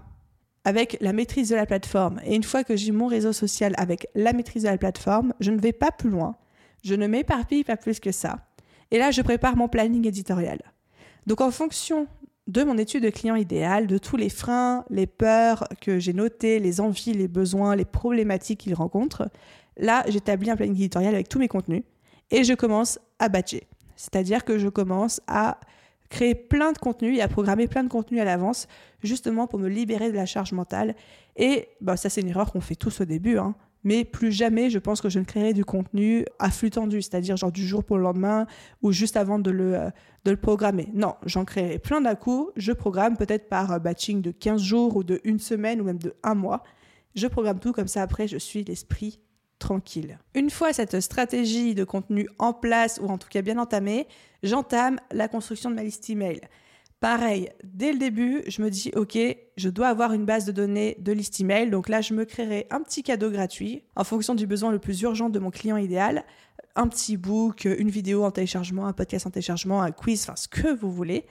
avec 0.64 0.96
la 1.00 1.12
maîtrise 1.12 1.48
de 1.48 1.56
la 1.56 1.66
plateforme. 1.66 2.20
Et 2.24 2.34
une 2.34 2.44
fois 2.44 2.64
que 2.64 2.76
j'ai 2.76 2.92
mon 2.92 3.06
réseau 3.06 3.32
social 3.32 3.74
avec 3.76 4.06
la 4.14 4.32
maîtrise 4.32 4.62
de 4.62 4.68
la 4.68 4.78
plateforme, 4.78 5.34
je 5.40 5.50
ne 5.50 5.60
vais 5.60 5.72
pas 5.72 5.90
plus 5.90 6.10
loin. 6.10 6.36
Je 6.84 6.94
ne 6.94 7.06
m'éparpille 7.06 7.64
pas 7.64 7.76
plus 7.76 8.00
que 8.00 8.12
ça. 8.12 8.38
Et 8.90 8.98
là, 8.98 9.10
je 9.10 9.22
prépare 9.22 9.56
mon 9.56 9.68
planning 9.68 10.06
éditorial. 10.06 10.60
Donc 11.26 11.40
en 11.40 11.50
fonction 11.50 12.06
de 12.48 12.64
mon 12.64 12.76
étude 12.76 13.04
de 13.04 13.10
client 13.10 13.36
idéal, 13.36 13.86
de 13.86 13.98
tous 13.98 14.16
les 14.16 14.28
freins, 14.28 14.84
les 14.90 15.06
peurs 15.06 15.68
que 15.80 15.98
j'ai 15.98 16.12
notés, 16.12 16.58
les 16.58 16.80
envies, 16.80 17.12
les 17.12 17.28
besoins, 17.28 17.76
les 17.76 17.84
problématiques 17.84 18.60
qu'il 18.60 18.74
rencontre, 18.74 19.28
là, 19.76 20.04
j'établis 20.08 20.50
un 20.50 20.56
planning 20.56 20.74
éditorial 20.74 21.14
avec 21.14 21.28
tous 21.28 21.38
mes 21.38 21.48
contenus 21.48 21.84
et 22.30 22.44
je 22.44 22.54
commence 22.54 22.98
à 23.18 23.28
batcher. 23.28 23.68
C'est-à-dire 23.96 24.44
que 24.44 24.58
je 24.58 24.68
commence 24.68 25.20
à 25.28 25.58
créer 26.12 26.34
plein 26.34 26.72
de 26.72 26.78
contenus 26.78 27.18
et 27.18 27.22
à 27.22 27.28
programmer 27.28 27.66
plein 27.66 27.82
de 27.82 27.88
contenus 27.88 28.20
à 28.20 28.24
l'avance, 28.24 28.68
justement 29.02 29.46
pour 29.46 29.58
me 29.58 29.68
libérer 29.68 30.12
de 30.12 30.16
la 30.16 30.26
charge 30.26 30.52
mentale. 30.52 30.94
Et 31.36 31.68
bah, 31.80 31.96
ça, 31.96 32.10
c'est 32.10 32.20
une 32.20 32.28
erreur 32.28 32.52
qu'on 32.52 32.60
fait 32.60 32.74
tous 32.74 33.00
au 33.00 33.06
début, 33.06 33.38
hein. 33.38 33.54
mais 33.82 34.04
plus 34.04 34.30
jamais, 34.30 34.68
je 34.68 34.78
pense 34.78 35.00
que 35.00 35.08
je 35.08 35.18
ne 35.18 35.24
créerai 35.24 35.54
du 35.54 35.64
contenu 35.64 36.26
à 36.38 36.50
flux 36.50 36.68
tendu, 36.68 37.00
c'est-à-dire 37.00 37.38
genre 37.38 37.50
du 37.50 37.66
jour 37.66 37.82
pour 37.82 37.96
le 37.96 38.02
lendemain 38.02 38.46
ou 38.82 38.92
juste 38.92 39.16
avant 39.16 39.38
de 39.38 39.50
le, 39.50 39.74
euh, 39.74 39.90
de 40.26 40.30
le 40.30 40.36
programmer. 40.36 40.90
Non, 40.92 41.14
j'en 41.24 41.46
créerai 41.46 41.78
plein 41.78 42.02
d'un 42.02 42.14
coup, 42.14 42.50
je 42.56 42.72
programme 42.72 43.16
peut-être 43.16 43.48
par 43.48 43.72
euh, 43.72 43.78
batching 43.78 44.20
de 44.20 44.32
15 44.32 44.60
jours 44.60 44.96
ou 44.96 45.04
de 45.04 45.18
une 45.24 45.38
semaine 45.38 45.80
ou 45.80 45.84
même 45.84 45.98
de 45.98 46.14
un 46.22 46.34
mois. 46.34 46.62
Je 47.14 47.26
programme 47.26 47.58
tout 47.58 47.72
comme 47.72 47.88
ça, 47.88 48.02
après, 48.02 48.28
je 48.28 48.36
suis 48.36 48.64
l'esprit 48.64 49.18
tranquille. 49.62 50.18
Une 50.34 50.50
fois 50.50 50.72
cette 50.72 51.00
stratégie 51.00 51.74
de 51.74 51.84
contenu 51.84 52.28
en 52.40 52.52
place 52.52 52.98
ou 53.00 53.06
en 53.06 53.16
tout 53.16 53.28
cas 53.28 53.42
bien 53.42 53.58
entamée, 53.58 54.08
j'entame 54.42 54.98
la 55.12 55.28
construction 55.28 55.70
de 55.70 55.76
ma 55.76 55.84
liste 55.84 56.10
email. 56.10 56.40
Pareil, 56.98 57.48
dès 57.62 57.92
le 57.92 57.98
début, 57.98 58.42
je 58.48 58.60
me 58.60 58.70
dis 58.70 58.90
OK, 58.96 59.16
je 59.56 59.68
dois 59.68 59.88
avoir 59.88 60.12
une 60.12 60.24
base 60.24 60.44
de 60.44 60.52
données 60.52 60.96
de 60.98 61.12
liste 61.12 61.40
email. 61.40 61.70
Donc 61.70 61.88
là, 61.88 62.00
je 62.00 62.12
me 62.12 62.24
créerai 62.24 62.66
un 62.70 62.80
petit 62.80 63.04
cadeau 63.04 63.30
gratuit 63.30 63.84
en 63.94 64.04
fonction 64.04 64.34
du 64.34 64.46
besoin 64.46 64.72
le 64.72 64.80
plus 64.80 65.00
urgent 65.02 65.28
de 65.30 65.38
mon 65.38 65.50
client 65.50 65.76
idéal, 65.76 66.24
un 66.74 66.88
petit 66.88 67.16
book, 67.16 67.64
une 67.64 67.90
vidéo 67.90 68.24
en 68.24 68.32
téléchargement, 68.32 68.86
un 68.86 68.92
podcast 68.92 69.26
en 69.26 69.30
téléchargement, 69.30 69.80
un 69.80 69.92
quiz, 69.92 70.22
enfin 70.22 70.36
ce 70.36 70.48
que 70.48 70.74
vous 70.74 70.90
voulez. 70.90 71.24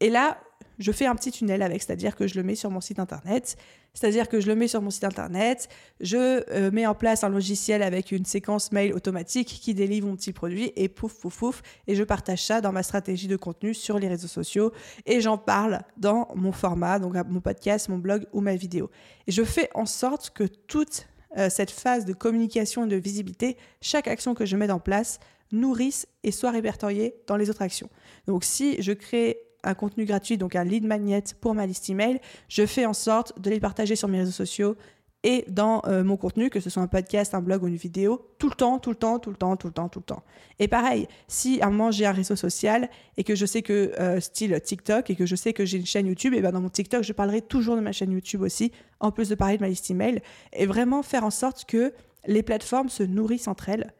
Et 0.00 0.10
là, 0.10 0.38
je 0.78 0.92
fais 0.92 1.06
un 1.06 1.14
petit 1.14 1.30
tunnel 1.30 1.62
avec, 1.62 1.82
c'est-à-dire 1.82 2.16
que 2.16 2.26
je 2.26 2.36
le 2.36 2.42
mets 2.42 2.54
sur 2.54 2.70
mon 2.70 2.80
site 2.80 2.98
internet, 2.98 3.56
c'est-à-dire 3.94 4.28
que 4.28 4.40
je 4.40 4.46
le 4.46 4.54
mets 4.54 4.68
sur 4.68 4.80
mon 4.80 4.90
site 4.90 5.04
internet, 5.04 5.68
je 6.00 6.44
euh, 6.50 6.70
mets 6.70 6.86
en 6.86 6.94
place 6.94 7.24
un 7.24 7.28
logiciel 7.28 7.82
avec 7.82 8.12
une 8.12 8.24
séquence 8.24 8.70
mail 8.70 8.92
automatique 8.92 9.48
qui 9.48 9.74
délivre 9.74 10.06
mon 10.06 10.16
petit 10.16 10.32
produit 10.32 10.72
et 10.76 10.88
pouf 10.88 11.14
pouf 11.18 11.36
pouf 11.36 11.62
et 11.86 11.94
je 11.94 12.04
partage 12.04 12.44
ça 12.44 12.60
dans 12.60 12.72
ma 12.72 12.82
stratégie 12.82 13.26
de 13.26 13.36
contenu 13.36 13.74
sur 13.74 13.98
les 13.98 14.08
réseaux 14.08 14.28
sociaux 14.28 14.72
et 15.06 15.20
j'en 15.20 15.38
parle 15.38 15.80
dans 15.96 16.28
mon 16.34 16.52
format, 16.52 16.98
donc 16.98 17.14
mon 17.28 17.40
podcast, 17.40 17.88
mon 17.88 17.98
blog 17.98 18.26
ou 18.32 18.40
ma 18.40 18.54
vidéo. 18.54 18.90
Et 19.26 19.32
je 19.32 19.42
fais 19.42 19.68
en 19.74 19.86
sorte 19.86 20.30
que 20.30 20.44
toute 20.44 21.08
euh, 21.36 21.50
cette 21.50 21.70
phase 21.70 22.04
de 22.04 22.12
communication 22.12 22.84
et 22.84 22.88
de 22.88 22.96
visibilité, 22.96 23.56
chaque 23.80 24.08
action 24.08 24.34
que 24.34 24.46
je 24.46 24.56
mets 24.56 24.70
en 24.70 24.80
place 24.80 25.18
nourrisse 25.50 26.06
et 26.22 26.30
soit 26.30 26.50
répertoriée 26.50 27.14
dans 27.26 27.36
les 27.36 27.50
autres 27.50 27.62
actions. 27.62 27.88
Donc 28.26 28.44
si 28.44 28.80
je 28.80 28.92
crée 28.92 29.38
un 29.64 29.74
contenu 29.74 30.04
gratuit, 30.04 30.38
donc 30.38 30.56
un 30.56 30.64
lead 30.64 30.84
magnet 30.84 31.24
pour 31.40 31.54
ma 31.54 31.66
liste 31.66 31.88
email, 31.90 32.20
je 32.48 32.66
fais 32.66 32.86
en 32.86 32.92
sorte 32.92 33.40
de 33.40 33.50
les 33.50 33.60
partager 33.60 33.96
sur 33.96 34.08
mes 34.08 34.18
réseaux 34.18 34.32
sociaux 34.32 34.76
et 35.24 35.44
dans 35.48 35.82
euh, 35.86 36.04
mon 36.04 36.16
contenu, 36.16 36.48
que 36.48 36.60
ce 36.60 36.70
soit 36.70 36.82
un 36.82 36.86
podcast, 36.86 37.34
un 37.34 37.40
blog 37.40 37.64
ou 37.64 37.68
une 37.68 37.76
vidéo, 37.76 38.30
tout 38.38 38.48
le 38.48 38.54
temps, 38.54 38.78
tout 38.78 38.90
le 38.90 38.96
temps, 38.96 39.18
tout 39.18 39.30
le 39.30 39.36
temps, 39.36 39.56
tout 39.56 39.66
le 39.66 39.72
temps, 39.72 39.88
tout 39.88 39.98
le 39.98 40.04
temps. 40.04 40.22
Et 40.60 40.68
pareil, 40.68 41.08
si 41.26 41.60
à 41.60 41.66
un 41.66 41.70
moment 41.70 41.90
j'ai 41.90 42.06
un 42.06 42.12
réseau 42.12 42.36
social 42.36 42.88
et 43.16 43.24
que 43.24 43.34
je 43.34 43.44
sais 43.44 43.62
que, 43.62 43.92
euh, 43.98 44.20
style 44.20 44.58
TikTok, 44.60 45.10
et 45.10 45.16
que 45.16 45.26
je 45.26 45.34
sais 45.34 45.52
que 45.52 45.64
j'ai 45.64 45.78
une 45.78 45.86
chaîne 45.86 46.06
YouTube, 46.06 46.34
et 46.34 46.40
bien 46.40 46.52
dans 46.52 46.60
mon 46.60 46.68
TikTok, 46.68 47.02
je 47.02 47.12
parlerai 47.12 47.42
toujours 47.42 47.74
de 47.74 47.80
ma 47.80 47.92
chaîne 47.92 48.12
YouTube 48.12 48.42
aussi, 48.42 48.70
en 49.00 49.10
plus 49.10 49.28
de 49.28 49.34
parler 49.34 49.56
de 49.56 49.62
ma 49.62 49.68
liste 49.68 49.90
email, 49.90 50.22
et 50.52 50.66
vraiment 50.66 51.02
faire 51.02 51.24
en 51.24 51.30
sorte 51.30 51.64
que 51.64 51.92
les 52.26 52.44
plateformes 52.44 52.88
se 52.88 53.02
nourrissent 53.02 53.48
entre 53.48 53.68
elles 53.70 53.92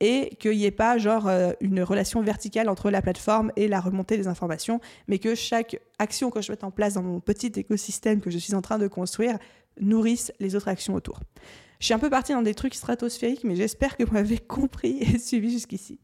et 0.00 0.36
qu'il 0.40 0.56
n'y 0.56 0.64
ait 0.64 0.70
pas 0.70 0.98
genre 0.98 1.28
euh, 1.28 1.52
une 1.60 1.82
relation 1.82 2.20
verticale 2.22 2.68
entre 2.68 2.90
la 2.90 3.00
plateforme 3.02 3.52
et 3.56 3.68
la 3.68 3.80
remontée 3.80 4.16
des 4.16 4.26
informations, 4.26 4.80
mais 5.08 5.18
que 5.18 5.34
chaque 5.34 5.80
action 5.98 6.30
que 6.30 6.42
je 6.42 6.52
mette 6.52 6.64
en 6.64 6.70
place 6.70 6.94
dans 6.94 7.02
mon 7.02 7.20
petit 7.20 7.52
écosystème 7.56 8.20
que 8.20 8.30
je 8.30 8.38
suis 8.38 8.54
en 8.54 8.62
train 8.62 8.78
de 8.78 8.88
construire 8.88 9.38
nourrissent 9.80 10.32
les 10.40 10.56
autres 10.56 10.68
actions 10.68 10.94
autour. 10.94 11.20
Je 11.80 11.86
suis 11.86 11.94
un 11.94 11.98
peu 11.98 12.10
partie 12.10 12.32
dans 12.32 12.42
des 12.42 12.54
trucs 12.54 12.74
stratosphériques, 12.74 13.44
mais 13.44 13.56
j'espère 13.56 13.96
que 13.96 14.04
vous 14.04 14.14
m'avez 14.14 14.38
compris 14.48 14.98
et 15.00 15.18
suivi 15.18 15.50
jusqu'ici. 15.50 15.98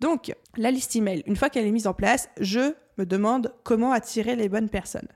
Donc, 0.00 0.34
la 0.56 0.70
liste 0.70 0.96
email, 0.96 1.22
une 1.26 1.36
fois 1.36 1.48
qu'elle 1.48 1.66
est 1.66 1.72
mise 1.72 1.86
en 1.86 1.94
place, 1.94 2.28
je 2.40 2.74
me 2.98 3.06
demande 3.06 3.54
comment 3.62 3.92
attirer 3.92 4.36
les 4.36 4.48
bonnes 4.48 4.68
personnes. 4.68 5.08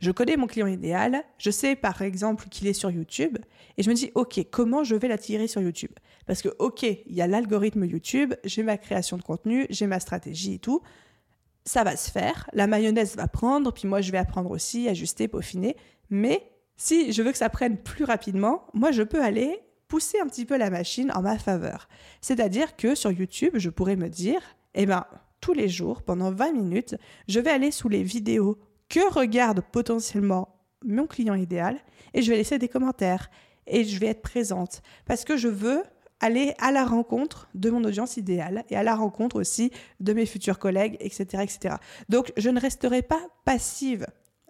Je 0.00 0.10
connais 0.10 0.36
mon 0.36 0.46
client 0.46 0.66
idéal, 0.66 1.24
je 1.38 1.50
sais 1.50 1.74
par 1.74 2.02
exemple 2.02 2.48
qu'il 2.48 2.66
est 2.66 2.74
sur 2.74 2.90
YouTube, 2.90 3.38
et 3.78 3.82
je 3.82 3.88
me 3.88 3.94
dis, 3.94 4.10
OK, 4.14 4.40
comment 4.50 4.84
je 4.84 4.94
vais 4.94 5.08
l'attirer 5.08 5.46
sur 5.46 5.62
YouTube? 5.62 5.92
Parce 6.26 6.42
que, 6.42 6.48
OK, 6.58 6.82
il 6.82 7.14
y 7.14 7.22
a 7.22 7.26
l'algorithme 7.26 7.84
YouTube, 7.84 8.34
j'ai 8.44 8.62
ma 8.62 8.76
création 8.76 9.16
de 9.16 9.22
contenu, 9.22 9.66
j'ai 9.70 9.86
ma 9.86 10.00
stratégie 10.00 10.54
et 10.54 10.58
tout. 10.58 10.82
Ça 11.64 11.84
va 11.84 11.96
se 11.96 12.10
faire, 12.10 12.48
la 12.52 12.66
mayonnaise 12.66 13.16
va 13.16 13.26
prendre, 13.26 13.72
puis 13.72 13.88
moi 13.88 14.00
je 14.00 14.12
vais 14.12 14.18
apprendre 14.18 14.50
aussi, 14.50 14.88
ajuster, 14.88 15.28
peaufiner. 15.28 15.76
Mais 16.10 16.52
si 16.76 17.12
je 17.12 17.22
veux 17.22 17.32
que 17.32 17.38
ça 17.38 17.48
prenne 17.48 17.76
plus 17.76 18.04
rapidement, 18.04 18.66
moi 18.74 18.92
je 18.92 19.02
peux 19.02 19.22
aller 19.22 19.60
pousser 19.88 20.18
un 20.20 20.26
petit 20.26 20.44
peu 20.44 20.56
la 20.56 20.70
machine 20.70 21.12
en 21.14 21.22
ma 21.22 21.38
faveur. 21.38 21.88
C'est-à-dire 22.20 22.76
que 22.76 22.94
sur 22.94 23.10
YouTube, 23.10 23.52
je 23.54 23.70
pourrais 23.70 23.96
me 23.96 24.08
dire, 24.08 24.40
eh 24.74 24.86
ben, 24.86 25.04
tous 25.40 25.52
les 25.52 25.68
jours, 25.68 26.02
pendant 26.02 26.32
20 26.32 26.52
minutes, 26.52 26.96
je 27.28 27.40
vais 27.40 27.50
aller 27.50 27.70
sous 27.70 27.88
les 27.88 28.02
vidéos 28.02 28.58
que 28.88 29.12
regarde 29.12 29.60
potentiellement 29.72 30.56
mon 30.84 31.06
client 31.06 31.34
idéal 31.34 31.78
et 32.14 32.22
je 32.22 32.30
vais 32.30 32.36
laisser 32.36 32.58
des 32.58 32.68
commentaires 32.68 33.30
et 33.66 33.84
je 33.84 33.98
vais 33.98 34.08
être 34.08 34.22
présente 34.22 34.82
parce 35.04 35.24
que 35.24 35.36
je 35.36 35.48
veux 35.48 35.82
aller 36.20 36.54
à 36.58 36.72
la 36.72 36.84
rencontre 36.84 37.48
de 37.54 37.70
mon 37.70 37.84
audience 37.84 38.16
idéale 38.16 38.64
et 38.70 38.76
à 38.76 38.82
la 38.82 38.94
rencontre 38.94 39.36
aussi 39.36 39.70
de 40.00 40.12
mes 40.12 40.26
futurs 40.26 40.58
collègues, 40.58 40.96
etc. 41.00 41.42
etc. 41.42 41.76
Donc 42.08 42.32
je 42.36 42.50
ne 42.50 42.60
resterai 42.60 43.02
pas 43.02 43.20
passive 43.44 44.06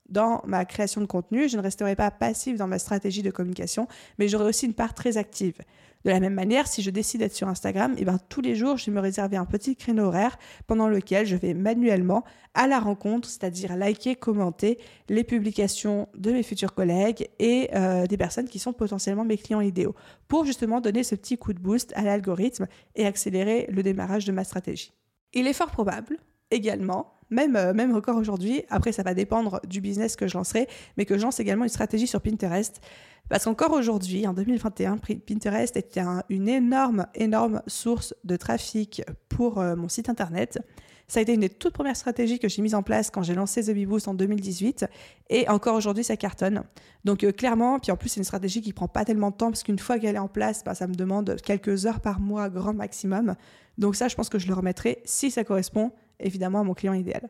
dans 0.09 0.43
ma 0.47 0.65
création 0.65 1.01
de 1.01 1.07
contenu, 1.07 1.49
je 1.49 1.57
ne 1.57 1.63
resterai 1.63 1.97
pas 1.97 2.11
passive 2.11 2.57
dans 2.57 2.67
ma 2.67 2.79
stratégie 2.79 3.23
de 3.23 3.31
communication, 3.31 3.89
mais 4.19 4.29
j'aurai 4.29 4.45
aussi 4.45 4.67
une 4.67 4.75
part 4.75 4.95
très 4.95 5.17
active. 5.17 5.59
De 6.05 6.11
la 6.13 6.21
même 6.21 6.35
manière, 6.35 6.69
si 6.69 6.83
je 6.83 6.91
décide 6.91 7.19
d'être 7.21 7.35
sur 7.35 7.49
Instagram, 7.49 7.95
et 7.95 8.03
eh 8.03 8.05
ben, 8.05 8.21
tous 8.29 8.41
les 8.41 8.55
jours, 8.55 8.77
je 8.77 8.87
vais 8.87 8.93
me 8.93 9.01
réserver 9.01 9.37
un 9.37 9.45
petit 9.45 9.75
créneau 9.75 10.05
horaire 10.05 10.39
pendant 10.69 10.87
lequel 10.87 11.27
je 11.27 11.35
vais 11.35 11.53
manuellement 11.53 12.23
à 12.55 12.69
la 12.69 12.79
rencontre, 12.79 13.29
c'est-à-dire 13.29 13.77
liker, 13.77 14.15
commenter 14.15 14.79
les 15.09 15.25
publications 15.25 16.09
de 16.17 16.31
mes 16.31 16.45
futurs 16.45 16.75
collègues 16.75 17.29
et 17.41 17.71
euh, 17.75 18.07
des 18.07 18.17
personnes 18.17 18.49
qui 18.49 18.61
sont 18.61 18.73
potentiellement 18.73 19.25
mes 19.25 19.37
clients 19.37 19.61
idéaux, 19.61 19.97
pour 20.29 20.45
justement 20.45 20.81
donner 20.81 21.03
ce 21.03 21.17
petit 21.17 21.39
coup 21.39 21.53
de 21.53 21.59
boost 21.59 21.93
à 21.97 22.03
l'algorithme 22.03 22.69
et 22.95 23.05
accélérer 23.05 23.67
le 23.69 23.83
démarrage 23.83 24.27
de 24.27 24.33
ma 24.33 24.45
stratégie. 24.45 24.93
Il 25.33 25.49
est 25.49 25.53
fort 25.53 25.73
probable 25.73 26.19
également 26.53 27.16
même, 27.31 27.57
euh, 27.57 27.73
même 27.73 27.95
encore 27.95 28.17
aujourd'hui, 28.17 28.65
après 28.71 28.93
ça 28.93 29.03
va 29.03 29.15
dépendre 29.15 29.61
du 29.69 29.81
business 29.81 30.17
que 30.17 30.27
je 30.27 30.37
lancerai, 30.37 30.69
mais 30.97 31.05
que 31.05 31.17
je 31.17 31.23
lance 31.23 31.41
également 31.41 31.65
une 31.65 31.71
stratégie 31.71 32.07
sur 32.07 32.21
Pinterest 32.21 32.81
parce 33.29 33.45
qu'encore 33.45 33.73
aujourd'hui, 33.73 34.27
en 34.27 34.35
2021, 34.35 34.99
Pinterest 34.99 35.77
était 35.77 36.03
une 36.29 36.49
énorme, 36.49 37.07
énorme 37.15 37.61
source 37.67 38.15
de 38.25 38.37
trafic 38.37 39.03
pour 39.29 39.59
euh, 39.59 39.75
mon 39.75 39.89
site 39.89 40.09
internet. 40.09 40.61
Ça 41.09 41.21
a 41.21 41.23
été 41.23 41.35
une 41.35 41.41
des 41.41 41.49
toutes 41.49 41.75
premières 41.75 41.97
stratégies 41.97 42.39
que 42.39 42.49
j'ai 42.49 42.63
mises 42.63 42.75
en 42.75 42.83
place 42.83 43.11
quand 43.11 43.23
j'ai 43.23 43.35
lancé 43.35 43.63
The 43.65 43.71
Bee 43.71 43.87
Boost 43.87 44.09
en 44.09 44.15
2018. 44.15 44.87
Et 45.31 45.49
encore 45.49 45.75
aujourd'hui, 45.75 46.05
ça 46.05 46.17
cartonne. 46.17 46.63
Donc 47.05 47.25
euh, 47.25 47.33
clairement, 47.33 47.81
puis 47.81 47.91
en 47.91 47.97
plus, 47.97 48.11
c'est 48.11 48.21
une 48.21 48.25
stratégie 48.25 48.61
qui 48.61 48.73
prend 48.73 48.89
pas 48.89 49.05
tellement 49.05 49.31
de 49.31 49.37
temps 49.37 49.51
parce 49.51 49.65
qu'une 49.65 49.79
fois 49.79 49.99
qu'elle 49.99 50.17
est 50.17 50.21
en 50.21 50.29
place, 50.29 50.63
bah, 50.65 50.75
ça 50.75 50.87
me 50.87 50.95
demande 50.95 51.37
quelques 51.45 51.87
heures 51.87 52.01
par 52.01 52.21
mois, 52.21 52.49
grand 52.49 52.75
maximum. 52.75 53.35
Donc 53.79 53.97
ça, 53.97 54.07
je 54.07 54.15
pense 54.15 54.29
que 54.29 54.39
je 54.39 54.47
le 54.47 54.55
remettrai 54.55 55.03
si 55.05 55.33
ça 55.33 55.43
correspond 55.43 55.93
évidemment 56.21 56.61
à 56.61 56.65
mon 56.65 56.75
client 56.75 56.95
idéal. 56.95 57.29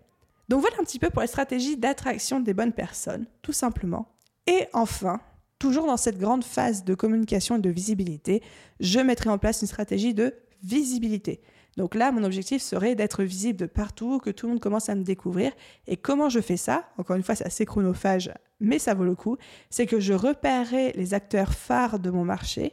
Donc 0.48 0.60
voilà 0.60 0.76
un 0.80 0.84
petit 0.84 0.98
peu 0.98 1.10
pour 1.10 1.22
les 1.22 1.28
stratégies 1.28 1.76
d'attraction 1.76 2.40
des 2.40 2.54
bonnes 2.54 2.72
personnes, 2.72 3.26
tout 3.42 3.52
simplement. 3.52 4.08
Et 4.46 4.66
enfin, 4.72 5.20
toujours 5.58 5.86
dans 5.86 5.96
cette 5.96 6.18
grande 6.18 6.44
phase 6.44 6.84
de 6.84 6.94
communication 6.94 7.56
et 7.56 7.60
de 7.60 7.70
visibilité, 7.70 8.42
je 8.80 9.00
mettrai 9.00 9.30
en 9.30 9.38
place 9.38 9.62
une 9.62 9.68
stratégie 9.68 10.14
de 10.14 10.34
visibilité. 10.62 11.40
Donc 11.76 11.94
là, 11.94 12.10
mon 12.10 12.24
objectif 12.24 12.62
serait 12.62 12.94
d'être 12.94 13.22
visible 13.22 13.58
de 13.58 13.66
partout, 13.66 14.18
que 14.18 14.30
tout 14.30 14.46
le 14.46 14.52
monde 14.52 14.62
commence 14.62 14.88
à 14.88 14.94
me 14.94 15.02
découvrir. 15.02 15.52
Et 15.86 15.96
comment 15.96 16.30
je 16.30 16.40
fais 16.40 16.56
ça? 16.56 16.88
Encore 16.96 17.16
une 17.16 17.22
fois, 17.22 17.34
c'est 17.34 17.44
assez 17.44 17.66
chronophage, 17.66 18.32
mais 18.60 18.78
ça 18.78 18.94
vaut 18.94 19.04
le 19.04 19.14
coup. 19.14 19.36
C'est 19.68 19.84
que 19.84 20.00
je 20.00 20.14
repérerai 20.14 20.92
les 20.92 21.12
acteurs 21.12 21.52
phares 21.52 21.98
de 21.98 22.10
mon 22.10 22.24
marché, 22.24 22.72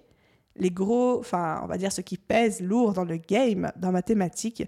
les 0.55 0.71
gros, 0.71 1.19
enfin, 1.19 1.59
on 1.63 1.67
va 1.67 1.77
dire 1.77 1.91
ceux 1.91 2.03
qui 2.03 2.17
pèsent 2.17 2.61
lourd 2.61 2.93
dans 2.93 3.03
le 3.03 3.17
game, 3.17 3.71
dans 3.75 3.91
ma 3.91 4.03
thématique, 4.03 4.63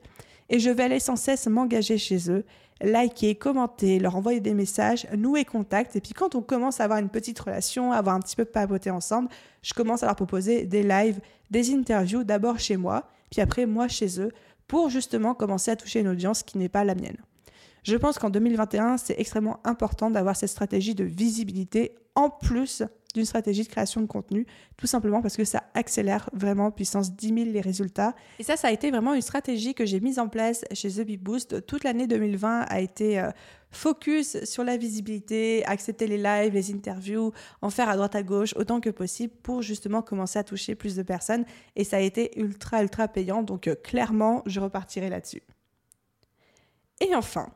et 0.49 0.59
je 0.59 0.69
vais 0.69 0.83
aller 0.83 0.99
sans 0.99 1.15
cesse 1.15 1.47
m'engager 1.47 1.97
chez 1.97 2.29
eux, 2.29 2.43
liker, 2.81 3.35
commenter, 3.35 3.99
leur 3.99 4.15
envoyer 4.15 4.39
des 4.39 4.53
messages, 4.53 5.07
nouer 5.15 5.45
contact. 5.45 5.95
Et 5.95 6.01
puis 6.01 6.13
quand 6.13 6.35
on 6.35 6.41
commence 6.41 6.79
à 6.79 6.83
avoir 6.83 6.99
une 6.99 7.09
petite 7.09 7.39
relation, 7.39 7.91
à 7.91 7.97
avoir 7.97 8.15
un 8.15 8.19
petit 8.19 8.35
peu 8.35 8.45
papoter 8.45 8.91
ensemble, 8.91 9.29
je 9.61 9.73
commence 9.73 10.03
à 10.03 10.07
leur 10.07 10.15
proposer 10.15 10.65
des 10.65 10.83
lives, 10.83 11.19
des 11.51 11.73
interviews, 11.73 12.23
d'abord 12.23 12.59
chez 12.59 12.77
moi, 12.77 13.09
puis 13.31 13.41
après 13.41 13.65
moi 13.65 13.87
chez 13.87 14.19
eux, 14.19 14.31
pour 14.67 14.89
justement 14.89 15.33
commencer 15.33 15.71
à 15.71 15.75
toucher 15.75 15.99
une 15.99 16.07
audience 16.07 16.43
qui 16.43 16.57
n'est 16.57 16.69
pas 16.69 16.83
la 16.83 16.95
mienne. 16.95 17.17
Je 17.83 17.95
pense 17.95 18.17
qu'en 18.17 18.31
2021, 18.31 18.97
c'est 18.97 19.19
extrêmement 19.19 19.59
important 19.63 20.09
d'avoir 20.09 20.35
cette 20.35 20.49
stratégie 20.49 20.95
de 20.95 21.03
visibilité 21.03 21.95
en 22.15 22.31
plus 22.31 22.81
d'une 23.15 23.25
stratégie 23.25 23.63
de 23.63 23.67
création 23.67 24.01
de 24.01 24.05
contenu, 24.05 24.45
tout 24.77 24.87
simplement 24.87 25.21
parce 25.21 25.37
que 25.37 25.45
ça 25.45 25.63
accélère 25.73 26.29
vraiment 26.33 26.69
puissance 26.69 27.15
10 27.15 27.27
000 27.27 27.39
les 27.51 27.61
résultats. 27.61 28.13
Et 28.39 28.43
ça, 28.43 28.57
ça 28.57 28.67
a 28.67 28.71
été 28.71 28.91
vraiment 28.91 29.13
une 29.13 29.21
stratégie 29.21 29.73
que 29.73 29.85
j'ai 29.85 29.99
mise 29.99 30.19
en 30.19 30.27
place 30.27 30.65
chez 30.73 30.89
The 30.89 31.01
Bee 31.01 31.17
Boost. 31.17 31.65
Toute 31.65 31.83
l'année 31.83 32.07
2020 32.07 32.65
a 32.67 32.79
été 32.81 33.19
euh, 33.19 33.31
focus 33.71 34.43
sur 34.43 34.63
la 34.63 34.77
visibilité, 34.77 35.65
accepter 35.65 36.07
les 36.07 36.17
lives, 36.17 36.53
les 36.53 36.71
interviews, 36.71 37.31
en 37.61 37.69
faire 37.69 37.89
à 37.89 37.95
droite 37.95 38.15
à 38.15 38.23
gauche 38.23 38.53
autant 38.57 38.81
que 38.81 38.89
possible 38.89 39.33
pour 39.43 39.61
justement 39.61 40.01
commencer 40.01 40.37
à 40.37 40.43
toucher 40.43 40.75
plus 40.75 40.95
de 40.95 41.03
personnes. 41.03 41.45
Et 41.75 41.85
ça 41.85 41.97
a 41.97 42.01
été 42.01 42.37
ultra, 42.39 42.81
ultra 42.81 43.07
payant. 43.07 43.43
Donc 43.43 43.67
euh, 43.67 43.75
clairement, 43.75 44.43
je 44.45 44.59
repartirai 44.59 45.09
là-dessus. 45.09 45.41
Et 46.99 47.15
enfin, 47.15 47.49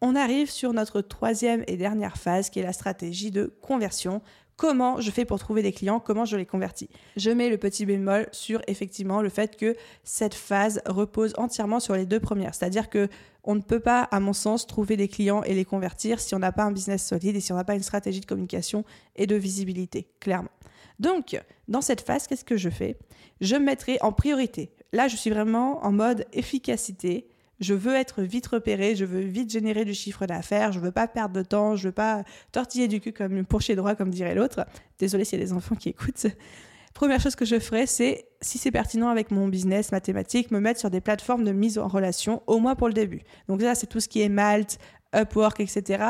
on 0.00 0.16
arrive 0.16 0.50
sur 0.50 0.72
notre 0.72 1.02
troisième 1.02 1.62
et 1.66 1.76
dernière 1.76 2.16
phase 2.16 2.48
qui 2.48 2.60
est 2.60 2.64
la 2.64 2.72
stratégie 2.72 3.30
de 3.30 3.54
conversion 3.60 4.22
comment 4.60 5.00
je 5.00 5.10
fais 5.10 5.24
pour 5.24 5.38
trouver 5.38 5.62
des 5.62 5.72
clients, 5.72 6.00
comment 6.00 6.26
je 6.26 6.36
les 6.36 6.44
convertis. 6.44 6.90
Je 7.16 7.30
mets 7.30 7.48
le 7.48 7.56
petit 7.56 7.86
bémol 7.86 8.28
sur 8.30 8.60
effectivement 8.66 9.22
le 9.22 9.30
fait 9.30 9.56
que 9.56 9.74
cette 10.04 10.34
phase 10.34 10.82
repose 10.84 11.32
entièrement 11.38 11.80
sur 11.80 11.94
les 11.96 12.04
deux 12.04 12.20
premières, 12.20 12.54
c'est-à-dire 12.54 12.90
que 12.90 13.08
on 13.42 13.54
ne 13.54 13.62
peut 13.62 13.80
pas, 13.80 14.02
à 14.02 14.20
mon 14.20 14.34
sens, 14.34 14.66
trouver 14.66 14.98
des 14.98 15.08
clients 15.08 15.42
et 15.44 15.54
les 15.54 15.64
convertir 15.64 16.20
si 16.20 16.34
on 16.34 16.38
n'a 16.38 16.52
pas 16.52 16.64
un 16.64 16.72
business 16.72 17.06
solide 17.06 17.36
et 17.36 17.40
si 17.40 17.52
on 17.52 17.56
n'a 17.56 17.64
pas 17.64 17.74
une 17.74 17.82
stratégie 17.82 18.20
de 18.20 18.26
communication 18.26 18.84
et 19.16 19.26
de 19.26 19.34
visibilité, 19.34 20.08
clairement. 20.20 20.50
Donc, 20.98 21.40
dans 21.66 21.80
cette 21.80 22.02
phase, 22.02 22.26
qu'est-ce 22.26 22.44
que 22.44 22.58
je 22.58 22.68
fais? 22.68 22.98
Je 23.40 23.56
me 23.56 23.64
mettrai 23.64 23.96
en 24.02 24.12
priorité. 24.12 24.74
Là, 24.92 25.08
je 25.08 25.16
suis 25.16 25.30
vraiment 25.30 25.82
en 25.82 25.90
mode 25.90 26.26
efficacité, 26.34 27.29
je 27.60 27.74
veux 27.74 27.94
être 27.94 28.22
vite 28.22 28.46
repéré, 28.46 28.96
je 28.96 29.04
veux 29.04 29.20
vite 29.20 29.50
générer 29.50 29.84
du 29.84 29.94
chiffre 29.94 30.26
d'affaires, 30.26 30.72
je 30.72 30.80
veux 30.80 30.92
pas 30.92 31.06
perdre 31.06 31.34
de 31.34 31.42
temps, 31.42 31.76
je 31.76 31.88
veux 31.88 31.92
pas 31.92 32.24
tortiller 32.52 32.88
du 32.88 33.00
cul 33.00 33.12
comme 33.12 33.44
pour 33.44 33.60
chez 33.60 33.76
droit, 33.76 33.94
comme 33.94 34.10
dirait 34.10 34.34
l'autre. 34.34 34.66
Désolé 34.98 35.24
s'il 35.24 35.38
y 35.38 35.42
a 35.42 35.44
des 35.44 35.52
enfants 35.52 35.76
qui 35.76 35.90
écoutent. 35.90 36.26
Première 36.94 37.20
chose 37.20 37.36
que 37.36 37.44
je 37.44 37.58
ferai, 37.60 37.86
c'est, 37.86 38.26
si 38.40 38.58
c'est 38.58 38.72
pertinent 38.72 39.08
avec 39.08 39.30
mon 39.30 39.46
business 39.46 39.92
mathématique, 39.92 40.50
me 40.50 40.58
mettre 40.58 40.80
sur 40.80 40.90
des 40.90 41.00
plateformes 41.00 41.44
de 41.44 41.52
mise 41.52 41.78
en 41.78 41.86
relation, 41.86 42.42
au 42.46 42.58
moins 42.58 42.74
pour 42.74 42.88
le 42.88 42.94
début. 42.94 43.20
Donc 43.46 43.60
ça, 43.60 43.74
c'est 43.74 43.86
tout 43.86 44.00
ce 44.00 44.08
qui 44.08 44.22
est 44.22 44.28
Malte, 44.28 44.78
Upwork, 45.14 45.60
etc. 45.60 46.04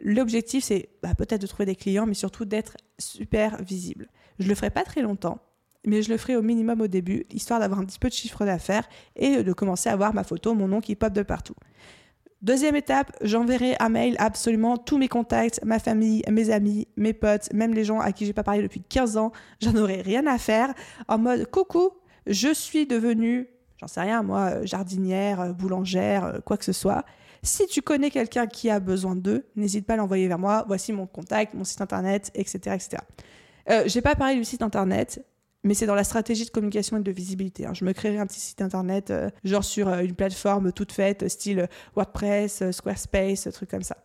L'objectif, 0.00 0.64
c'est 0.64 0.88
bah, 1.02 1.14
peut-être 1.14 1.42
de 1.42 1.46
trouver 1.46 1.66
des 1.66 1.76
clients, 1.76 2.06
mais 2.06 2.14
surtout 2.14 2.44
d'être 2.44 2.76
super 2.98 3.62
visible. 3.62 4.08
Je 4.38 4.48
le 4.48 4.54
ferai 4.54 4.70
pas 4.70 4.84
très 4.84 5.02
longtemps 5.02 5.40
mais 5.84 6.02
je 6.02 6.10
le 6.10 6.16
ferai 6.16 6.36
au 6.36 6.42
minimum 6.42 6.80
au 6.80 6.86
début, 6.86 7.26
histoire 7.30 7.60
d'avoir 7.60 7.80
un 7.80 7.84
petit 7.84 7.98
peu 7.98 8.08
de 8.08 8.14
chiffre 8.14 8.44
d'affaires 8.44 8.88
et 9.16 9.42
de 9.42 9.52
commencer 9.52 9.88
à 9.88 9.96
voir 9.96 10.14
ma 10.14 10.24
photo, 10.24 10.54
mon 10.54 10.68
nom 10.68 10.80
qui 10.80 10.94
pop 10.94 11.12
de 11.12 11.22
partout. 11.22 11.54
Deuxième 12.42 12.74
étape, 12.74 13.12
j'enverrai 13.22 13.76
un 13.78 13.88
mail 13.88 14.16
absolument 14.18 14.76
tous 14.76 14.98
mes 14.98 15.06
contacts, 15.06 15.64
ma 15.64 15.78
famille, 15.78 16.24
mes 16.28 16.50
amis, 16.50 16.88
mes 16.96 17.12
potes, 17.12 17.52
même 17.52 17.72
les 17.72 17.84
gens 17.84 18.00
à 18.00 18.10
qui 18.10 18.26
j'ai 18.26 18.32
pas 18.32 18.42
parlé 18.42 18.62
depuis 18.62 18.82
15 18.82 19.16
ans. 19.16 19.30
J'en 19.60 19.76
aurai 19.76 20.02
rien 20.02 20.26
à 20.26 20.38
faire. 20.38 20.74
En 21.06 21.18
mode 21.18 21.48
coucou, 21.48 21.90
je 22.26 22.52
suis 22.52 22.86
devenue, 22.86 23.48
j'en 23.78 23.86
sais 23.86 24.00
rien, 24.00 24.24
moi, 24.24 24.64
jardinière, 24.64 25.54
boulangère, 25.54 26.40
quoi 26.44 26.56
que 26.56 26.64
ce 26.64 26.72
soit. 26.72 27.04
Si 27.44 27.68
tu 27.68 27.80
connais 27.80 28.10
quelqu'un 28.10 28.48
qui 28.48 28.70
a 28.70 28.80
besoin 28.80 29.14
d'eux, 29.14 29.46
n'hésite 29.54 29.86
pas 29.86 29.94
à 29.94 29.96
l'envoyer 29.96 30.26
vers 30.26 30.38
moi. 30.38 30.64
Voici 30.66 30.92
mon 30.92 31.06
contact, 31.06 31.54
mon 31.54 31.62
site 31.62 31.80
internet, 31.80 32.32
etc. 32.34 32.74
etc. 32.74 33.02
Euh, 33.70 33.84
j'ai 33.86 34.00
pas 34.00 34.16
parlé 34.16 34.34
du 34.34 34.44
site 34.44 34.62
internet 34.62 35.24
mais 35.64 35.74
c'est 35.74 35.86
dans 35.86 35.94
la 35.94 36.04
stratégie 36.04 36.44
de 36.44 36.50
communication 36.50 36.96
et 36.96 37.02
de 37.02 37.12
visibilité. 37.12 37.66
Hein. 37.66 37.74
Je 37.74 37.84
me 37.84 37.92
créerai 37.92 38.18
un 38.18 38.26
petit 38.26 38.40
site 38.40 38.62
internet, 38.62 39.10
euh, 39.10 39.30
genre 39.44 39.64
sur 39.64 39.88
euh, 39.88 40.00
une 40.00 40.14
plateforme 40.14 40.72
toute 40.72 40.92
faite, 40.92 41.28
style 41.28 41.68
WordPress, 41.94 42.62
euh, 42.62 42.72
Squarespace, 42.72 43.48
truc 43.52 43.70
comme 43.70 43.82
ça. 43.82 43.96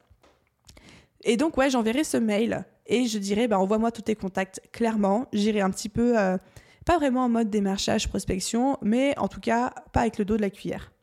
Et 1.23 1.35
donc, 1.35 1.57
ouais, 1.57 1.69
j'enverrai 1.69 2.03
ce 2.03 2.17
mail 2.17 2.65
et 2.85 3.07
je 3.07 3.17
dirai, 3.17 3.47
bah, 3.47 3.59
envoie-moi 3.59 3.91
tous 3.91 4.03
tes 4.03 4.15
contacts 4.15 4.61
clairement. 4.71 5.27
J'irai 5.33 5.61
un 5.61 5.71
petit 5.71 5.89
peu, 5.89 6.13
pas 6.85 6.97
vraiment 6.97 7.25
en 7.25 7.29
mode 7.29 7.49
démarchage, 7.49 8.07
prospection, 8.07 8.77
mais 8.81 9.17
en 9.17 9.27
tout 9.27 9.41
cas, 9.41 9.73
pas 9.91 10.01
avec 10.01 10.19
le 10.19 10.25
dos 10.25 10.37
de 10.37 10.41
la 10.41 10.49
cuillère. 10.49 10.93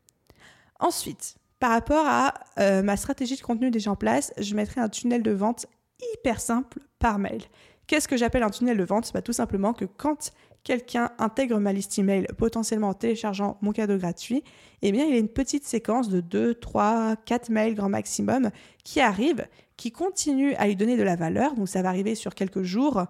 Ensuite, 0.79 1.35
par 1.59 1.71
rapport 1.71 2.05
à 2.07 2.33
ma 2.81 2.97
stratégie 2.97 3.35
de 3.35 3.41
contenu 3.41 3.69
déjà 3.69 3.91
en 3.91 3.95
place, 3.95 4.33
je 4.39 4.55
mettrai 4.55 4.81
un 4.81 4.89
tunnel 4.89 5.21
de 5.21 5.31
vente 5.31 5.67
hyper 6.13 6.39
simple 6.39 6.79
par 6.97 7.19
mail 7.19 7.43
Qu'est-ce 7.87 8.07
que 8.07 8.17
j'appelle 8.17 8.43
un 8.43 8.49
tunnel 8.49 8.77
de 8.77 8.83
vente? 8.83 9.11
Bah, 9.13 9.21
Tout 9.21 9.33
simplement 9.33 9.73
que 9.73 9.85
quand 9.85 10.31
quelqu'un 10.63 11.11
intègre 11.19 11.59
ma 11.59 11.71
liste 11.71 11.97
email 11.99 12.25
potentiellement 12.37 12.89
en 12.89 12.93
téléchargeant 12.93 13.57
mon 13.61 13.71
cadeau 13.71 13.97
gratuit, 13.97 14.43
eh 14.81 14.91
bien, 14.91 15.05
il 15.05 15.11
y 15.11 15.15
a 15.15 15.19
une 15.19 15.29
petite 15.29 15.63
séquence 15.65 16.09
de 16.09 16.21
2, 16.21 16.55
3, 16.55 17.15
4 17.25 17.49
mails 17.49 17.75
grand 17.75 17.89
maximum 17.89 18.49
qui 18.83 18.99
arrive, 18.99 19.47
qui 19.77 19.91
continue 19.91 20.55
à 20.55 20.67
lui 20.67 20.75
donner 20.75 20.97
de 20.97 21.03
la 21.03 21.15
valeur. 21.15 21.53
Donc, 21.53 21.69
ça 21.69 21.81
va 21.83 21.89
arriver 21.89 22.15
sur 22.15 22.33
quelques 22.33 22.63
jours, 22.63 23.05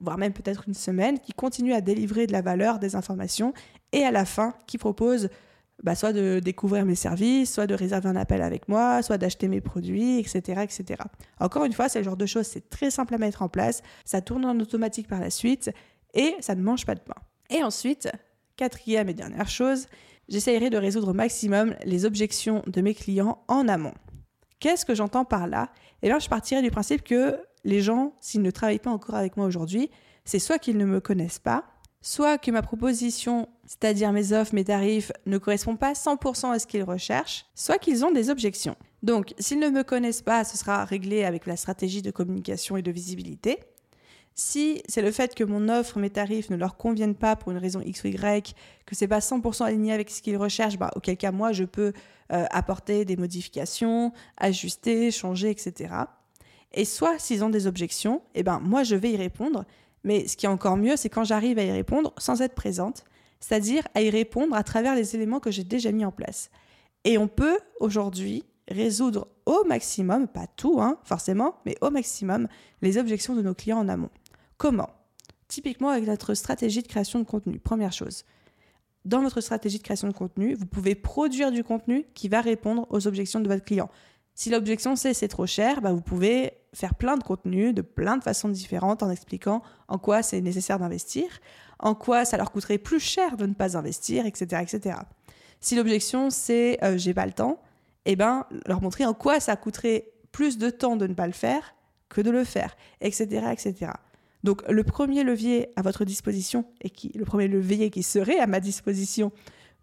voire 0.00 0.18
même 0.18 0.32
peut-être 0.32 0.64
une 0.66 0.74
semaine, 0.74 1.20
qui 1.20 1.32
continue 1.32 1.72
à 1.72 1.80
délivrer 1.80 2.26
de 2.26 2.32
la 2.32 2.42
valeur, 2.42 2.80
des 2.80 2.96
informations, 2.96 3.54
et 3.92 4.02
à 4.02 4.10
la 4.10 4.24
fin, 4.24 4.54
qui 4.66 4.76
propose 4.76 5.28
bah, 5.82 5.94
soit 5.94 6.12
de 6.12 6.40
découvrir 6.40 6.84
mes 6.84 6.94
services, 6.94 7.52
soit 7.52 7.66
de 7.66 7.74
réserver 7.74 8.08
un 8.08 8.16
appel 8.16 8.42
avec 8.42 8.68
moi, 8.68 9.02
soit 9.02 9.18
d'acheter 9.18 9.48
mes 9.48 9.60
produits, 9.60 10.18
etc., 10.18 10.62
etc. 10.62 11.02
Encore 11.38 11.64
une 11.64 11.72
fois, 11.72 11.88
c'est 11.88 11.98
le 11.98 12.04
genre 12.04 12.16
de 12.16 12.26
choses, 12.26 12.46
c'est 12.46 12.70
très 12.70 12.90
simple 12.90 13.14
à 13.14 13.18
mettre 13.18 13.42
en 13.42 13.48
place, 13.48 13.82
ça 14.04 14.20
tourne 14.20 14.44
en 14.44 14.58
automatique 14.58 15.08
par 15.08 15.20
la 15.20 15.30
suite, 15.30 15.70
et 16.14 16.34
ça 16.40 16.54
ne 16.54 16.62
mange 16.62 16.86
pas 16.86 16.94
de 16.94 17.00
pain. 17.00 17.14
Et 17.50 17.62
ensuite, 17.62 18.08
quatrième 18.56 19.08
et 19.08 19.14
dernière 19.14 19.48
chose, 19.48 19.86
j'essayerai 20.28 20.70
de 20.70 20.78
résoudre 20.78 21.08
au 21.08 21.14
maximum 21.14 21.74
les 21.84 22.04
objections 22.04 22.62
de 22.66 22.80
mes 22.80 22.94
clients 22.94 23.44
en 23.48 23.68
amont. 23.68 23.94
Qu'est-ce 24.58 24.86
que 24.86 24.94
j'entends 24.94 25.24
par 25.24 25.46
là? 25.46 25.70
Eh 26.02 26.08
bien, 26.08 26.18
je 26.18 26.28
partirai 26.28 26.62
du 26.62 26.70
principe 26.70 27.04
que 27.04 27.38
les 27.64 27.82
gens, 27.82 28.14
s'ils 28.20 28.42
ne 28.42 28.50
travaillent 28.50 28.78
pas 28.78 28.90
encore 28.90 29.16
avec 29.16 29.36
moi 29.36 29.46
aujourd'hui, 29.46 29.90
c'est 30.24 30.38
soit 30.38 30.58
qu'ils 30.58 30.78
ne 30.78 30.86
me 30.86 31.00
connaissent 31.00 31.38
pas, 31.38 31.64
soit 32.06 32.38
que 32.38 32.52
ma 32.52 32.62
proposition, 32.62 33.48
c'est-à-dire 33.66 34.12
mes 34.12 34.32
offres, 34.32 34.54
mes 34.54 34.62
tarifs, 34.62 35.10
ne 35.26 35.38
correspondent 35.38 35.80
pas 35.80 35.92
100% 35.92 36.52
à 36.52 36.60
ce 36.60 36.66
qu'ils 36.68 36.84
recherchent, 36.84 37.46
soit 37.56 37.78
qu'ils 37.78 38.04
ont 38.04 38.12
des 38.12 38.30
objections. 38.30 38.76
Donc, 39.02 39.34
s'ils 39.40 39.58
ne 39.58 39.70
me 39.70 39.82
connaissent 39.82 40.22
pas, 40.22 40.44
ce 40.44 40.56
sera 40.56 40.84
réglé 40.84 41.24
avec 41.24 41.46
la 41.46 41.56
stratégie 41.56 42.02
de 42.02 42.12
communication 42.12 42.76
et 42.76 42.82
de 42.82 42.92
visibilité. 42.92 43.58
Si 44.36 44.82
c'est 44.86 45.02
le 45.02 45.10
fait 45.10 45.34
que 45.34 45.42
mon 45.42 45.68
offre, 45.68 45.98
mes 45.98 46.10
tarifs 46.10 46.48
ne 46.48 46.56
leur 46.56 46.76
conviennent 46.76 47.16
pas 47.16 47.34
pour 47.34 47.50
une 47.50 47.58
raison 47.58 47.80
X 47.80 48.04
ou 48.04 48.06
Y, 48.06 48.54
que 48.86 48.94
c'est 48.94 49.08
pas 49.08 49.18
100% 49.18 49.64
aligné 49.64 49.92
avec 49.92 50.08
ce 50.10 50.22
qu'ils 50.22 50.36
recherchent, 50.36 50.78
bah, 50.78 50.92
auquel 50.94 51.16
cas 51.16 51.32
moi 51.32 51.50
je 51.50 51.64
peux 51.64 51.92
euh, 52.32 52.44
apporter 52.50 53.04
des 53.04 53.16
modifications, 53.16 54.12
ajuster, 54.36 55.10
changer, 55.10 55.50
etc. 55.50 55.92
Et 56.72 56.84
soit 56.84 57.18
s'ils 57.18 57.42
ont 57.42 57.50
des 57.50 57.66
objections, 57.66 58.22
eh 58.36 58.44
ben 58.44 58.60
moi 58.60 58.84
je 58.84 58.94
vais 58.94 59.10
y 59.10 59.16
répondre. 59.16 59.64
Mais 60.06 60.28
ce 60.28 60.36
qui 60.36 60.46
est 60.46 60.48
encore 60.48 60.76
mieux, 60.76 60.96
c'est 60.96 61.10
quand 61.10 61.24
j'arrive 61.24 61.58
à 61.58 61.64
y 61.64 61.72
répondre 61.72 62.14
sans 62.16 62.40
être 62.40 62.54
présente, 62.54 63.04
c'est-à-dire 63.40 63.82
à 63.94 64.00
y 64.02 64.08
répondre 64.08 64.54
à 64.54 64.62
travers 64.62 64.94
les 64.94 65.16
éléments 65.16 65.40
que 65.40 65.50
j'ai 65.50 65.64
déjà 65.64 65.90
mis 65.90 66.04
en 66.04 66.12
place. 66.12 66.48
Et 67.04 67.18
on 67.18 67.26
peut 67.26 67.58
aujourd'hui 67.80 68.44
résoudre 68.68 69.26
au 69.46 69.64
maximum, 69.64 70.28
pas 70.28 70.46
tout 70.46 70.80
hein, 70.80 70.98
forcément, 71.02 71.56
mais 71.66 71.76
au 71.80 71.90
maximum, 71.90 72.46
les 72.82 72.98
objections 72.98 73.34
de 73.34 73.42
nos 73.42 73.52
clients 73.52 73.78
en 73.78 73.88
amont. 73.88 74.10
Comment? 74.58 74.90
Typiquement 75.48 75.90
avec 75.90 76.06
notre 76.06 76.34
stratégie 76.34 76.82
de 76.82 76.88
création 76.88 77.18
de 77.18 77.24
contenu. 77.24 77.58
Première 77.58 77.92
chose, 77.92 78.24
dans 79.04 79.22
votre 79.22 79.40
stratégie 79.40 79.78
de 79.78 79.82
création 79.82 80.08
de 80.08 80.12
contenu, 80.12 80.54
vous 80.54 80.66
pouvez 80.66 80.94
produire 80.94 81.50
du 81.50 81.64
contenu 81.64 82.06
qui 82.14 82.28
va 82.28 82.40
répondre 82.40 82.86
aux 82.90 83.08
objections 83.08 83.40
de 83.40 83.48
votre 83.48 83.64
client. 83.64 83.90
Si 84.34 84.50
l'objection 84.50 84.94
c'est 84.94 85.14
c'est 85.14 85.28
trop 85.28 85.46
cher, 85.46 85.80
bah 85.80 85.92
vous 85.92 86.00
pouvez 86.00 86.52
faire 86.76 86.94
plein 86.94 87.16
de 87.16 87.22
contenus 87.22 87.74
de 87.74 87.80
plein 87.80 88.18
de 88.18 88.22
façons 88.22 88.50
différentes 88.50 89.02
en 89.02 89.10
expliquant 89.10 89.62
en 89.88 89.98
quoi 89.98 90.22
c'est 90.22 90.40
nécessaire 90.42 90.78
d'investir, 90.78 91.26
en 91.78 91.94
quoi 91.94 92.24
ça 92.26 92.36
leur 92.36 92.52
coûterait 92.52 92.78
plus 92.78 93.00
cher 93.00 93.38
de 93.38 93.46
ne 93.46 93.54
pas 93.54 93.78
investir, 93.78 94.26
etc. 94.26 94.62
etc. 94.62 94.98
Si 95.60 95.74
l'objection 95.74 96.28
c'est 96.28 96.78
euh, 96.84 96.98
j'ai 96.98 97.14
pas 97.14 97.24
le 97.24 97.32
temps, 97.32 97.62
eh 98.04 98.14
ben 98.14 98.44
leur 98.66 98.82
montrer 98.82 99.06
en 99.06 99.14
quoi 99.14 99.40
ça 99.40 99.56
coûterait 99.56 100.10
plus 100.32 100.58
de 100.58 100.68
temps 100.68 100.96
de 100.96 101.06
ne 101.06 101.14
pas 101.14 101.26
le 101.26 101.32
faire 101.32 101.74
que 102.10 102.20
de 102.20 102.30
le 102.30 102.44
faire, 102.44 102.76
etc. 103.00 103.46
etc. 103.52 103.92
Donc 104.44 104.62
le 104.68 104.84
premier 104.84 105.24
levier 105.24 105.70
à 105.76 105.82
votre 105.82 106.04
disposition 106.04 106.66
et 106.82 106.90
qui, 106.90 107.10
le 107.14 107.24
premier 107.24 107.48
levier 107.48 107.88
qui 107.88 108.02
serait 108.02 108.38
à 108.38 108.46
ma 108.46 108.60
disposition 108.60 109.32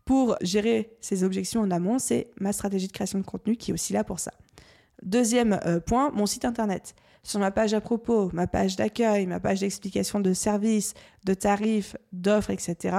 pour 0.06 0.38
gérer 0.42 0.96
ces 1.02 1.24
objections 1.24 1.62
en 1.62 1.72
amont, 1.72 1.98
c'est 1.98 2.28
ma 2.40 2.54
stratégie 2.54 2.88
de 2.88 2.94
création 2.94 3.18
de 3.18 3.26
contenu 3.26 3.56
qui 3.56 3.72
est 3.72 3.74
aussi 3.74 3.94
là 3.94 4.04
pour 4.04 4.20
ça. 4.20 4.32
Deuxième 5.04 5.60
euh, 5.66 5.80
point, 5.80 6.12
mon 6.12 6.26
site 6.26 6.46
internet. 6.46 6.96
Sur 7.24 7.40
ma 7.40 7.52
page 7.52 7.74
à 7.74 7.82
propos, 7.82 8.30
ma 8.34 8.48
page 8.48 8.76
d'accueil, 8.76 9.28
ma 9.28 9.40
page 9.40 9.60
d'explication 9.60 10.20
de 10.20 10.34
services, 10.34 10.94
de 11.26 11.34
tarifs, 11.34 11.96
d'offres, 12.12 12.50
etc., 12.52 12.98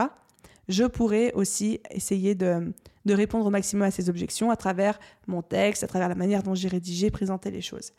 je 0.68 0.84
pourrais 0.84 1.32
aussi 1.34 1.80
essayer 1.90 2.34
de, 2.34 2.72
de 3.04 3.14
répondre 3.14 3.44
au 3.44 3.50
maximum 3.50 3.82
à 3.82 3.90
ces 3.90 4.08
objections 4.08 4.50
à 4.50 4.56
travers 4.56 4.98
mon 5.26 5.42
texte, 5.42 5.84
à 5.84 5.86
travers 5.86 6.08
la 6.08 6.14
manière 6.14 6.42
dont 6.42 6.54
j'ai 6.54 6.68
rédigé, 6.68 7.10
présenté 7.10 7.50
les 7.50 7.60
choses. 7.60 7.92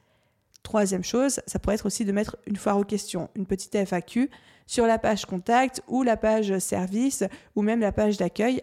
Troisième 0.63 1.03
chose, 1.03 1.41
ça 1.45 1.59
pourrait 1.59 1.75
être 1.75 1.85
aussi 1.85 2.05
de 2.05 2.11
mettre 2.11 2.37
une 2.47 2.55
foire 2.55 2.79
aux 2.79 2.83
questions, 2.83 3.29
une 3.35 3.45
petite 3.45 3.75
FAQ 3.75 4.31
sur 4.65 4.87
la 4.87 4.97
page 4.97 5.27
contact 5.27 5.83
ou 5.87 6.01
la 6.01 6.17
page 6.17 6.57
service 6.57 7.23
ou 7.55 7.61
même 7.61 7.81
la 7.81 7.91
page 7.91 8.17
d'accueil 8.17 8.61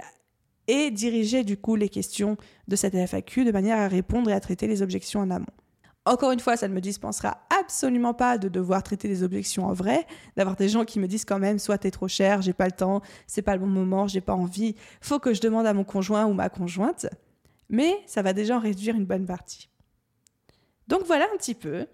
et 0.68 0.90
diriger 0.90 1.44
du 1.44 1.56
coup 1.56 1.76
les 1.76 1.88
questions 1.88 2.36
de 2.68 2.76
cette 2.76 2.94
FAQ 2.94 3.44
de 3.44 3.52
manière 3.52 3.78
à 3.78 3.88
répondre 3.88 4.30
et 4.30 4.32
à 4.32 4.40
traiter 4.40 4.66
les 4.66 4.82
objections 4.82 5.20
en 5.20 5.30
amont. 5.30 5.46
Encore 6.04 6.32
une 6.32 6.40
fois, 6.40 6.56
ça 6.56 6.66
ne 6.66 6.74
me 6.74 6.80
dispensera 6.80 7.38
absolument 7.60 8.12
pas 8.12 8.36
de 8.36 8.48
devoir 8.48 8.82
traiter 8.82 9.06
des 9.06 9.22
objections 9.22 9.66
en 9.66 9.72
vrai, 9.72 10.04
d'avoir 10.36 10.56
des 10.56 10.68
gens 10.68 10.84
qui 10.84 10.98
me 10.98 11.06
disent 11.06 11.24
quand 11.24 11.38
même 11.38 11.60
soit 11.60 11.78
t'es 11.78 11.92
trop 11.92 12.08
cher, 12.08 12.42
j'ai 12.42 12.52
pas 12.52 12.66
le 12.66 12.72
temps, 12.72 13.02
c'est 13.28 13.42
pas 13.42 13.54
le 13.54 13.60
bon 13.60 13.68
moment, 13.68 14.08
j'ai 14.08 14.20
pas 14.20 14.34
envie, 14.34 14.74
faut 15.00 15.20
que 15.20 15.32
je 15.32 15.40
demande 15.40 15.64
à 15.64 15.74
mon 15.74 15.84
conjoint 15.84 16.26
ou 16.26 16.32
ma 16.32 16.48
conjointe. 16.48 17.06
Mais 17.68 18.00
ça 18.06 18.22
va 18.22 18.32
déjà 18.32 18.56
en 18.56 18.60
réduire 18.60 18.96
une 18.96 19.06
bonne 19.06 19.26
partie. 19.26 19.68
Donc 20.88 21.04
voilà 21.06 21.26
un 21.32 21.36
petit 21.36 21.54
peu, 21.54 21.86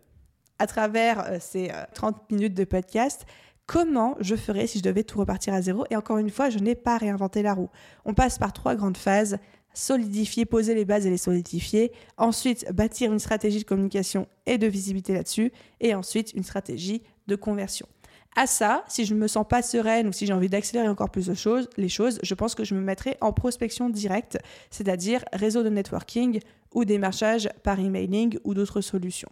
à 0.58 0.66
travers 0.66 1.26
euh, 1.26 1.36
ces 1.40 1.70
30 1.94 2.16
euh, 2.16 2.34
minutes 2.34 2.54
de 2.54 2.64
podcast, 2.64 3.26
comment 3.68 4.16
je 4.18 4.34
ferais 4.34 4.66
si 4.66 4.78
je 4.78 4.82
devais 4.82 5.04
tout 5.04 5.18
repartir 5.18 5.54
à 5.54 5.62
zéro. 5.62 5.84
Et 5.90 5.96
encore 5.96 6.18
une 6.18 6.30
fois, 6.30 6.50
je 6.50 6.58
n'ai 6.58 6.74
pas 6.74 6.96
réinventé 6.96 7.42
la 7.42 7.54
roue. 7.54 7.68
On 8.04 8.14
passe 8.14 8.38
par 8.38 8.52
trois 8.52 8.74
grandes 8.74 8.96
phases. 8.96 9.38
Solidifier, 9.74 10.46
poser 10.46 10.74
les 10.74 10.86
bases 10.86 11.06
et 11.06 11.10
les 11.10 11.18
solidifier. 11.18 11.92
Ensuite, 12.16 12.66
bâtir 12.72 13.12
une 13.12 13.18
stratégie 13.20 13.60
de 13.60 13.64
communication 13.64 14.26
et 14.46 14.58
de 14.58 14.66
visibilité 14.66 15.12
là-dessus. 15.12 15.52
Et 15.80 15.94
ensuite, 15.94 16.32
une 16.32 16.42
stratégie 16.42 17.02
de 17.28 17.36
conversion. 17.36 17.86
À 18.34 18.46
ça, 18.46 18.84
si 18.88 19.04
je 19.04 19.14
ne 19.14 19.20
me 19.20 19.28
sens 19.28 19.46
pas 19.46 19.62
sereine 19.62 20.08
ou 20.08 20.12
si 20.12 20.24
j'ai 20.24 20.32
envie 20.32 20.48
d'accélérer 20.48 20.88
encore 20.88 21.10
plus 21.10 21.26
de 21.26 21.34
choses, 21.34 21.68
les 21.76 21.88
choses, 21.90 22.18
je 22.22 22.34
pense 22.34 22.54
que 22.54 22.64
je 22.64 22.74
me 22.74 22.80
mettrai 22.80 23.16
en 23.20 23.32
prospection 23.32 23.90
directe, 23.90 24.38
c'est-à-dire 24.70 25.24
réseau 25.32 25.62
de 25.62 25.68
networking, 25.68 26.40
ou 26.74 26.84
démarchage 26.84 27.50
par 27.62 27.78
emailing 27.80 28.38
ou 28.44 28.54
d'autres 28.54 28.80
solutions. 28.80 29.30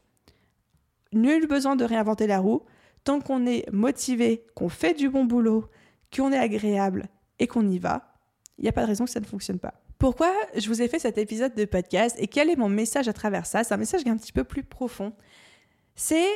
Nul 1.12 1.46
besoin 1.46 1.77
de 1.77 1.85
réinventer 1.85 2.27
la 2.27 2.38
roue. 2.38 2.62
Tant 3.06 3.20
qu'on 3.20 3.46
est 3.46 3.70
motivé, 3.70 4.44
qu'on 4.56 4.68
fait 4.68 4.92
du 4.92 5.08
bon 5.08 5.24
boulot, 5.24 5.66
qu'on 6.12 6.32
est 6.32 6.38
agréable 6.38 7.08
et 7.38 7.46
qu'on 7.46 7.68
y 7.68 7.78
va, 7.78 8.12
il 8.58 8.62
n'y 8.62 8.68
a 8.68 8.72
pas 8.72 8.82
de 8.82 8.88
raison 8.88 9.04
que 9.04 9.12
ça 9.12 9.20
ne 9.20 9.26
fonctionne 9.26 9.60
pas. 9.60 9.74
Pourquoi 9.96 10.32
je 10.56 10.66
vous 10.66 10.82
ai 10.82 10.88
fait 10.88 10.98
cet 10.98 11.16
épisode 11.16 11.54
de 11.54 11.66
podcast 11.66 12.16
et 12.18 12.26
quel 12.26 12.50
est 12.50 12.56
mon 12.56 12.68
message 12.68 13.06
à 13.06 13.12
travers 13.12 13.46
ça? 13.46 13.62
C'est 13.62 13.72
un 13.72 13.76
message 13.76 14.02
qui 14.02 14.08
est 14.08 14.12
un 14.12 14.16
petit 14.16 14.32
peu 14.32 14.42
plus 14.42 14.64
profond. 14.64 15.12
C'est 15.94 16.26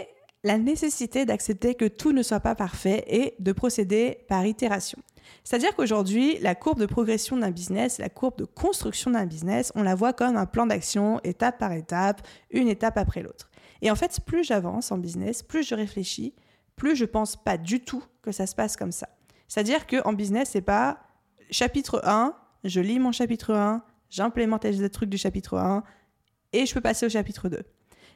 la 0.44 0.58
nécessité 0.58 1.24
d'accepter 1.24 1.74
que 1.74 1.86
tout 1.86 2.12
ne 2.12 2.22
soit 2.22 2.38
pas 2.38 2.54
parfait 2.54 3.02
et 3.08 3.34
de 3.40 3.50
procéder 3.50 4.18
par 4.28 4.46
itération. 4.46 5.00
C'est-à-dire 5.42 5.74
qu'aujourd'hui, 5.74 6.38
la 6.38 6.54
courbe 6.54 6.78
de 6.78 6.86
progression 6.86 7.36
d'un 7.36 7.50
business, 7.50 7.98
la 7.98 8.10
courbe 8.10 8.38
de 8.38 8.44
construction 8.44 9.10
d'un 9.10 9.26
business, 9.26 9.72
on 9.74 9.82
la 9.82 9.96
voit 9.96 10.12
comme 10.12 10.36
un 10.36 10.46
plan 10.46 10.66
d'action 10.66 11.18
étape 11.24 11.58
par 11.58 11.72
étape, 11.72 12.22
une 12.52 12.68
étape 12.68 12.96
après 12.96 13.22
l'autre. 13.22 13.50
Et 13.82 13.90
en 13.90 13.96
fait, 13.96 14.20
plus 14.24 14.44
j'avance 14.44 14.92
en 14.92 14.98
business, 14.98 15.42
plus 15.42 15.66
je 15.66 15.74
réfléchis, 15.74 16.32
plus 16.80 16.96
je 16.96 17.04
pense 17.04 17.36
pas 17.36 17.58
du 17.58 17.80
tout 17.80 18.02
que 18.22 18.32
ça 18.32 18.46
se 18.46 18.54
passe 18.54 18.76
comme 18.76 18.90
ça. 18.90 19.08
C'est-à-dire 19.48 19.86
qu'en 19.86 20.14
business, 20.14 20.50
c'est 20.52 20.62
pas 20.62 20.98
chapitre 21.50 22.00
1, 22.04 22.34
je 22.64 22.80
lis 22.80 22.98
mon 22.98 23.12
chapitre 23.12 23.54
1, 23.54 23.84
j'implémente 24.08 24.64
les 24.64 24.88
trucs 24.88 25.10
du 25.10 25.18
chapitre 25.18 25.58
1 25.58 25.84
et 26.54 26.64
je 26.64 26.72
peux 26.72 26.80
passer 26.80 27.04
au 27.04 27.10
chapitre 27.10 27.48
2. 27.48 27.62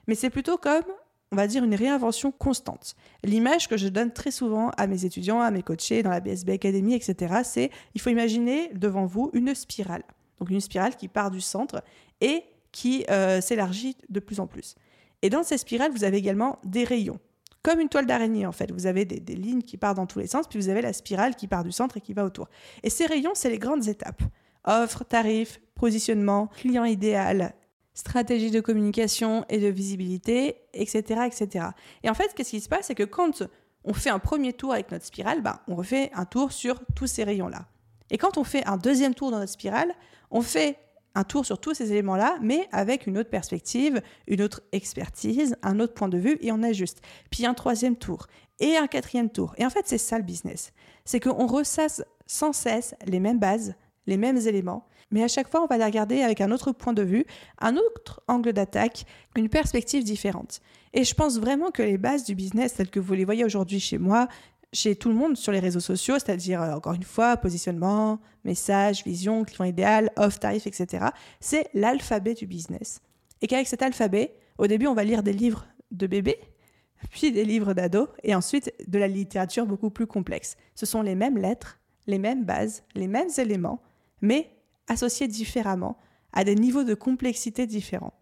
Mais 0.06 0.14
c'est 0.14 0.30
plutôt 0.30 0.56
comme 0.56 0.84
on 1.32 1.36
va 1.36 1.48
dire, 1.48 1.64
une 1.64 1.74
réinvention 1.74 2.30
constante. 2.30 2.94
L'image 3.24 3.66
que 3.66 3.76
je 3.76 3.88
donne 3.88 4.12
très 4.12 4.30
souvent 4.30 4.70
à 4.76 4.86
mes 4.86 5.04
étudiants, 5.04 5.40
à 5.40 5.50
mes 5.50 5.64
coachés 5.64 6.04
dans 6.04 6.10
la 6.10 6.20
BSB 6.20 6.50
Academy, 6.50 6.94
etc., 6.94 7.40
c'est 7.42 7.70
il 7.94 8.00
faut 8.00 8.10
imaginer 8.10 8.70
devant 8.74 9.04
vous 9.04 9.30
une 9.32 9.52
spirale. 9.56 10.04
Donc 10.38 10.50
une 10.50 10.60
spirale 10.60 10.96
qui 10.96 11.08
part 11.08 11.32
du 11.32 11.40
centre 11.40 11.82
et 12.20 12.44
qui 12.70 13.04
euh, 13.10 13.40
s'élargit 13.40 13.96
de 14.08 14.20
plus 14.20 14.38
en 14.38 14.46
plus. 14.46 14.76
Et 15.22 15.30
dans 15.30 15.42
cette 15.42 15.58
spirale, 15.58 15.90
vous 15.90 16.04
avez 16.04 16.18
également 16.18 16.60
des 16.64 16.84
rayons. 16.84 17.18
Comme 17.64 17.80
une 17.80 17.88
toile 17.88 18.04
d'araignée, 18.04 18.44
en 18.44 18.52
fait. 18.52 18.70
Vous 18.70 18.86
avez 18.86 19.06
des, 19.06 19.34
lignes 19.34 19.62
qui 19.62 19.78
partent 19.78 19.96
dans 19.96 20.06
tous 20.06 20.18
les 20.18 20.26
sens, 20.26 20.46
puis 20.46 20.58
vous 20.58 20.68
avez 20.68 20.82
la 20.82 20.92
spirale 20.92 21.34
qui 21.34 21.48
part 21.48 21.64
du 21.64 21.72
centre 21.72 21.96
et 21.96 22.00
qui 22.02 22.12
va 22.12 22.26
autour. 22.26 22.46
Et 22.82 22.90
ces 22.90 23.06
rayons, 23.06 23.32
c'est 23.34 23.48
les 23.48 23.58
grandes 23.58 23.88
étapes. 23.88 24.22
Offre, 24.66 25.02
tarif, 25.02 25.60
positionnement, 25.74 26.48
client 26.48 26.84
idéal, 26.84 27.54
stratégie 27.94 28.50
de 28.50 28.60
communication 28.60 29.46
et 29.48 29.58
de 29.58 29.68
visibilité, 29.68 30.56
etc. 30.74 31.22
etc. 31.26 31.68
Et 32.02 32.10
en 32.10 32.14
fait, 32.14 32.34
qu'est-ce 32.34 32.50
qui 32.50 32.60
se 32.60 32.68
passe? 32.68 32.88
C'est 32.88 32.94
que 32.94 33.02
quand 33.02 33.42
on 33.84 33.94
fait 33.94 34.10
un 34.10 34.18
premier 34.18 34.52
tour 34.52 34.74
avec 34.74 34.92
notre 34.92 35.06
spirale, 35.06 35.40
bah, 35.40 35.62
on 35.66 35.74
refait 35.74 36.10
un 36.12 36.26
tour 36.26 36.52
sur 36.52 36.84
tous 36.94 37.06
ces 37.06 37.24
rayons-là. 37.24 37.64
Et 38.10 38.18
quand 38.18 38.36
on 38.36 38.44
fait 38.44 38.66
un 38.66 38.76
deuxième 38.76 39.14
tour 39.14 39.30
dans 39.30 39.38
notre 39.38 39.52
spirale, 39.52 39.94
on 40.30 40.42
fait 40.42 40.76
un 41.14 41.24
tour 41.24 41.46
sur 41.46 41.60
tous 41.60 41.74
ces 41.74 41.92
éléments-là, 41.92 42.38
mais 42.42 42.68
avec 42.72 43.06
une 43.06 43.18
autre 43.18 43.30
perspective, 43.30 44.02
une 44.26 44.42
autre 44.42 44.62
expertise, 44.72 45.56
un 45.62 45.80
autre 45.80 45.94
point 45.94 46.08
de 46.08 46.18
vue, 46.18 46.38
et 46.40 46.52
on 46.52 46.62
ajuste. 46.62 47.00
Puis 47.30 47.46
un 47.46 47.54
troisième 47.54 47.96
tour. 47.96 48.26
et 48.60 48.76
un 48.76 48.86
quatrième 48.86 49.30
tour. 49.30 49.52
Et 49.58 49.66
en 49.66 49.70
fait, 49.70 49.82
c'est 49.84 49.98
ça 49.98 50.16
le 50.16 50.22
business. 50.22 50.72
C'est 51.04 51.18
qu'on 51.18 51.46
ressasse 51.46 52.04
sans 52.26 52.52
cesse 52.52 52.94
les 53.04 53.18
mêmes 53.18 53.40
bases, 53.40 53.74
les 54.06 54.16
mêmes 54.16 54.36
éléments, 54.36 54.86
mais 55.10 55.22
à 55.22 55.28
chaque 55.28 55.48
fois, 55.48 55.62
on 55.62 55.66
va 55.66 55.76
les 55.76 55.84
regarder 55.84 56.22
avec 56.22 56.40
un 56.40 56.50
autre 56.50 56.72
point 56.72 56.92
de 56.92 57.02
vue, 57.02 57.24
un 57.60 57.76
autre 57.76 58.22
angle 58.28 58.52
d'attaque, 58.52 59.06
une 59.36 59.48
perspective 59.48 60.04
différente. 60.04 60.60
Et 60.92 61.04
je 61.04 61.14
pense 61.14 61.38
vraiment 61.38 61.70
que 61.70 61.82
les 61.82 61.98
bases 61.98 62.24
du 62.24 62.34
business, 62.34 62.74
telles 62.74 62.90
que 62.90 63.00
vous 63.00 63.14
les 63.14 63.24
voyez 63.24 63.44
aujourd'hui 63.44 63.80
chez 63.80 63.98
moi, 63.98 64.28
chez 64.74 64.96
tout 64.96 65.08
le 65.08 65.14
monde 65.14 65.36
sur 65.36 65.52
les 65.52 65.60
réseaux 65.60 65.80
sociaux, 65.80 66.14
c'est-à-dire, 66.14 66.60
euh, 66.60 66.74
encore 66.74 66.92
une 66.92 67.04
fois, 67.04 67.36
positionnement, 67.36 68.20
message, 68.44 69.04
vision, 69.04 69.44
client 69.44 69.64
idéal, 69.64 70.10
off, 70.16 70.40
tarif, 70.40 70.66
etc., 70.66 71.06
c'est 71.40 71.68
l'alphabet 71.72 72.34
du 72.34 72.46
business. 72.46 73.00
Et 73.40 73.46
qu'avec 73.46 73.68
cet 73.68 73.82
alphabet, 73.82 74.34
au 74.58 74.66
début, 74.66 74.86
on 74.86 74.94
va 74.94 75.04
lire 75.04 75.22
des 75.22 75.32
livres 75.32 75.66
de 75.92 76.06
bébés, 76.06 76.40
puis 77.10 77.30
des 77.30 77.44
livres 77.44 77.72
d'ados, 77.72 78.08
et 78.24 78.34
ensuite 78.34 78.72
de 78.86 78.98
la 78.98 79.08
littérature 79.08 79.66
beaucoup 79.66 79.90
plus 79.90 80.06
complexe. 80.06 80.56
Ce 80.74 80.86
sont 80.86 81.02
les 81.02 81.14
mêmes 81.14 81.38
lettres, 81.38 81.78
les 82.06 82.18
mêmes 82.18 82.44
bases, 82.44 82.82
les 82.94 83.08
mêmes 83.08 83.30
éléments, 83.38 83.80
mais 84.20 84.50
associés 84.88 85.28
différemment, 85.28 85.96
à 86.32 86.42
des 86.42 86.56
niveaux 86.56 86.84
de 86.84 86.94
complexité 86.94 87.66
différents. 87.66 88.12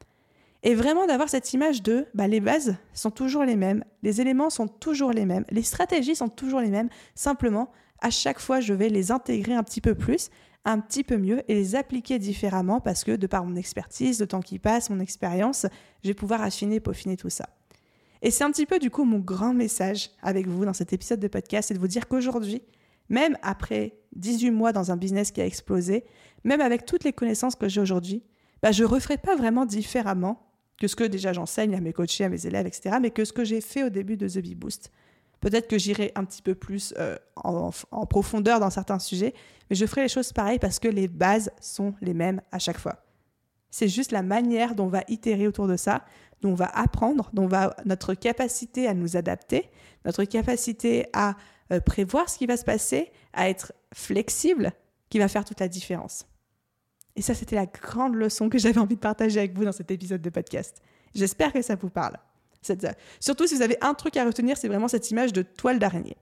Et 0.65 0.75
vraiment 0.75 1.07
d'avoir 1.07 1.29
cette 1.29 1.53
image 1.53 1.83
de 1.83 2.07
bah, 2.15 2.29
les 2.29 2.41
bases 2.41 2.77
sont 2.95 3.11
toujours 3.11 3.43
les 3.43 3.57
mêmes, 3.57 3.85
les 4.03 4.21
éléments 4.21 4.51
sont 4.51 4.69
toujours 4.69 5.11
les 5.11 5.27
mêmes, 5.27 5.45
les 5.51 5.63
stratégies 5.63 6.15
sont 6.15 6.29
toujours 6.29 6.61
les 6.61 6.71
mêmes, 6.71 6.89
simplement 7.17 7.71
à 8.01 8.11
chaque 8.11 8.39
fois 8.39 8.61
je 8.61 8.73
vais 8.73 8.89
les 8.89 9.11
intégrer 9.11 9.55
un 9.55 9.65
petit 9.65 9.81
peu 9.81 9.97
plus, 9.97 10.31
un 10.65 10.79
petit 10.79 11.03
peu 11.03 11.17
mieux 11.17 11.43
et 11.51 11.55
les 11.55 11.75
appliquer 11.75 12.21
différemment 12.21 12.81
parce 12.81 13.03
que 13.03 13.17
de 13.17 13.27
par 13.27 13.45
mon 13.45 13.57
expertise, 13.57 14.21
le 14.21 14.29
temps 14.29 14.41
qui 14.41 14.61
passe, 14.61 14.89
mon 14.89 15.01
expérience, 15.01 15.67
je 16.05 16.09
vais 16.09 16.15
pouvoir 16.15 16.43
affiner, 16.43 16.79
peaufiner 16.79 17.17
tout 17.17 17.31
ça. 17.31 17.49
Et 18.23 18.31
c'est 18.31 18.45
un 18.45 18.53
petit 18.53 18.67
peu 18.67 18.79
du 18.79 18.89
coup 18.89 19.05
mon 19.05 19.19
grand 19.19 19.55
message 19.55 20.11
avec 20.23 20.47
vous 20.47 20.65
dans 20.65 20.73
cet 20.73 20.93
épisode 20.93 21.19
de 21.19 21.27
podcast, 21.27 21.69
c'est 21.69 21.75
de 21.75 21.81
vous 21.81 21.89
dire 21.89 22.07
qu'aujourd'hui, 22.07 22.63
même 23.09 23.37
après 23.43 23.97
18 24.15 24.53
mois 24.53 24.73
dans 24.73 24.93
un 24.93 24.97
business 24.97 25.33
qui 25.33 25.41
a 25.41 25.47
explosé, 25.47 26.05
même 26.45 26.61
avec 26.61 26.87
toutes 26.87 27.03
les 27.03 27.13
connaissances 27.13 27.57
que 27.57 27.69
j'ai 27.69 27.81
aujourd'hui, 27.81 28.23
bah, 28.63 28.71
je 28.71 28.85
ne 28.85 28.89
referai 28.89 29.17
pas 29.17 29.35
vraiment 29.35 29.67
différemment 29.67 30.52
que 30.79 30.89
ce 30.89 30.97
que 30.97 31.05
déjà 31.05 31.33
j'enseigne 31.33 31.75
à 31.75 31.81
mes 31.81 31.93
coachés, 31.93 32.25
à 32.25 32.29
mes 32.29 32.47
élèves, 32.47 32.67
etc., 32.67 32.97
mais 33.01 33.11
que 33.11 33.25
ce 33.25 33.33
que 33.33 33.45
j'ai 33.45 33.61
fait 33.61 33.85
au 33.85 33.91
début 33.91 34.17
de 34.17 34.29
The 34.29 34.39
Bee 34.39 34.55
Boost. 34.55 34.91
Peut-être 35.41 35.67
que 35.67 35.77
j'irai 35.77 36.13
un 36.15 36.25
petit 36.25 36.41
peu 36.41 36.55
plus 36.55 36.95
euh, 36.99 37.17
en, 37.37 37.73
profondeur 38.07 38.61
dans 38.61 38.71
certains 38.71 39.01
sujets, 39.01 39.35
mais 39.69 39.77
je 39.77 39.85
ferai 39.87 40.03
les 40.03 40.09
choses 40.09 40.33
pareilles 40.33 40.61
parce 40.61 40.79
que 40.79 40.89
les 40.89 41.09
bases 41.09 41.51
sont 41.61 41.95
les 42.01 42.15
mêmes 42.15 42.41
à 42.53 42.61
chaque 42.61 42.79
fois. 42.79 43.05
C'est 43.71 43.89
juste 43.89 44.13
la 44.13 44.23
manière 44.23 44.77
dont 44.77 44.85
on 44.85 44.89
va 44.89 45.03
itérer 45.09 45.49
autour 45.49 45.67
de 45.67 45.77
ça, 45.77 46.05
dont 46.43 46.51
on 46.51 46.55
va 46.55 46.67
apprendre, 46.67 47.29
dont 47.33 47.49
va 47.49 47.75
notre 47.85 48.15
capacité 48.15 48.87
à 48.87 48.95
nous 48.95 49.17
adapter, 49.17 49.69
notre 50.05 50.23
capacité 50.25 51.07
à 51.13 51.37
euh, 51.73 51.81
prévoir 51.81 52.31
ce 52.31 52.39
qui 52.39 52.47
va 52.47 52.57
se 52.57 52.65
passer, 52.65 53.11
à 53.33 53.49
être 53.49 53.73
flexible, 53.93 54.73
qui 55.11 55.19
va 55.19 55.27
faire 55.27 55.45
toute 55.45 55.61
la 55.61 55.69
différence. 55.69 56.27
Et 57.17 57.23
ça, 57.23 57.35
c'était 57.35 57.57
la 57.57 57.67
grande 57.67 58.15
leçon 58.15 58.49
que 58.49 58.59
j'avais 58.59 58.79
envie 58.79 58.95
de 58.95 59.01
partager 59.01 59.39
avec 59.39 59.57
vous 59.57 59.65
dans 59.65 59.73
cet 59.73 59.91
épisode 59.91 60.23
de 60.23 60.31
podcast. 60.31 60.83
J'espère 61.15 61.53
que 61.53 61.61
ça 61.63 61.75
vous 61.75 61.91
parle. 61.91 62.17
Surtout 63.21 63.47
si 63.47 63.55
vous 63.57 63.63
avez 63.63 63.77
un 63.81 63.95
truc 63.95 64.17
à 64.17 64.25
retenir, 64.25 64.57
c'est 64.57 64.69
vraiment 64.69 64.89
cette 64.89 65.11
image 65.11 65.33
de 65.33 65.43
toile 65.43 65.79
d'araignée. 65.79 66.17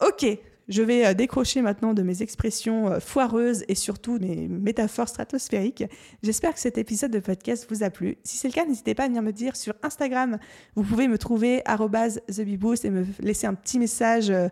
Ok, 0.00 0.26
je 0.68 0.82
vais 0.82 1.06
euh, 1.06 1.14
décrocher 1.14 1.62
maintenant 1.62 1.94
de 1.94 2.02
mes 2.02 2.22
expressions 2.22 2.88
euh, 2.88 3.00
foireuses 3.00 3.64
et 3.68 3.74
surtout 3.74 4.18
des 4.18 4.48
métaphores 4.48 5.08
stratosphériques. 5.08 5.84
J'espère 6.22 6.54
que 6.54 6.60
cet 6.60 6.78
épisode 6.78 7.10
de 7.10 7.20
podcast 7.20 7.66
vous 7.70 7.82
a 7.82 7.90
plu. 7.90 8.18
Si 8.22 8.36
c'est 8.36 8.48
le 8.48 8.52
cas, 8.52 8.66
n'hésitez 8.66 8.94
pas 8.94 9.04
à 9.04 9.08
venir 9.08 9.22
me 9.22 9.32
dire 9.32 9.56
sur 9.56 9.74
Instagram. 9.82 10.38
Vous 10.74 10.82
pouvez 10.82 11.08
me 11.08 11.18
trouver 11.18 11.62
@thebeboost 11.64 12.84
et 12.84 12.90
me 12.90 13.06
laisser 13.20 13.46
un 13.46 13.54
petit 13.54 13.78
message 13.78 14.30
euh, 14.30 14.48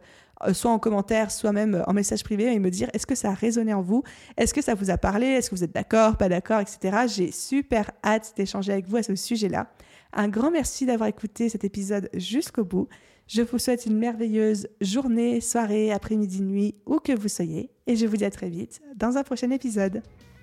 soit 0.53 0.71
en 0.71 0.79
commentaire, 0.79 1.31
soit 1.31 1.53
même 1.53 1.83
en 1.87 1.93
message 1.93 2.23
privé 2.23 2.53
et 2.53 2.59
me 2.59 2.71
dire 2.71 2.89
est-ce 2.93 3.07
que 3.07 3.15
ça 3.15 3.31
a 3.31 3.35
résonné 3.35 3.73
en 3.73 3.83
vous, 3.83 4.03
est-ce 4.37 4.53
que 4.53 4.63
ça 4.63 4.75
vous 4.75 4.91
a 4.91 4.99
parlé, 4.99 5.27
est-ce 5.27 5.51
que 5.51 5.55
vous 5.55 5.65
êtes 5.65 5.75
d'accord, 5.75 6.17
pas 6.17 6.29
d'accord, 6.29 6.61
etc. 6.61 7.07
J'ai 7.09 7.33
super 7.33 7.91
hâte 8.05 8.35
d'échanger 8.37 8.73
avec 8.73 8.87
vous 8.87 8.97
à 8.97 9.03
ce 9.03 9.15
sujet-là. 9.15 9.71
Un 10.13 10.29
grand 10.29 10.51
merci 10.51 10.87
d'avoir 10.87 11.09
écouté 11.09 11.49
cet 11.49 11.65
épisode 11.65 12.09
jusqu'au 12.15 12.65
bout. 12.65 12.89
Je 13.27 13.43
vous 13.43 13.59
souhaite 13.59 13.87
une 13.87 13.99
merveilleuse 13.99 14.69
journée, 14.81 15.41
soirée, 15.41 15.91
après-midi, 15.91 16.43
nuit, 16.43 16.77
où 16.87 17.01
que 17.01 17.13
vous 17.13 17.29
soyez. 17.29 17.71
Et 17.89 17.97
je 17.97 18.07
vous 18.07 18.17
dis 18.17 18.25
à 18.25 18.31
très 18.31 18.49
vite 18.49 18.81
dans 18.95 19.17
un 19.17 19.25
prochain 19.25 19.51
épisode. 19.51 20.03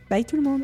Bye 0.09 0.25
tout 0.25 0.35
le 0.35 0.41
monde 0.41 0.63